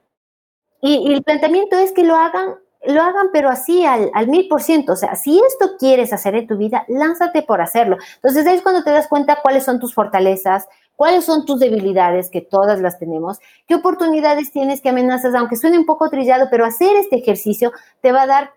Y, 0.79 1.11
el 1.11 1.23
planteamiento 1.23 1.75
es 1.75 1.91
que 1.91 2.03
lo 2.03 2.15
hagan, 2.15 2.53
lo 2.85 3.01
hagan, 3.01 3.29
pero 3.33 3.49
así 3.49 3.83
al, 3.83 4.11
mil 4.27 4.47
por 4.47 4.61
ciento. 4.61 4.93
O 4.93 4.95
sea, 4.95 5.15
si 5.15 5.39
esto 5.39 5.71
quieres 5.79 6.13
hacer 6.13 6.35
en 6.35 6.45
tu 6.45 6.55
vida, 6.55 6.85
lánzate 6.87 7.41
por 7.41 7.61
hacerlo. 7.61 7.97
Entonces, 8.17 8.45
ahí 8.45 8.57
es 8.57 8.61
cuando 8.61 8.83
te 8.83 8.91
das 8.91 9.07
cuenta 9.07 9.39
cuáles 9.41 9.63
son 9.63 9.79
tus 9.79 9.95
fortalezas, 9.95 10.67
cuáles 10.95 11.25
son 11.25 11.45
tus 11.45 11.59
debilidades, 11.59 12.29
que 12.29 12.41
todas 12.41 12.79
las 12.81 12.99
tenemos, 12.99 13.39
qué 13.67 13.75
oportunidades 13.75 14.51
tienes, 14.51 14.81
qué 14.81 14.89
amenazas, 14.89 15.35
aunque 15.35 15.55
suene 15.55 15.77
un 15.77 15.85
poco 15.85 16.09
trillado, 16.09 16.47
pero 16.49 16.65
hacer 16.65 16.95
este 16.95 17.17
ejercicio 17.17 17.71
te 18.01 18.11
va 18.11 18.23
a 18.23 18.27
dar 18.27 18.51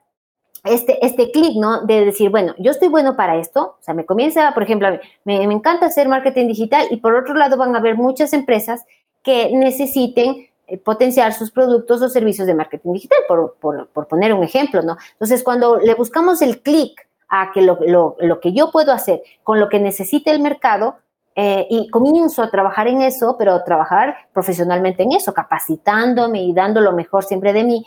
este, 0.65 1.05
este 1.05 1.31
clic, 1.31 1.57
¿no? 1.57 1.83
De 1.83 2.05
decir, 2.05 2.31
bueno, 2.31 2.55
yo 2.59 2.71
estoy 2.71 2.89
bueno 2.89 3.17
para 3.17 3.37
esto, 3.37 3.77
o 3.81 3.83
sea, 3.83 3.95
me 3.95 4.05
comienza, 4.05 4.53
por 4.53 4.63
ejemplo, 4.63 4.89
me, 5.25 5.47
me 5.47 5.55
encanta 5.55 5.87
hacer 5.87 6.09
marketing 6.09 6.49
digital 6.49 6.87
y 6.91 6.97
por 6.97 7.15
otro 7.15 7.35
lado 7.35 7.57
van 7.57 7.75
a 7.75 7.79
haber 7.79 7.97
muchas 7.97 8.33
empresas 8.33 8.85
que 9.23 9.51
necesiten 9.53 10.49
eh, 10.69 10.79
potenciar 10.79 11.33
sus 11.33 11.53
productos 11.53 12.03
o 12.03 12.09
servicios 12.09 12.47
de 12.47 12.55
marketing 12.55 12.93
digital, 12.93 13.19
por, 13.29 13.57
por, 13.61 14.09
poner 14.09 14.33
un 14.33 14.43
ejemplo, 14.43 14.83
¿no? 14.83 14.97
Entonces, 15.13 15.45
cuando 15.45 15.79
le 15.79 15.95
buscamos 15.95 16.43
el 16.43 16.61
clic 16.61 17.09
a 17.29 17.53
que 17.53 17.63
lo, 17.63 17.79
lo, 17.87 18.17
lo, 18.19 18.41
que 18.41 18.53
yo 18.53 18.73
puedo 18.73 18.93
hacer 18.93 19.23
con 19.45 19.61
lo 19.61 19.69
que 19.69 19.79
necesita 19.79 20.33
el 20.33 20.41
mercado, 20.41 20.97
eh, 21.37 21.67
y 21.71 21.89
comienzo 21.91 22.43
a 22.43 22.51
trabajar 22.51 22.89
en 22.89 23.03
eso, 23.03 23.37
pero 23.39 23.63
trabajar 23.63 24.17
profesionalmente 24.33 25.03
en 25.03 25.13
eso, 25.13 25.33
capacitándome 25.33 26.43
y 26.43 26.53
dando 26.53 26.81
lo 26.81 26.93
mejor 26.93 27.25
siempre 27.25 27.53
de 27.53 27.63
mí, 27.63 27.87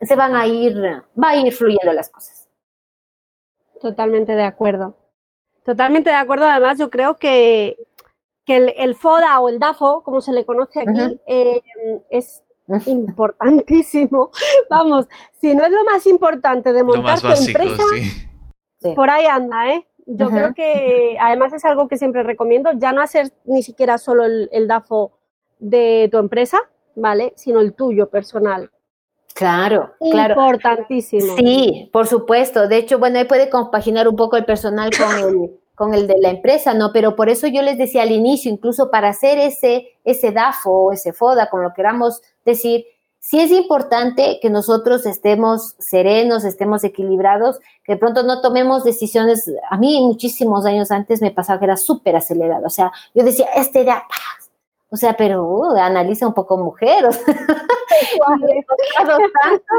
se 0.00 0.14
van 0.14 0.36
a 0.36 0.46
ir, 0.46 0.76
va 1.20 1.30
a 1.30 1.36
ir 1.36 1.52
fluyendo 1.52 1.92
las 1.92 2.10
cosas. 2.10 2.48
Totalmente 3.80 4.32
de 4.32 4.44
acuerdo. 4.44 4.96
Totalmente 5.64 6.10
de 6.10 6.16
acuerdo. 6.16 6.46
Además, 6.46 6.78
yo 6.78 6.90
creo 6.90 7.16
que 7.16 7.76
que 8.46 8.74
el, 8.76 8.94
FODA 8.94 9.40
o 9.40 9.48
el 9.48 9.58
DAFO, 9.58 10.02
como 10.02 10.20
se 10.20 10.32
le 10.32 10.46
conoce 10.46 10.80
aquí, 10.80 11.20
eh, 11.26 11.60
es 12.08 12.42
importantísimo. 12.86 14.30
Vamos, 14.70 15.06
si 15.40 15.52
no 15.54 15.64
es 15.64 15.72
lo 15.72 15.84
más 15.84 16.06
importante 16.06 16.72
de 16.72 16.84
montar 16.84 17.20
tu 17.20 17.26
empresa, 17.26 17.82
por 18.94 19.10
ahí 19.10 19.26
anda, 19.26 19.74
¿eh? 19.74 19.86
Yo 20.06 20.30
creo 20.30 20.54
que 20.54 21.16
además 21.20 21.52
es 21.52 21.64
algo 21.64 21.88
que 21.88 21.98
siempre 21.98 22.22
recomiendo, 22.22 22.70
ya 22.74 22.92
no 22.92 23.02
hacer 23.02 23.32
ni 23.44 23.62
siquiera 23.62 23.98
solo 23.98 24.24
el, 24.24 24.48
el 24.52 24.68
DAFO 24.68 25.12
de 25.58 26.08
tu 26.12 26.18
empresa, 26.18 26.58
¿vale? 26.94 27.32
Sino 27.36 27.60
el 27.60 27.74
tuyo 27.74 28.08
personal. 28.08 28.70
Claro, 29.34 29.92
claro. 30.10 30.34
Importantísimo. 30.34 31.36
Sí, 31.36 31.90
por 31.92 32.06
supuesto. 32.06 32.68
De 32.68 32.78
hecho, 32.78 32.98
bueno, 32.98 33.18
ahí 33.18 33.26
puede 33.26 33.50
compaginar 33.50 34.08
un 34.08 34.16
poco 34.16 34.36
el 34.38 34.46
personal 34.46 34.90
con 34.96 35.18
el, 35.18 35.60
con 35.74 35.92
el 35.92 36.06
de 36.06 36.16
la 36.18 36.30
empresa, 36.30 36.72
¿no? 36.72 36.90
Pero 36.92 37.16
por 37.16 37.28
eso 37.28 37.46
yo 37.46 37.60
les 37.60 37.76
decía 37.76 38.02
al 38.02 38.12
inicio, 38.12 38.50
incluso 38.50 38.90
para 38.90 39.08
hacer 39.08 39.38
ese, 39.38 39.88
ese 40.04 40.32
DAFO 40.32 40.70
o 40.70 40.92
ese 40.92 41.12
FODA, 41.12 41.50
como 41.50 41.64
lo 41.64 41.74
queramos 41.74 42.22
decir, 42.46 42.86
sí 43.26 43.40
es 43.40 43.50
importante 43.50 44.38
que 44.40 44.50
nosotros 44.50 45.04
estemos 45.04 45.74
serenos, 45.80 46.44
estemos 46.44 46.84
equilibrados, 46.84 47.58
que 47.82 47.94
de 47.94 47.98
pronto 47.98 48.22
no 48.22 48.40
tomemos 48.40 48.84
decisiones. 48.84 49.50
A 49.68 49.76
mí 49.78 50.00
muchísimos 50.00 50.64
años 50.64 50.92
antes 50.92 51.20
me 51.20 51.32
pasaba 51.32 51.58
que 51.58 51.64
era 51.64 51.76
súper 51.76 52.14
acelerado. 52.14 52.64
O 52.66 52.70
sea, 52.70 52.92
yo 53.14 53.24
decía, 53.24 53.46
este 53.56 53.84
ya, 53.84 54.04
o 54.90 54.96
sea, 54.96 55.14
pero 55.14 55.44
uh, 55.44 55.76
analiza 55.76 56.28
un 56.28 56.34
poco 56.34 56.56
mujer. 56.56 57.04
me, 58.40 58.60
ha 58.96 59.06
tanto, 59.42 59.74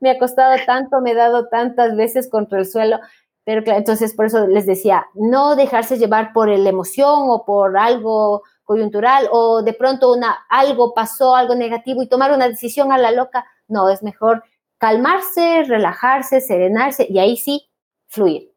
me 0.00 0.10
ha 0.10 0.18
costado 0.18 0.56
tanto, 0.64 1.02
me 1.02 1.10
he 1.10 1.14
dado 1.14 1.48
tantas 1.48 1.94
veces 1.94 2.26
contra 2.30 2.58
el 2.58 2.64
suelo. 2.66 3.00
Pero 3.44 3.62
entonces 3.66 4.14
por 4.14 4.24
eso 4.24 4.46
les 4.46 4.64
decía, 4.64 5.06
no 5.12 5.56
dejarse 5.56 5.98
llevar 5.98 6.32
por 6.32 6.48
la 6.48 6.68
emoción 6.70 7.26
o 7.28 7.44
por 7.44 7.76
algo 7.76 8.44
coyuntural 8.68 9.30
o 9.32 9.62
de 9.62 9.72
pronto 9.72 10.12
una, 10.12 10.44
algo 10.50 10.92
pasó, 10.92 11.34
algo 11.34 11.54
negativo 11.54 12.02
y 12.02 12.06
tomar 12.06 12.32
una 12.32 12.48
decisión 12.48 12.92
a 12.92 12.98
la 12.98 13.10
loca. 13.10 13.46
No, 13.66 13.88
es 13.88 14.02
mejor 14.02 14.44
calmarse, 14.76 15.64
relajarse, 15.64 16.42
serenarse 16.42 17.06
y 17.08 17.18
ahí 17.18 17.38
sí 17.38 17.70
fluir. 18.08 18.52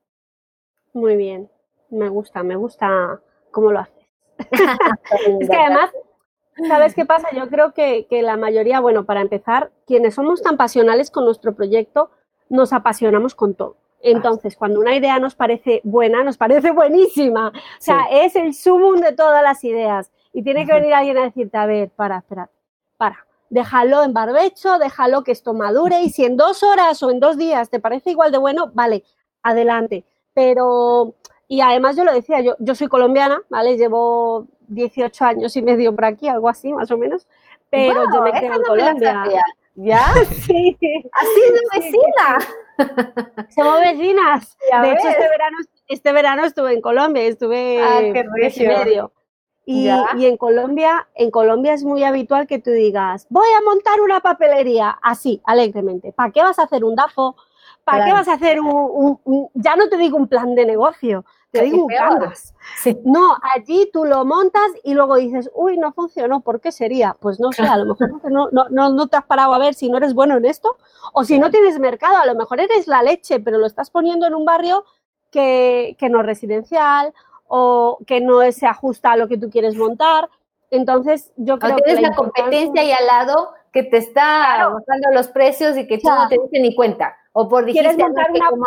Muy 0.92 1.16
bien, 1.16 1.50
me 1.90 2.10
gusta, 2.10 2.44
me 2.44 2.58
gusta 2.58 3.22
cómo 3.52 3.72
lo 3.72 3.80
haces. 3.80 4.06
es 5.40 5.50
que 5.50 5.56
además, 5.56 5.92
¿sabes 6.68 6.94
qué 6.94 7.06
pasa? 7.06 7.30
Yo 7.34 7.48
creo 7.48 7.74
que, 7.74 8.06
que 8.10 8.22
la 8.22 8.36
mayoría, 8.36 8.82
bueno, 8.82 9.06
para 9.06 9.22
empezar, 9.22 9.72
quienes 9.88 10.16
somos 10.16 10.42
tan 10.42 10.58
pasionales 10.58 11.10
con 11.10 11.24
nuestro 11.24 11.56
proyecto, 11.56 12.12
nos 12.50 12.74
apasionamos 12.74 13.34
con 13.34 13.54
todo. 13.56 13.78
Entonces, 14.04 14.56
cuando 14.56 14.80
una 14.80 14.96
idea 14.96 15.20
nos 15.20 15.36
parece 15.36 15.82
buena, 15.84 16.24
nos 16.24 16.38
parece 16.38 16.72
buenísima. 16.72 17.50
O 17.50 17.82
sea, 17.82 18.06
es 18.12 18.36
el 18.36 18.54
sumum 18.54 19.00
de 19.00 19.12
todas 19.14 19.44
las 19.44 19.64
ideas. 19.64 20.12
Y 20.34 20.44
tiene 20.44 20.66
que 20.66 20.74
venir 20.74 20.94
alguien 20.94 21.18
a 21.18 21.24
decirte, 21.24 21.58
a 21.58 21.66
ver, 21.66 21.90
para, 21.90 22.20
espera, 22.20 22.50
para. 22.98 23.26
Déjalo 23.50 24.04
en 24.04 24.14
barbecho, 24.14 24.80
déjalo 24.80 25.24
que 25.24 25.34
esto 25.34 25.54
madure 25.54 26.02
y 26.02 26.10
si 26.10 26.24
en 26.24 26.38
dos 26.38 26.64
horas 26.64 27.04
o 27.04 27.12
en 27.12 27.20
dos 27.20 27.38
días 27.38 27.70
te 27.70 27.82
parece 27.82 28.12
igual 28.12 28.32
de 28.32 28.38
bueno, 28.38 28.72
vale, 28.74 29.04
adelante. 29.44 30.06
Pero, 30.34 31.16
y 31.50 31.60
además 31.60 31.98
yo 31.98 32.06
lo 32.06 32.14
decía, 32.14 32.40
yo, 32.40 32.56
yo 32.60 32.76
soy 32.76 32.88
colombiana, 32.88 33.42
¿vale? 33.50 33.76
Llevo 33.76 34.48
18 34.70 35.26
años 35.26 35.56
y 35.58 35.62
medio 35.62 35.94
por 35.94 36.06
aquí, 36.06 36.30
algo 36.30 36.48
así, 36.48 36.72
más 36.72 36.90
o 36.92 36.98
menos. 36.98 37.28
Pero 37.70 38.06
yo 38.14 38.22
me 38.22 38.32
quedo 38.32 38.56
en 38.56 38.64
Colombia. 38.64 39.26
¿Ya? 39.76 40.14
Sí. 40.46 40.78
Así 40.82 41.42
de 41.54 41.80
vecina. 41.80 42.38
Somos 43.56 43.80
vecinas. 43.80 44.58
de 44.82 44.92
hecho, 44.92 45.08
este 45.08 45.30
verano, 45.30 45.58
este 45.88 46.12
verano 46.12 46.46
estuve 46.46 46.74
en 46.74 46.82
Colombia, 46.82 47.24
estuve 47.24 47.82
ah, 47.82 48.00
qué 48.14 48.24
medio. 48.68 49.12
Y, 49.64 49.88
y, 50.18 50.26
en 50.26 50.38
Colombia, 50.38 51.08
en 51.14 51.30
Colombia 51.30 51.74
es 51.74 51.84
muy 51.84 52.04
habitual 52.04 52.48
que 52.48 52.60
tú 52.60 52.72
digas, 52.72 53.28
voy 53.30 53.48
a 53.58 53.64
montar 53.64 54.02
una 54.02 54.20
papelería 54.20 54.90
así, 55.02 55.42
alegremente. 55.46 56.12
¿Para 56.12 56.32
qué 56.32 56.42
vas 56.42 56.58
a 56.60 56.64
hacer 56.64 56.84
un 56.84 56.96
DAFO? 56.96 57.36
¿Para 57.84 58.06
qué 58.06 58.12
vas 58.12 58.28
a 58.28 58.34
hacer 58.34 58.60
un, 58.60 59.20
ya 59.54 59.76
no 59.76 59.88
te 59.88 59.98
digo 59.98 60.18
un 60.18 60.28
plan 60.28 60.56
de 60.56 60.66
negocio, 60.66 61.26
te 61.52 61.64
digo 61.64 61.86
un 61.86 61.88
canvas. 61.88 62.54
No, 63.04 63.38
allí 63.54 63.90
tú 63.92 64.06
lo 64.06 64.26
montas 64.26 64.72
y 64.84 64.94
luego 64.94 65.16
dices, 65.16 65.52
uy, 65.54 65.78
no 65.78 65.92
funcionó, 65.92 66.42
¿por 66.42 66.62
qué 66.62 66.72
sería? 66.72 67.16
Pues 67.20 67.40
no 67.40 67.52
sé, 67.52 67.64
a 67.64 67.78
lo 67.78 67.86
mejor 67.86 68.32
no, 68.32 68.50
no, 68.52 68.70
no, 68.70 68.90
no, 68.90 69.08
te 69.08 69.18
has 69.18 69.26
parado 69.26 69.54
a 69.54 69.60
ver 69.60 69.74
si 69.74 69.90
no 69.90 69.98
eres 69.98 70.14
bueno 70.14 70.38
en 70.38 70.46
esto, 70.46 70.78
o 71.14 71.24
si 71.24 71.40
no 71.40 71.52
tienes 71.52 71.80
mercado, 71.80 72.18
a 72.18 72.26
lo 72.26 72.36
mejor 72.36 72.60
eres 72.62 72.88
la 72.88 73.04
leche, 73.04 73.40
pero 73.40 73.58
lo 73.58 73.66
estás 73.66 73.90
poniendo 73.90 74.26
en 74.26 74.36
un 74.36 74.46
barrio 74.46 74.86
que, 75.30 75.96
que 76.00 76.10
no 76.10 76.22
es 76.22 76.26
residencial 76.26 77.14
o 77.48 78.00
que 78.08 78.22
no 78.22 78.50
se 78.52 78.66
ajusta 78.66 79.12
a 79.12 79.18
lo 79.18 79.28
que 79.28 79.38
tú 79.38 79.50
quieres 79.50 79.76
montar. 79.76 80.30
Entonces, 80.70 81.34
yo 81.36 81.60
creo 81.60 81.76
que. 81.76 81.82
Tienes 81.84 82.02
la, 82.02 82.16
competencia 82.16 82.82
ahí 82.82 82.92
al 82.92 83.06
lado 83.06 83.54
que 83.74 83.84
te 83.84 83.98
está 83.98 84.70
bajando 84.70 85.10
los 85.14 85.28
precios 85.28 85.78
y 85.78 85.86
que 85.86 85.98
tú 85.98 86.08
no 86.08 86.28
te 86.30 86.38
diste 86.40 86.62
ni 86.62 86.74
cuenta. 86.74 87.18
O 87.34 87.50
por 87.50 87.66
dijiste, 87.66 87.98
montar 87.98 88.32
una, 88.32 88.50
como 88.50 88.66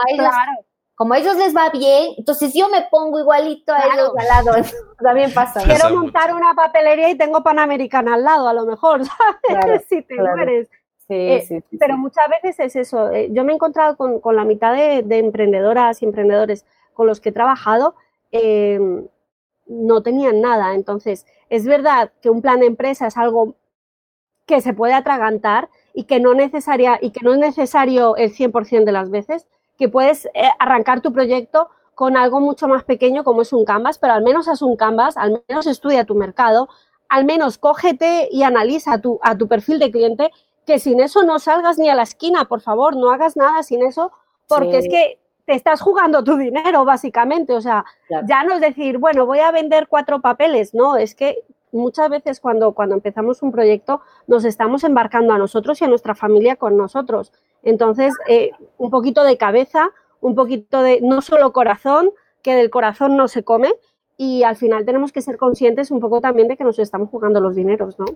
como 0.94 1.14
a 1.14 1.18
ellos 1.18 1.36
les 1.36 1.54
va 1.54 1.70
bien, 1.70 2.14
entonces 2.16 2.54
yo 2.54 2.68
me 2.68 2.82
pongo 2.90 3.18
igualito 3.18 3.72
a 3.72 3.80
ellos 3.86 4.12
al 4.16 4.26
lado. 4.26 4.52
También 4.98 5.32
pasa. 5.32 5.62
Quiero 5.64 5.90
montar 5.90 6.34
una 6.34 6.54
papelería 6.54 7.10
y 7.10 7.16
tengo 7.16 7.42
Panamericana 7.42 8.14
al 8.14 8.24
lado, 8.24 8.48
a 8.48 8.52
lo 8.52 8.64
mejor, 8.64 9.02
¿sabes? 9.48 9.84
si 9.88 10.02
te 10.02 10.16
mueres. 10.16 10.68
Eh, 11.08 11.44
sí, 11.46 11.60
sí, 11.68 11.76
pero 11.78 11.98
muchas 11.98 12.24
veces 12.30 12.58
es 12.60 12.76
eso. 12.76 13.10
Eh, 13.10 13.28
yo 13.30 13.44
me 13.44 13.52
he 13.52 13.54
encontrado 13.56 13.96
con, 13.96 14.20
con 14.20 14.36
la 14.36 14.44
mitad 14.44 14.74
de, 14.74 15.02
de, 15.02 15.18
emprendedoras 15.18 16.00
y 16.00 16.06
emprendedores 16.06 16.64
con 16.94 17.06
los 17.06 17.20
que 17.20 17.28
he 17.28 17.32
trabajado, 17.32 17.94
eh, 18.32 18.80
no 19.66 20.02
tenían 20.02 20.40
nada. 20.40 20.74
Entonces, 20.74 21.26
es 21.50 21.66
verdad 21.66 22.12
que 22.22 22.30
un 22.30 22.40
plan 22.40 22.60
de 22.60 22.66
empresa 22.66 23.06
es 23.06 23.16
algo 23.18 23.56
que 24.46 24.60
se 24.60 24.74
puede 24.74 24.94
atragantar 24.94 25.68
y 25.92 26.04
que 26.04 26.20
no, 26.20 26.34
necesaria, 26.34 26.98
y 27.00 27.10
que 27.10 27.20
no 27.22 27.32
es 27.32 27.38
necesario 27.38 28.16
el 28.16 28.32
100% 28.32 28.84
de 28.84 28.92
las 28.92 29.10
veces, 29.10 29.46
que 29.78 29.88
puedes 29.88 30.26
eh, 30.26 30.48
arrancar 30.58 31.00
tu 31.00 31.12
proyecto 31.12 31.70
con 31.94 32.16
algo 32.16 32.40
mucho 32.40 32.68
más 32.68 32.84
pequeño 32.84 33.24
como 33.24 33.42
es 33.42 33.52
un 33.52 33.64
canvas, 33.64 33.98
pero 33.98 34.14
al 34.14 34.22
menos 34.22 34.48
haz 34.48 34.62
un 34.62 34.76
canvas, 34.76 35.16
al 35.16 35.42
menos 35.48 35.66
estudia 35.66 36.04
tu 36.04 36.14
mercado, 36.14 36.68
al 37.08 37.24
menos 37.24 37.58
cógete 37.58 38.28
y 38.30 38.42
analiza 38.42 39.00
tu, 39.00 39.20
a 39.22 39.36
tu 39.36 39.46
perfil 39.46 39.78
de 39.78 39.90
cliente, 39.90 40.30
que 40.66 40.78
sin 40.78 41.00
eso 41.00 41.22
no 41.22 41.38
salgas 41.38 41.78
ni 41.78 41.88
a 41.88 41.94
la 41.94 42.02
esquina, 42.02 42.46
por 42.46 42.60
favor, 42.60 42.96
no 42.96 43.10
hagas 43.10 43.36
nada 43.36 43.62
sin 43.62 43.84
eso, 43.84 44.12
porque 44.48 44.78
es 44.78 44.88
que 44.88 45.18
te 45.44 45.54
estás 45.54 45.80
jugando 45.80 46.24
tu 46.24 46.36
dinero, 46.36 46.84
básicamente. 46.84 47.52
O 47.52 47.60
sea, 47.60 47.84
ya 48.26 48.44
no 48.44 48.54
es 48.54 48.60
decir, 48.60 48.98
bueno, 48.98 49.26
voy 49.26 49.40
a 49.40 49.50
vender 49.50 49.88
cuatro 49.88 50.20
papeles, 50.20 50.74
no, 50.74 50.96
es 50.96 51.14
que 51.14 51.44
muchas 51.74 52.08
veces 52.08 52.40
cuando, 52.40 52.72
cuando 52.72 52.94
empezamos 52.94 53.42
un 53.42 53.52
proyecto 53.52 54.00
nos 54.26 54.44
estamos 54.44 54.84
embarcando 54.84 55.32
a 55.32 55.38
nosotros 55.38 55.80
y 55.80 55.84
a 55.84 55.88
nuestra 55.88 56.14
familia 56.14 56.56
con 56.56 56.76
nosotros. 56.76 57.32
Entonces, 57.62 58.14
eh, 58.28 58.52
un 58.78 58.90
poquito 58.90 59.24
de 59.24 59.36
cabeza, 59.36 59.90
un 60.20 60.34
poquito 60.34 60.82
de 60.82 61.00
no 61.02 61.20
solo 61.20 61.52
corazón, 61.52 62.10
que 62.42 62.54
del 62.54 62.70
corazón 62.70 63.16
no 63.16 63.28
se 63.28 63.42
come, 63.42 63.74
y 64.16 64.44
al 64.44 64.56
final 64.56 64.84
tenemos 64.84 65.12
que 65.12 65.22
ser 65.22 65.36
conscientes 65.36 65.90
un 65.90 66.00
poco 66.00 66.20
también 66.20 66.48
de 66.48 66.56
que 66.56 66.64
nos 66.64 66.78
estamos 66.78 67.10
jugando 67.10 67.40
los 67.40 67.56
dineros, 67.56 67.98
¿no? 67.98 68.06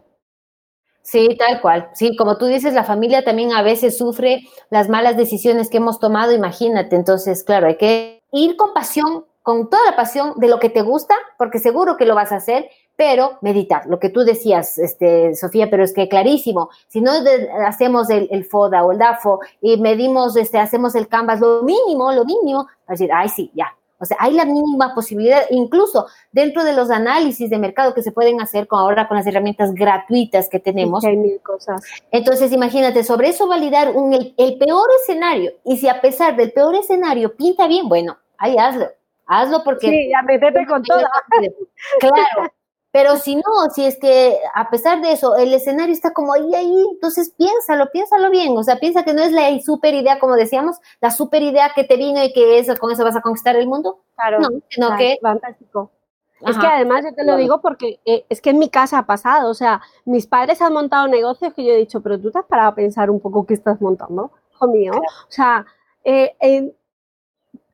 Sí, 1.03 1.37
tal 1.39 1.63
cual. 1.63 1.89
Sí, 1.95 2.15
como 2.17 2.37
tú 2.37 2.47
dices, 2.47 2.75
la 2.75 2.85
familia 2.85 3.25
también 3.25 3.53
a 3.55 3.63
veces 3.63 3.97
sufre 3.97 4.43
las 4.69 4.91
malas 4.91 5.17
decisiones 5.17 5.71
que 5.71 5.79
hemos 5.79 5.99
tomado, 5.99 6.33
imagínate. 6.33 6.97
Entonces, 6.97 7.45
claro, 7.45 7.67
hay 7.67 7.79
que 7.79 8.23
ir 8.31 8.57
con 8.57 8.75
pasión, 8.75 9.25
con 9.43 9.71
toda 9.71 9.83
la 9.91 9.97
pasión 9.97 10.35
de 10.37 10.49
lo 10.49 10.59
que 10.59 10.69
te 10.69 10.83
gusta, 10.83 11.15
porque 11.39 11.61
seguro 11.61 11.97
que 11.97 12.05
lo 12.05 12.15
vas 12.15 12.31
a 12.31 12.37
hacer, 12.37 12.69
pero 12.99 13.38
meditar, 13.42 13.86
lo 13.86 14.01
que 14.01 14.09
tú 14.09 14.24
decías, 14.24 14.76
este, 14.76 15.32
Sofía, 15.36 15.70
pero 15.70 15.84
es 15.84 15.92
que 15.92 16.09
clarísimo, 16.09 16.68
si 16.88 17.01
no 17.01 17.12
hacemos 17.64 18.11
el, 18.11 18.44
FODA 18.44 18.84
o 18.84 18.90
el 18.90 18.99
DAFO 18.99 19.38
y 19.61 19.76
medimos, 19.76 20.36
este, 20.36 20.59
hacemos 20.59 20.96
el 20.96 21.07
Canvas, 21.07 21.38
lo 21.38 21.62
mínimo, 21.62 22.11
lo 22.11 22.24
mínimo, 22.24 22.66
a 22.88 22.92
decir, 22.92 23.11
ay, 23.12 23.28
sí, 23.28 23.53
ya, 23.55 23.72
o 24.01 24.05
sea, 24.05 24.16
hay 24.18 24.32
la 24.32 24.44
mínima 24.44 24.96
posibilidad, 24.96 25.42
incluso 25.51 26.09
dentro 26.32 26.64
de 26.64 26.72
los 26.72 26.90
análisis 26.90 27.49
de 27.49 27.59
mercado 27.59 27.94
que 27.94 28.03
se 28.03 28.11
pueden 28.11 28.40
hacer 28.40 28.66
con 28.66 28.80
ahora 28.80 29.07
con 29.07 29.16
las 29.16 29.28
herramientas 29.28 29.72
gratuitas 29.74 30.49
que 30.49 30.59
tenemos. 30.59 31.05
hay 31.05 31.16
mil 31.16 31.40
cosas. 31.40 31.80
Entonces, 32.11 32.51
imagínate, 32.51 33.05
sobre 33.05 33.28
eso 33.28 33.46
validar 33.46 33.92
un, 33.94 34.12
el, 34.12 34.59
peor 34.59 34.88
escenario. 35.01 35.53
Y 35.64 35.76
si 35.76 35.88
a 35.88 36.01
pesar 36.01 36.34
del 36.34 36.51
peor 36.51 36.74
escenario 36.74 37.36
pinta 37.36 37.68
bien, 37.68 37.88
bueno, 37.88 38.18
ahí 38.38 38.57
hazlo. 38.59 38.88
Hazlo 39.24 39.62
porque... 39.62 39.88
Sí, 39.88 40.11
ya 40.11 40.22
metete 40.22 40.66
con 40.66 40.82
todo. 40.82 40.99
Claro, 42.01 42.51
pero 42.91 43.16
si 43.16 43.36
no, 43.36 43.43
si 43.74 43.84
es 43.84 43.99
que 43.99 44.39
a 44.55 44.70
pesar 44.70 45.01
de 45.03 45.12
eso, 45.12 45.36
el 45.36 45.53
escenario 45.53 45.93
está 45.93 46.12
como 46.12 46.32
ahí, 46.32 46.55
ahí, 46.55 46.86
entonces 46.93 47.34
piénsalo, 47.36 47.91
piénsalo 47.91 48.30
bien. 48.30 48.57
O 48.57 48.62
sea, 48.62 48.76
piensa 48.76 49.05
que 49.05 49.12
no 49.12 49.22
es 49.22 49.32
la 49.32 49.59
super 49.61 49.95
idea, 49.95 50.18
como 50.18 50.36
decíamos, 50.36 50.76
la 51.01 51.11
super 51.11 51.43
idea 51.43 51.72
que 51.74 51.84
te 51.84 51.97
vino 51.97 52.22
y 52.24 52.32
que 52.32 52.59
eso, 52.59 52.74
con 52.76 52.91
eso 52.91 53.05
vas 53.05 53.16
a 53.16 53.20
conquistar 53.20 53.57
el 53.57 53.66
mundo. 53.66 54.01
Claro. 54.16 54.41
No, 54.41 54.49
sino 54.68 54.97
que. 54.97 55.18
Fantástico. 55.20 55.91
Es 56.41 56.57
que 56.57 56.66
además 56.66 57.05
yo 57.05 57.12
te 57.14 57.24
lo 57.24 57.36
digo 57.36 57.61
porque 57.61 58.01
eh, 58.05 58.24
es 58.28 58.41
que 58.41 58.51
en 58.51 58.61
mi 58.61 58.68
casa 58.68 58.99
ha 58.99 59.07
pasado, 59.07 59.51
o 59.51 59.55
sea, 59.55 59.82
mis 60.05 60.28
padres 60.28 60.62
han 60.62 60.72
montado 60.72 61.09
negocios 61.09 61.53
que 61.53 61.64
yo 61.64 61.72
he 61.72 61.78
dicho, 61.78 62.01
pero 62.01 62.18
tú 62.20 62.30
te 62.30 62.39
has 62.39 62.45
parado 62.45 62.70
a 62.70 62.74
pensar 62.76 63.11
un 63.11 63.18
poco 63.18 63.45
qué 63.45 63.55
estás 63.55 63.80
montando, 63.80 64.30
hijo 64.53 64.68
mío. 64.68 64.93
O 64.95 65.30
sea, 65.30 65.66
eh, 66.05 66.36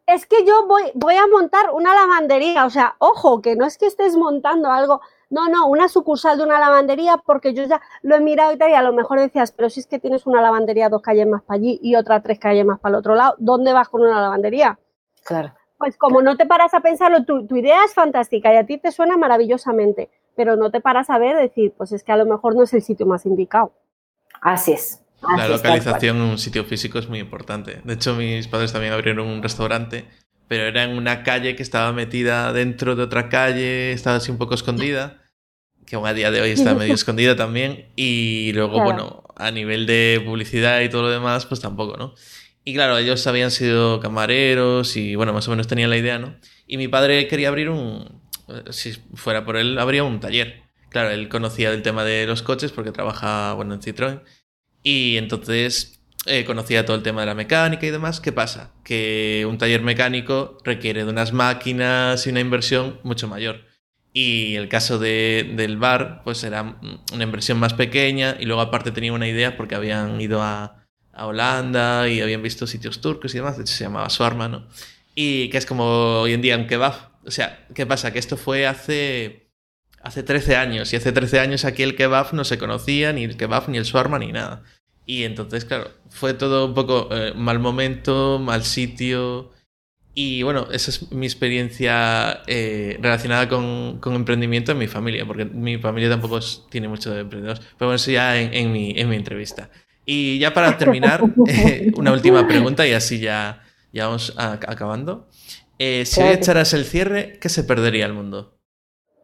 es 0.07 0.27
que 0.27 0.45
yo 0.45 0.67
voy, 0.67 0.83
voy 0.95 1.15
a 1.17 1.27
montar 1.27 1.71
una 1.73 1.95
lavandería, 1.95 2.65
o 2.67 2.71
sea, 2.71 2.97
ojo, 2.99 3.41
que 3.41 3.57
no 3.57 3.65
es 3.65 3.79
que 3.79 3.87
estés 3.87 4.17
montando 4.17 4.71
algo, 4.71 5.01
no, 5.31 5.49
no, 5.49 5.67
una 5.67 5.89
sucursal 5.89 6.37
de 6.37 6.45
una 6.45 6.61
lavandería, 6.61 7.17
porque 7.17 7.55
yo 7.55 7.65
ya 7.65 7.81
lo 8.03 8.15
he 8.15 8.21
mirado 8.21 8.53
y 8.53 8.59
tal, 8.59 8.71
y 8.71 8.75
a 8.75 8.83
lo 8.83 8.93
mejor 8.93 9.19
decías, 9.19 9.53
pero 9.53 9.71
si 9.71 9.81
es 9.81 9.87
que 9.87 9.99
tienes 9.99 10.27
una 10.27 10.43
lavandería 10.43 10.89
dos 10.89 11.03
calles 11.03 11.27
más 11.27 11.43
para 11.43 11.57
allí 11.57 11.79
y 11.83 11.97
otra 11.97 12.23
tres 12.23 12.39
calles 12.39 12.67
más 12.67 12.79
para 12.81 12.95
el 12.95 12.99
otro 12.99 13.15
lado, 13.15 13.35
¿dónde 13.39 13.73
vas 13.73 13.89
con 13.89 14.03
una 14.03 14.21
lavandería? 14.21 14.79
Claro. 15.25 15.55
Pues 15.79 15.97
como 15.97 16.23
no 16.23 16.37
te 16.37 16.47
paras 16.47 16.75
a 16.75 16.81
pensarlo, 16.81 17.25
tu, 17.25 17.47
tu 17.47 17.57
idea 17.57 17.85
es 17.85 17.95
fantástica 17.95 18.53
y 18.53 18.57
a 18.57 18.67
ti 18.67 18.79
te 18.79 18.93
suena 18.93 19.17
maravillosamente, 19.17 20.11
pero 20.37 20.57
no 20.57 20.71
te 20.71 20.81
paras 20.81 21.11
a 21.11 21.19
ver, 21.19 21.37
decir, 21.37 21.73
pues 21.77 21.93
es 21.93 22.05
que 22.05 22.13
a 22.13 22.17
lo 22.17 22.27
mejor 22.27 22.55
no 22.55 22.63
es 22.63 22.75
el 22.75 22.83
sitio 22.83 23.07
más 23.07 23.27
indicado. 23.27 23.73
Así 24.41 24.73
es. 24.73 25.04
La 25.37 25.49
localización 25.49 26.17
en 26.17 26.23
un 26.23 26.39
sitio 26.39 26.65
físico 26.65 26.99
es 26.99 27.09
muy 27.09 27.19
importante. 27.19 27.81
De 27.85 27.95
hecho, 27.95 28.15
mis 28.15 28.49
padres 28.49 28.73
también 28.73 28.93
abrieron 28.93 29.27
un 29.27 29.43
restaurante, 29.43 30.07
pero 30.49 30.65
era 30.65 30.85
en 30.85 30.97
una 30.97 31.23
calle 31.23 31.57
que 31.57 31.63
estaba 31.63 31.93
metida 31.93 32.53
dentro 32.53 32.97
de 32.97 33.03
otra 33.03 33.29
calle, 33.29 33.93
estaba 33.93 34.17
así 34.17 34.31
un 34.31 34.39
poco 34.39 34.55
escondida, 34.55 35.23
que 35.87 35.97
aún 35.97 36.07
a 36.07 36.15
día 36.15 36.31
de 36.31 36.41
hoy 36.41 36.51
está 36.51 36.75
medio 36.75 36.95
escondida 36.95 37.37
también. 37.37 37.91
Y 37.97 38.53
luego, 38.53 38.83
bueno, 38.83 39.25
a 39.37 39.51
nivel 39.51 39.87
de 39.87 40.23
publicidad 40.25 40.81
y 40.81 40.89
todo 40.89 41.03
lo 41.03 41.11
demás, 41.11 41.47
pues 41.47 41.61
tampoco, 41.61 41.97
¿no? 41.97 42.15
Y 42.65 42.73
claro, 42.73 42.97
ellos 42.97 43.27
habían 43.27 43.51
sido 43.51 44.01
camareros 44.01 44.97
y, 44.97 45.17
bueno, 45.17 45.33
más 45.35 45.47
o 45.49 45.51
menos 45.51 45.67
tenían 45.67 45.91
la 45.91 45.99
idea, 45.99 46.19
¿no? 46.19 46.37
Y 46.67 46.79
mi 46.79 46.89
padre 46.89 47.29
quería 47.29 47.49
abrir 47.49 47.69
un, 47.69 48.23
si 48.71 48.93
fuera 49.15 49.45
por 49.45 49.57
él, 49.57 49.79
habría 49.79 50.05
un 50.05 50.21
taller. 50.21 50.63
Claro, 50.89 51.11
él 51.11 51.29
conocía 51.29 51.73
el 51.73 51.83
tema 51.83 52.05
de 52.05 52.27
los 52.27 52.43
coches 52.43 52.73
porque 52.73 52.93
trabaja, 52.93 53.53
bueno, 53.55 53.75
en 53.75 53.81
Citroën. 53.81 54.23
Y 54.85 55.17
entonces 55.17 55.99
eh, 56.27 56.45
conocía 56.45 56.85
todo 56.85 56.97
el 56.97 57.03
tema 57.03 57.23
de 57.23 57.27
la 57.27 57.35
mecánica 57.35 57.87
y 57.87 57.91
demás. 57.91 58.21
¿Qué 58.21 58.31
pasa? 58.31 58.71
Que 58.85 59.47
un 59.49 59.59
taller 59.59 59.83
mecánico 59.83 60.59
requiere 60.63 61.05
de 61.05 61.11
unas 61.11 61.33
máquinas 61.33 62.27
y 62.27 62.31
una 62.31 62.41
inversión 62.41 63.01
mucho 63.03 63.27
mayor. 63.27 63.65
Y 64.13 64.55
el 64.55 64.69
caso 64.69 64.99
de, 64.99 65.55
del 65.57 65.79
bar, 65.79 66.21
pues 66.23 66.45
era 66.45 66.77
una 67.13 67.25
inversión 67.25 67.59
más 67.59 67.73
pequeña 67.73 68.37
y 68.39 68.45
luego 68.45 68.61
aparte 68.61 68.93
tenía 68.93 69.13
una 69.13 69.27
idea 69.27 69.57
porque 69.57 69.75
habían 69.75 70.21
ido 70.21 70.41
a, 70.43 70.85
a 71.13 71.27
Holanda 71.27 72.09
y 72.09 72.21
habían 72.21 72.43
visto 72.43 72.67
sitios 72.67 73.01
turcos 73.01 73.35
y 73.35 73.39
demás, 73.39 73.57
de 73.57 73.65
hecho 73.65 73.75
se 73.75 73.85
llamaba 73.85 74.09
Suarma, 74.11 74.47
¿no? 74.47 74.69
Y 75.17 75.49
que 75.49 75.59
es 75.59 75.67
como 75.67 76.21
hoy 76.21 76.33
en 76.35 76.43
día 76.43 76.57
un 76.57 76.67
kebab. 76.67 76.95
O 77.27 77.31
sea, 77.31 77.67
¿qué 77.75 77.87
pasa? 77.87 78.13
Que 78.13 78.19
esto 78.19 78.37
fue 78.37 78.67
hace 78.67 79.45
hace 80.05 80.23
13 80.23 80.57
años. 80.57 80.93
Y 80.93 80.97
hace 80.97 81.11
13 81.11 81.41
años 81.41 81.65
aquí 81.65 81.83
el 81.83 81.97
kebab 81.97 82.33
no 82.35 82.45
se 82.45 82.59
conocía, 82.59 83.13
ni 83.13 83.25
el 83.25 83.37
kebab, 83.37 83.69
ni 83.69 83.79
el 83.79 83.85
shawarma, 83.85 84.19
ni 84.19 84.31
nada. 84.31 84.63
Y 85.07 85.25
entonces, 85.25 85.65
claro, 85.65 85.91
fue 86.09 86.35
todo 86.35 86.67
un 86.67 86.75
poco 86.75 87.09
eh, 87.11 87.33
mal 87.35 87.59
momento, 87.59 88.39
mal 88.39 88.65
sitio. 88.65 89.51
Y 90.15 90.43
bueno, 90.43 90.69
esa 90.71 90.91
es 90.91 91.11
mi 91.13 91.27
experiencia 91.27 92.43
eh, 92.47 92.99
relacionada 93.01 93.49
con, 93.49 93.99
con, 93.99 94.15
emprendimiento 94.15 94.73
en 94.73 94.79
mi 94.79 94.87
familia, 94.87 95.27
porque 95.27 95.45
mi 95.45 95.79
familia 95.79 96.09
tampoco 96.09 96.39
tiene 96.71 96.89
mucho 96.89 97.13
de 97.13 97.21
emprendedores. 97.21 97.61
Pero 97.79 97.89
bueno, 97.89 97.95
eso 97.95 98.11
ya 98.11 98.41
en, 98.41 98.73
mi, 98.73 98.95
en 98.97 99.09
mi 99.09 99.17
entrevista. 99.17 99.71
Y 100.07 100.39
ya 100.39 100.55
para 100.55 100.79
terminar, 100.79 101.23
eh, 101.49 101.93
una 101.97 102.13
última 102.13 102.47
pregunta 102.47 102.87
y 102.87 102.93
así 102.93 103.19
ya, 103.19 103.65
ya 103.93 104.07
vamos 104.07 104.35
acabando. 104.37 105.29
si 105.79 106.21
hoy 106.21 106.29
echaras 106.29 106.73
el 106.75 106.85
cierre, 106.85 107.39
¿qué 107.41 107.49
se 107.49 107.65
perdería 107.65 108.07
el 108.07 108.13
mundo? 108.13 108.55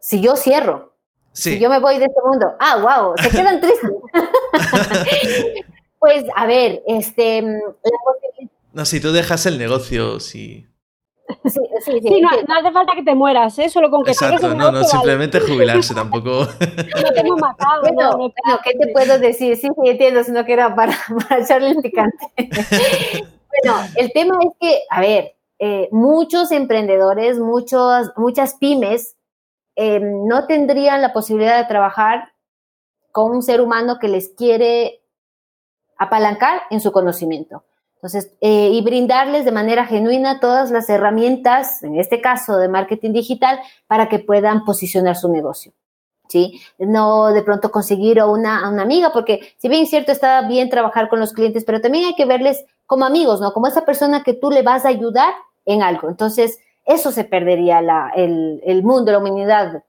si 0.00 0.20
yo 0.20 0.34
cierro, 0.34 0.96
si 1.32 1.60
yo 1.60 1.70
me 1.70 1.78
voy 1.78 1.98
de 1.98 2.06
este 2.06 2.20
mundo, 2.24 2.56
ah, 2.58 2.78
wow, 2.78 3.14
se 3.16 3.30
quedan 3.30 3.60
tristes. 3.60 3.90
pues, 6.00 6.24
a 6.34 6.46
ver, 6.46 6.82
este... 6.86 7.44
no, 8.72 8.84
si 8.84 9.00
tú 9.00 9.12
dejas 9.12 9.46
el 9.46 9.58
negocio, 9.58 10.18
sí. 10.18 10.66
Sí, 11.44 11.60
sí, 11.84 12.00
sí, 12.02 12.20
no, 12.20 12.28
hace 12.28 12.72
falta 12.72 12.94
que 12.96 13.04
te 13.04 13.14
mueras, 13.14 13.56
¿eh? 13.60 13.70
solo 13.70 13.88
con 13.88 14.02
que 14.02 14.10
Exacto, 14.10 14.52
no, 14.52 14.72
no, 14.72 14.82
simplemente 14.82 15.38
jubilarse 15.38 15.94
tampoco. 15.94 16.40
no 16.60 17.12
te 17.14 17.20
hemos 17.20 17.40
matado. 17.40 17.82
Bueno, 17.82 18.32
no, 18.48 18.58
¿qué 18.64 18.74
te 18.74 18.88
puedo 18.88 19.16
decir? 19.20 19.56
Sí, 19.56 19.68
sí, 19.68 19.88
entiendo, 19.88 20.24
sino 20.24 20.44
que 20.44 20.54
era 20.54 20.74
para, 20.74 20.92
para 21.28 21.40
echarle 21.40 21.70
el 21.70 21.76
picante. 21.76 22.26
bueno, 22.36 23.78
el 23.94 24.12
tema 24.12 24.38
es 24.42 24.50
que, 24.58 24.80
a 24.90 25.00
ver, 25.00 25.36
eh, 25.60 25.88
muchos 25.92 26.50
emprendedores, 26.50 27.38
muchos, 27.38 28.10
muchas 28.16 28.54
pymes 28.54 29.14
Em, 29.82 30.26
no 30.26 30.46
tendrían 30.46 31.00
la 31.00 31.14
posibilidad 31.14 31.58
de 31.58 31.66
trabajar 31.66 32.32
con 33.12 33.30
un 33.32 33.42
ser 33.42 33.62
humano 33.62 33.98
que 33.98 34.08
les 34.08 34.28
quiere 34.28 34.99
apalancar 36.00 36.62
en 36.70 36.80
su 36.80 36.90
conocimiento. 36.92 37.62
Entonces, 37.96 38.32
eh, 38.40 38.70
y 38.72 38.82
brindarles 38.82 39.44
de 39.44 39.52
manera 39.52 39.84
genuina 39.84 40.40
todas 40.40 40.70
las 40.70 40.88
herramientas, 40.88 41.82
en 41.82 42.00
este 42.00 42.22
caso 42.22 42.56
de 42.56 42.68
marketing 42.68 43.12
digital, 43.12 43.60
para 43.86 44.08
que 44.08 44.18
puedan 44.18 44.64
posicionar 44.64 45.16
su 45.16 45.30
negocio. 45.30 45.72
¿Sí? 46.26 46.60
No 46.78 47.32
de 47.32 47.42
pronto 47.42 47.70
conseguir 47.70 48.18
a 48.20 48.26
una, 48.26 48.64
a 48.64 48.70
una 48.70 48.82
amiga, 48.82 49.12
porque 49.12 49.52
si 49.58 49.68
bien 49.68 49.86
cierto, 49.86 50.12
está 50.12 50.40
bien 50.48 50.70
trabajar 50.70 51.08
con 51.10 51.20
los 51.20 51.32
clientes, 51.34 51.64
pero 51.64 51.80
también 51.80 52.06
hay 52.06 52.14
que 52.14 52.24
verles 52.24 52.64
como 52.86 53.04
amigos, 53.04 53.40
¿no? 53.40 53.52
Como 53.52 53.66
esa 53.66 53.84
persona 53.84 54.22
que 54.22 54.32
tú 54.32 54.50
le 54.50 54.62
vas 54.62 54.86
a 54.86 54.88
ayudar 54.88 55.34
en 55.66 55.82
algo. 55.82 56.08
Entonces, 56.08 56.60
eso 56.86 57.12
se 57.12 57.24
perdería 57.24 57.82
la, 57.82 58.10
el, 58.14 58.62
el, 58.64 58.82
mundo, 58.82 59.12
la 59.12 59.18
humanidad, 59.18 59.82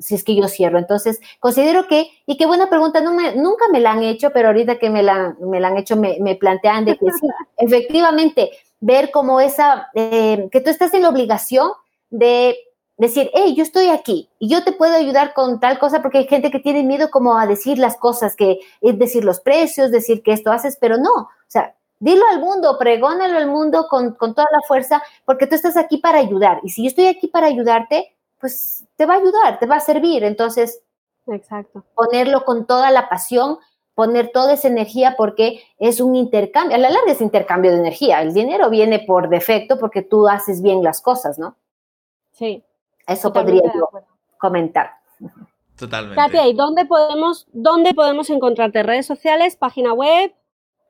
si 0.00 0.14
es 0.14 0.24
que 0.24 0.34
yo 0.36 0.48
cierro. 0.48 0.78
Entonces, 0.78 1.20
considero 1.40 1.86
que, 1.86 2.10
y 2.26 2.36
qué 2.36 2.46
buena 2.46 2.68
pregunta, 2.68 3.00
no 3.00 3.14
me, 3.14 3.34
nunca 3.34 3.66
me 3.72 3.80
la 3.80 3.92
han 3.92 4.02
hecho, 4.02 4.30
pero 4.30 4.48
ahorita 4.48 4.78
que 4.78 4.90
me 4.90 5.02
la, 5.02 5.36
me 5.40 5.60
la 5.60 5.68
han 5.68 5.78
hecho 5.78 5.96
me, 5.96 6.18
me, 6.20 6.34
plantean 6.36 6.84
de 6.84 6.96
que 6.96 7.06
sí, 7.12 7.26
efectivamente, 7.58 8.50
ver 8.80 9.10
como 9.10 9.40
esa, 9.40 9.88
eh, 9.94 10.48
que 10.52 10.60
tú 10.60 10.70
estás 10.70 10.92
en 10.94 11.02
la 11.02 11.08
obligación 11.08 11.70
de 12.10 12.56
decir, 12.98 13.30
hey, 13.34 13.54
yo 13.54 13.62
estoy 13.62 13.88
aquí 13.88 14.30
y 14.38 14.48
yo 14.48 14.64
te 14.64 14.72
puedo 14.72 14.94
ayudar 14.94 15.34
con 15.34 15.60
tal 15.60 15.78
cosa, 15.78 16.02
porque 16.02 16.18
hay 16.18 16.26
gente 16.26 16.50
que 16.50 16.60
tiene 16.60 16.82
miedo 16.82 17.10
como 17.10 17.38
a 17.38 17.46
decir 17.46 17.78
las 17.78 17.96
cosas, 17.96 18.36
que 18.36 18.60
es 18.80 18.98
decir 18.98 19.24
los 19.24 19.40
precios, 19.40 19.90
decir 19.90 20.22
que 20.22 20.32
esto 20.32 20.52
haces, 20.52 20.78
pero 20.80 20.96
no, 20.96 21.12
o 21.12 21.28
sea, 21.48 21.74
Dilo 21.98 22.26
al 22.30 22.40
mundo, 22.40 22.76
pregónalo 22.78 23.38
al 23.38 23.46
mundo 23.46 23.86
con, 23.88 24.16
toda 24.16 24.46
la 24.52 24.60
fuerza, 24.68 25.02
porque 25.24 25.46
tú 25.46 25.54
estás 25.54 25.76
aquí 25.76 25.96
para 25.96 26.18
ayudar. 26.18 26.60
Y 26.62 26.68
si 26.68 26.82
yo 26.82 26.88
estoy 26.88 27.06
aquí 27.06 27.26
para 27.26 27.46
ayudarte, 27.46 28.14
pues 28.46 28.84
te 28.94 29.06
va 29.06 29.14
a 29.14 29.16
ayudar, 29.16 29.58
te 29.58 29.66
va 29.66 29.76
a 29.76 29.80
servir. 29.80 30.22
Entonces, 30.22 30.80
Exacto. 31.26 31.82
ponerlo 31.96 32.44
con 32.44 32.64
toda 32.64 32.92
la 32.92 33.08
pasión, 33.08 33.58
poner 33.96 34.30
toda 34.32 34.52
esa 34.52 34.68
energía, 34.68 35.16
porque 35.16 35.64
es 35.80 36.00
un 36.00 36.14
intercambio. 36.14 36.76
A 36.76 36.78
la 36.78 36.90
larga 36.90 37.10
es 37.10 37.20
intercambio 37.20 37.72
de 37.72 37.78
energía. 37.78 38.22
El 38.22 38.32
dinero 38.32 38.70
viene 38.70 39.00
por 39.00 39.28
defecto 39.28 39.80
porque 39.80 40.02
tú 40.02 40.28
haces 40.28 40.62
bien 40.62 40.84
las 40.84 41.00
cosas, 41.00 41.40
¿no? 41.40 41.56
Sí. 42.30 42.62
Eso 43.08 43.32
podría 43.32 43.62
yo 43.74 43.88
comentar. 44.38 44.92
Totalmente. 45.76 46.14
Katia, 46.14 46.46
¿y 46.46 46.54
dónde 46.54 46.84
podemos, 46.84 47.48
dónde 47.52 47.94
podemos 47.94 48.30
encontrarte? 48.30 48.84
¿Redes 48.84 49.06
sociales, 49.06 49.56
página 49.56 49.92
web? 49.92 50.32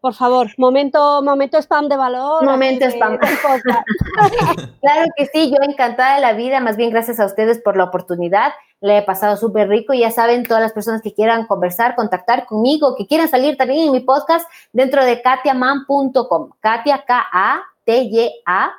Por 0.07 0.15
favor, 0.15 0.47
momento, 0.57 1.21
momento 1.21 1.59
spam 1.59 1.89
de 1.89 1.97
valor. 1.97 2.45
Momento 2.45 2.85
spam. 2.85 3.19
claro 4.81 5.11
que 5.17 5.27
sí, 5.27 5.51
yo 5.51 5.57
encantada 5.69 6.15
de 6.15 6.21
la 6.21 6.33
vida, 6.33 6.61
más 6.61 6.77
bien 6.77 6.91
gracias 6.91 7.19
a 7.19 7.27
ustedes 7.27 7.59
por 7.59 7.77
la 7.77 7.83
oportunidad. 7.83 8.53
Le 8.81 8.99
he 8.99 9.03
pasado 9.03 9.37
súper 9.37 9.69
rico 9.69 9.95
y 9.95 10.01
ya 10.03 10.13
saben, 10.13 10.45
todas 10.45 10.63
las 10.63 10.73
personas 10.73 11.03
que 11.03 11.13
quieran 11.13 11.49
conversar, 11.49 11.97
contactar 11.97 12.47
conmigo, 12.47 12.95
que 12.95 13.09
quieran 13.09 13.27
salir 13.27 13.57
también 13.57 13.87
en 13.87 13.91
mi 13.91 13.99
podcast 13.99 14.49
dentro 14.73 15.05
de 15.05 15.21
katiaman.com. 15.23 16.51
Katia, 16.61 17.05
K-A-T-Y-A, 17.05 18.71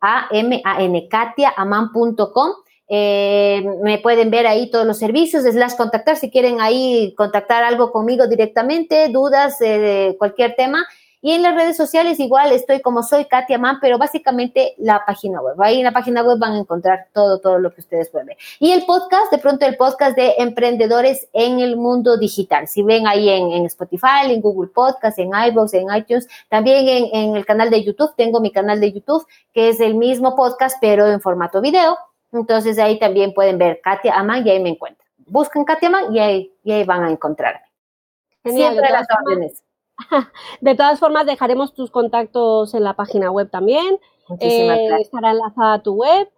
A-M-A-N, 0.00 1.08
katiaaman.com. 1.08 2.52
Eh, 2.92 3.64
me 3.82 3.98
pueden 3.98 4.30
ver 4.30 4.48
ahí 4.48 4.68
todos 4.68 4.84
los 4.84 4.98
servicios, 4.98 5.44
slash 5.44 5.76
contactar, 5.76 6.16
si 6.16 6.28
quieren 6.28 6.60
ahí 6.60 7.14
contactar 7.16 7.62
algo 7.62 7.92
conmigo 7.92 8.26
directamente, 8.26 9.08
dudas 9.08 9.58
cualquier 10.18 10.56
tema. 10.56 10.84
Y 11.22 11.32
en 11.32 11.42
las 11.42 11.54
redes 11.54 11.76
sociales 11.76 12.18
igual 12.18 12.50
estoy 12.50 12.80
como 12.80 13.02
soy 13.02 13.26
Katia 13.26 13.58
Man, 13.58 13.76
pero 13.80 13.98
básicamente 13.98 14.74
la 14.78 15.04
página 15.04 15.42
web. 15.42 15.60
Ahí 15.60 15.78
en 15.78 15.84
la 15.84 15.92
página 15.92 16.22
web 16.22 16.38
van 16.38 16.52
a 16.52 16.58
encontrar 16.58 17.08
todo, 17.12 17.40
todo 17.40 17.58
lo 17.58 17.74
que 17.74 17.82
ustedes 17.82 18.08
pueden 18.08 18.28
ver. 18.28 18.38
Y 18.58 18.72
el 18.72 18.86
podcast, 18.86 19.30
de 19.30 19.36
pronto 19.36 19.66
el 19.66 19.76
podcast 19.76 20.16
de 20.16 20.36
emprendedores 20.38 21.28
en 21.34 21.60
el 21.60 21.76
mundo 21.76 22.16
digital. 22.16 22.68
Si 22.68 22.82
ven 22.82 23.06
ahí 23.06 23.28
en, 23.28 23.66
Spotify, 23.66 24.30
en 24.30 24.40
Google 24.40 24.70
Podcast, 24.74 25.18
en 25.18 25.28
iVoox, 25.28 25.74
en 25.74 25.94
iTunes, 25.94 26.26
también 26.48 26.88
en, 26.88 27.08
en 27.12 27.36
el 27.36 27.44
canal 27.44 27.68
de 27.68 27.84
YouTube, 27.84 28.14
tengo 28.16 28.40
mi 28.40 28.50
canal 28.50 28.80
de 28.80 28.90
YouTube, 28.90 29.26
que 29.52 29.68
es 29.68 29.80
el 29.80 29.96
mismo 29.96 30.34
podcast, 30.34 30.78
pero 30.80 31.06
en 31.06 31.20
formato 31.20 31.60
video. 31.60 31.98
Entonces 32.32 32.78
ahí 32.78 32.98
también 32.98 33.34
pueden 33.34 33.58
ver 33.58 33.80
Katia 33.82 34.18
Aman 34.18 34.46
y 34.46 34.50
ahí 34.50 34.62
me 34.62 34.70
encuentran. 34.70 35.08
Buscan 35.26 35.64
Katia 35.64 35.88
Aman 35.88 36.14
y 36.14 36.18
ahí, 36.18 36.54
y 36.62 36.72
ahí 36.72 36.84
van 36.84 37.04
a 37.04 37.10
encontrarme. 37.10 37.60
Genial, 38.42 38.72
Siempre 38.72 38.90
las 38.90 39.06
órdenes. 39.22 39.64
De 40.60 40.74
todas 40.74 40.98
formas, 40.98 41.26
dejaremos 41.26 41.74
tus 41.74 41.90
contactos 41.90 42.74
en 42.74 42.84
la 42.84 42.94
página 42.94 43.30
web 43.30 43.50
también. 43.50 43.98
Muchísimas 44.28 44.78
eh, 44.78 44.86
gracias. 44.86 45.08
Estará 45.08 45.30
enlazada 45.32 45.74
a 45.74 45.82
tu 45.82 45.94
web. 45.94 46.28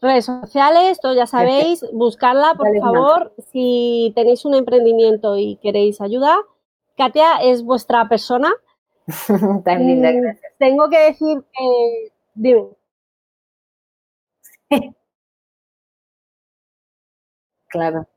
Redes 0.00 0.26
sociales, 0.26 1.00
todos 1.00 1.16
ya 1.16 1.26
sabéis, 1.26 1.84
buscarla, 1.92 2.54
por 2.54 2.68
favor. 2.78 3.34
Si 3.50 4.12
tenéis 4.14 4.44
un 4.44 4.54
emprendimiento 4.54 5.38
y 5.38 5.56
queréis 5.56 6.02
ayuda, 6.02 6.36
Katia 6.96 7.38
es 7.42 7.62
vuestra 7.64 8.06
persona. 8.08 8.52
también, 9.64 10.00
mm, 10.00 10.22
gracias. 10.22 10.52
Tengo 10.58 10.88
que 10.90 10.98
decir 10.98 11.42
que. 11.52 12.12
Dime. 12.34 12.68
Claro. 17.68 18.08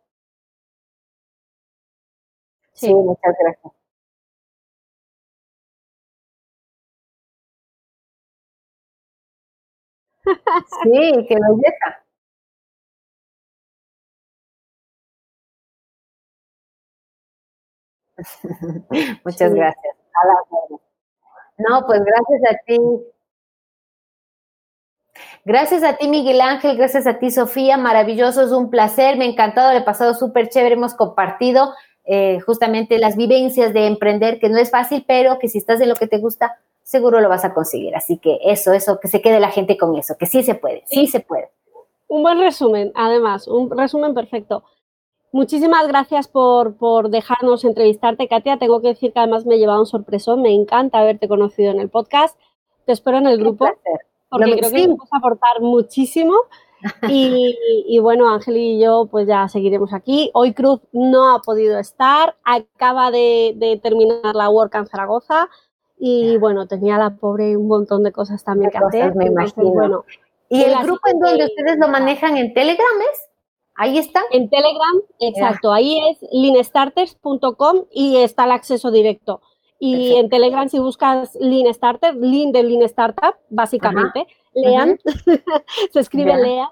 Sí, 2.73 2.93
muchas 2.93 3.35
gracias. 3.39 3.73
Sí, 10.83 11.25
qué 11.27 11.35
belleza. 11.35 12.03
Muchas 19.25 19.53
gracias. 19.53 19.95
No, 21.57 21.85
pues 21.85 22.01
gracias 22.03 22.41
a 22.51 22.57
ti. 22.65 22.77
Gracias 25.45 25.83
a 25.83 25.97
ti, 25.97 26.07
Miguel 26.07 26.41
Ángel, 26.41 26.77
gracias 26.77 27.07
a 27.07 27.17
ti, 27.17 27.31
Sofía, 27.31 27.77
maravilloso, 27.77 28.43
es 28.43 28.51
un 28.51 28.69
placer, 28.69 29.17
me 29.17 29.25
ha 29.25 29.29
encantado, 29.29 29.71
le 29.71 29.79
he 29.79 29.83
pasado 29.83 30.13
súper 30.13 30.49
chévere, 30.49 30.75
hemos 30.75 30.93
compartido 30.93 31.73
eh, 32.05 32.39
justamente 32.41 32.99
las 32.99 33.15
vivencias 33.15 33.73
de 33.73 33.87
emprender, 33.87 34.39
que 34.39 34.49
no 34.49 34.57
es 34.57 34.69
fácil, 34.69 35.05
pero 35.07 35.39
que 35.39 35.47
si 35.47 35.57
estás 35.59 35.79
en 35.79 35.89
lo 35.89 35.95
que 35.95 36.07
te 36.07 36.17
gusta, 36.17 36.57
seguro 36.83 37.21
lo 37.21 37.29
vas 37.29 37.45
a 37.45 37.53
conseguir. 37.53 37.95
Así 37.95 38.17
que 38.17 38.39
eso, 38.43 38.73
eso, 38.73 38.99
que 38.99 39.07
se 39.07 39.21
quede 39.21 39.39
la 39.39 39.51
gente 39.51 39.77
con 39.77 39.95
eso, 39.95 40.17
que 40.17 40.25
sí 40.25 40.43
se 40.43 40.55
puede, 40.55 40.83
sí 40.87 41.07
se 41.07 41.19
puede. 41.19 41.49
Un 42.07 42.23
buen 42.23 42.39
resumen, 42.39 42.91
además, 42.95 43.47
un 43.47 43.69
resumen 43.69 44.13
perfecto. 44.13 44.63
Muchísimas 45.31 45.87
gracias 45.87 46.27
por, 46.27 46.75
por, 46.75 47.09
dejarnos 47.09 47.63
entrevistarte, 47.63 48.27
Katia. 48.27 48.57
Tengo 48.57 48.81
que 48.81 48.87
decir 48.87 49.13
que 49.13 49.19
además 49.19 49.45
me 49.45 49.55
he 49.55 49.59
llevado 49.59 49.81
un 49.81 49.85
sorpresón. 49.85 50.41
Me 50.41 50.51
encanta 50.51 50.97
haberte 50.97 51.27
conocido 51.27 51.71
en 51.71 51.79
el 51.79 51.89
podcast. 51.89 52.35
Te 52.85 52.93
espero 52.93 53.19
en 53.19 53.27
el 53.27 53.37
grupo 53.37 53.67
porque 54.29 54.57
creo 54.57 54.71
que 54.71 54.95
a 55.11 55.17
aportar 55.17 55.61
muchísimo. 55.61 56.35
Y, 57.09 57.99
bueno, 57.99 58.29
Ángel 58.29 58.55
y 58.55 58.79
yo 58.79 59.09
pues 59.11 59.27
ya 59.27 59.49
seguiremos 59.49 59.91
aquí. 59.91 60.31
Hoy 60.33 60.53
Cruz 60.53 60.79
no 60.93 61.35
ha 61.35 61.41
podido 61.41 61.77
estar, 61.77 62.37
acaba 62.45 63.11
de, 63.11 63.79
terminar 63.83 64.33
la 64.33 64.49
Work 64.49 64.75
en 64.75 64.87
Zaragoza 64.87 65.49
y 65.97 66.37
bueno, 66.37 66.67
tenía 66.67 66.97
la 66.97 67.17
pobre 67.17 67.57
un 67.57 67.67
montón 67.67 68.03
de 68.03 68.13
cosas 68.13 68.45
también 68.45 68.71
que 68.71 68.77
hacer. 68.77 69.13
Me 69.15 69.25
imagino. 69.25 70.05
¿Y 70.47 70.63
el 70.63 70.73
grupo 70.83 71.01
en 71.09 71.19
donde 71.19 71.45
ustedes 71.45 71.77
lo 71.79 71.89
manejan 71.89 72.37
en 72.37 72.53
Telegram 72.53 73.01
es? 73.11 73.29
Ahí 73.75 73.97
está. 73.97 74.21
En 74.31 74.49
Telegram, 74.49 75.01
exacto. 75.19 75.71
Ahí 75.71 75.99
es 76.09 76.17
linestarters.com 76.31 77.85
y 77.91 78.17
está 78.17 78.45
el 78.45 78.51
acceso 78.51 78.89
directo. 78.89 79.41
Y 79.79 80.17
en 80.17 80.29
Telegram, 80.29 80.67
si 80.67 80.77
buscas 80.77 81.35
Lean 81.39 81.73
Starter, 81.73 82.13
Lean 82.13 82.51
de 82.51 82.63
Lean 82.63 82.81
Startup, 82.83 83.35
básicamente, 83.49 84.27
lean, 84.53 84.99
se 85.93 85.99
escribe 86.01 86.35
lea. 86.35 86.69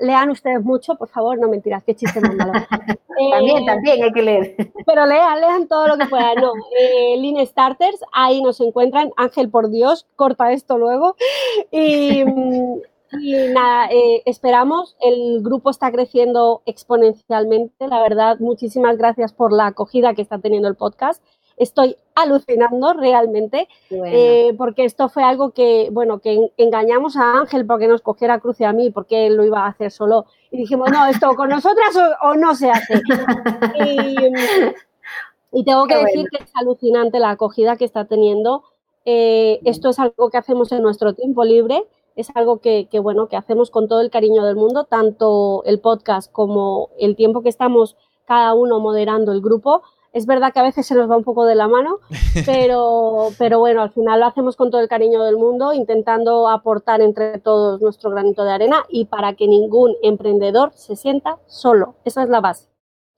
lean 0.00 0.30
ustedes 0.30 0.60
mucho, 0.62 0.96
por 0.96 1.08
favor, 1.08 1.38
no 1.38 1.48
mentiras, 1.48 1.84
qué 1.84 1.94
chiste 1.94 2.20
más 2.20 2.34
malo. 2.34 2.52
también, 3.30 3.58
eh, 3.58 3.66
también 3.66 4.02
hay 4.02 4.12
que 4.12 4.22
leer. 4.22 4.56
Pero 4.86 5.06
lean, 5.06 5.40
lean 5.40 5.68
todo 5.68 5.86
lo 5.86 5.96
que 5.96 6.06
puedan. 6.06 6.34
No, 6.36 6.52
eh, 6.76 7.16
Lean 7.16 7.46
Starters, 7.46 8.00
ahí 8.12 8.42
nos 8.42 8.60
encuentran. 8.60 9.12
Ángel, 9.16 9.48
por 9.48 9.70
Dios, 9.70 10.08
corta 10.16 10.50
esto 10.50 10.78
luego. 10.78 11.14
Y, 11.70 12.24
nada, 13.52 13.86
eh, 13.92 14.22
esperamos. 14.24 14.96
El 15.00 15.42
grupo 15.42 15.70
está 15.70 15.92
creciendo 15.92 16.62
exponencialmente. 16.66 17.86
La 17.86 18.02
verdad, 18.02 18.38
muchísimas 18.40 18.98
gracias 18.98 19.32
por 19.32 19.52
la 19.52 19.68
acogida 19.68 20.14
que 20.14 20.22
está 20.22 20.40
teniendo 20.40 20.66
el 20.66 20.74
podcast 20.74 21.22
estoy 21.56 21.96
alucinando 22.14 22.92
realmente, 22.94 23.68
eh, 23.90 24.54
porque 24.56 24.84
esto 24.84 25.08
fue 25.08 25.22
algo 25.24 25.50
que, 25.50 25.88
bueno, 25.90 26.20
que 26.20 26.50
engañamos 26.56 27.16
a 27.16 27.38
Ángel 27.38 27.66
porque 27.66 27.88
nos 27.88 28.02
cogiera 28.02 28.40
cruce 28.40 28.64
a 28.64 28.72
mí, 28.72 28.90
porque 28.90 29.26
él 29.26 29.36
lo 29.36 29.44
iba 29.44 29.64
a 29.64 29.68
hacer 29.68 29.90
solo. 29.90 30.26
Y 30.50 30.58
dijimos, 30.58 30.90
no, 30.90 31.06
esto 31.06 31.34
con 31.34 31.48
nosotras 31.48 31.96
o, 32.22 32.34
no 32.34 32.54
se 32.54 32.70
hace. 32.70 33.00
Y, 35.56 35.64
tengo 35.64 35.86
que 35.86 35.96
decir 35.96 36.26
que 36.30 36.42
es 36.42 36.50
alucinante 36.54 37.20
la 37.20 37.30
acogida 37.30 37.76
que 37.76 37.84
está 37.84 38.06
teniendo. 38.06 38.64
Eh, 39.04 39.60
esto 39.64 39.90
es 39.90 40.00
algo 40.00 40.28
que 40.28 40.36
hacemos 40.36 40.72
en 40.72 40.82
nuestro 40.82 41.14
tiempo 41.14 41.44
libre, 41.44 41.84
es 42.16 42.28
algo 42.34 42.58
que, 42.58 42.88
que, 42.90 42.98
bueno, 42.98 43.28
que 43.28 43.36
hacemos 43.36 43.70
con 43.70 43.86
todo 43.86 44.00
el 44.00 44.10
cariño 44.10 44.44
del 44.44 44.56
mundo, 44.56 44.82
tanto 44.82 45.62
el 45.64 45.78
podcast 45.78 46.32
como 46.32 46.90
el 46.98 47.14
tiempo 47.14 47.42
que 47.42 47.50
estamos 47.50 47.96
cada 48.24 48.52
uno 48.54 48.80
moderando 48.80 49.30
el 49.30 49.40
grupo 49.40 49.82
es 50.14 50.26
verdad 50.26 50.52
que 50.52 50.60
a 50.60 50.62
veces 50.62 50.86
se 50.86 50.94
nos 50.94 51.10
va 51.10 51.16
un 51.16 51.24
poco 51.24 51.44
de 51.44 51.56
la 51.56 51.68
mano, 51.68 51.98
pero, 52.46 53.30
pero 53.36 53.58
bueno, 53.58 53.82
al 53.82 53.90
final 53.90 54.20
lo 54.20 54.26
hacemos 54.26 54.56
con 54.56 54.70
todo 54.70 54.80
el 54.80 54.88
cariño 54.88 55.22
del 55.24 55.36
mundo, 55.36 55.74
intentando 55.74 56.48
aportar 56.48 57.02
entre 57.02 57.38
todos 57.40 57.82
nuestro 57.82 58.10
granito 58.10 58.44
de 58.44 58.52
arena 58.52 58.84
y 58.88 59.06
para 59.06 59.34
que 59.34 59.48
ningún 59.48 59.96
emprendedor 60.02 60.72
se 60.74 60.94
sienta 60.96 61.38
solo. 61.46 61.96
Esa 62.04 62.22
es 62.22 62.28
la 62.28 62.40
base. 62.40 62.68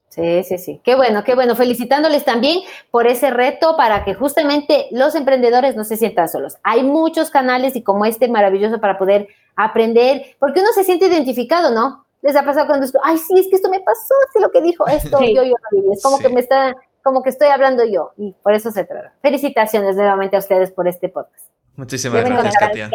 Sí, 0.09 0.43
sí, 0.45 0.57
sí. 0.57 0.81
Qué 0.83 0.95
bueno, 0.95 1.25
qué 1.25 1.35
bueno. 1.35 1.55
Felicitándoles 1.55 2.25
también 2.25 2.61
por 2.91 3.07
ese 3.07 3.31
reto 3.31 3.77
para 3.77 4.03
que 4.03 4.15
justamente 4.15 4.87
los 4.91 5.15
emprendedores 5.15 5.77
no 5.77 5.85
se 5.85 5.99
sientan 5.99 6.31
solos. 6.31 6.57
Hay 6.63 6.83
muchos 6.83 7.29
canales 7.29 7.77
y 7.77 7.83
como 7.83 8.07
este 8.07 8.27
maravilloso 8.29 8.81
para 8.81 8.97
poder 8.97 9.29
aprender, 9.57 10.25
porque 10.39 10.61
uno 10.61 10.71
se 10.75 10.85
siente 10.85 11.07
identificado, 11.07 11.71
¿no? 11.73 12.06
Les 12.27 12.37
ha 12.37 12.45
pasado 12.45 12.67
cuando 12.67 12.85
esto, 12.85 12.99
ay, 13.03 13.17
sí, 13.19 13.35
es 13.39 13.47
que 13.49 13.57
esto 13.57 13.71
me 13.71 13.81
pasó, 13.81 14.15
es 14.35 14.43
lo 14.43 14.51
que 14.51 14.61
dijo 14.61 14.87
esto, 14.87 15.19
yo, 15.21 15.43
yo 15.43 15.55
lo 15.55 15.81
viví. 15.81 15.93
Es 15.93 16.03
como 16.03 16.19
que 16.19 16.29
me 16.29 16.41
está, 16.41 16.75
como 17.03 17.23
que 17.23 17.31
estoy 17.31 17.49
hablando 17.49 17.85
yo, 17.85 18.13
y 18.17 18.35
por 18.43 18.53
eso 18.53 18.71
se 18.71 18.85
trata. 18.85 19.15
Felicitaciones 19.23 19.97
nuevamente 19.97 20.37
a 20.37 20.41
ustedes 20.41 20.73
por 20.73 20.89
este 20.89 21.09
podcast. 21.09 21.47
Muchísimas 21.77 22.25
gracias, 22.25 22.55
Katia. 22.59 22.91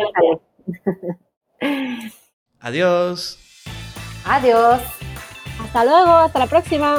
Adiós. 2.59 3.39
Adiós. 4.25 4.81
Hasta 5.63 5.85
luego, 5.85 6.11
hasta 6.11 6.39
la 6.39 6.47
próxima. 6.47 6.97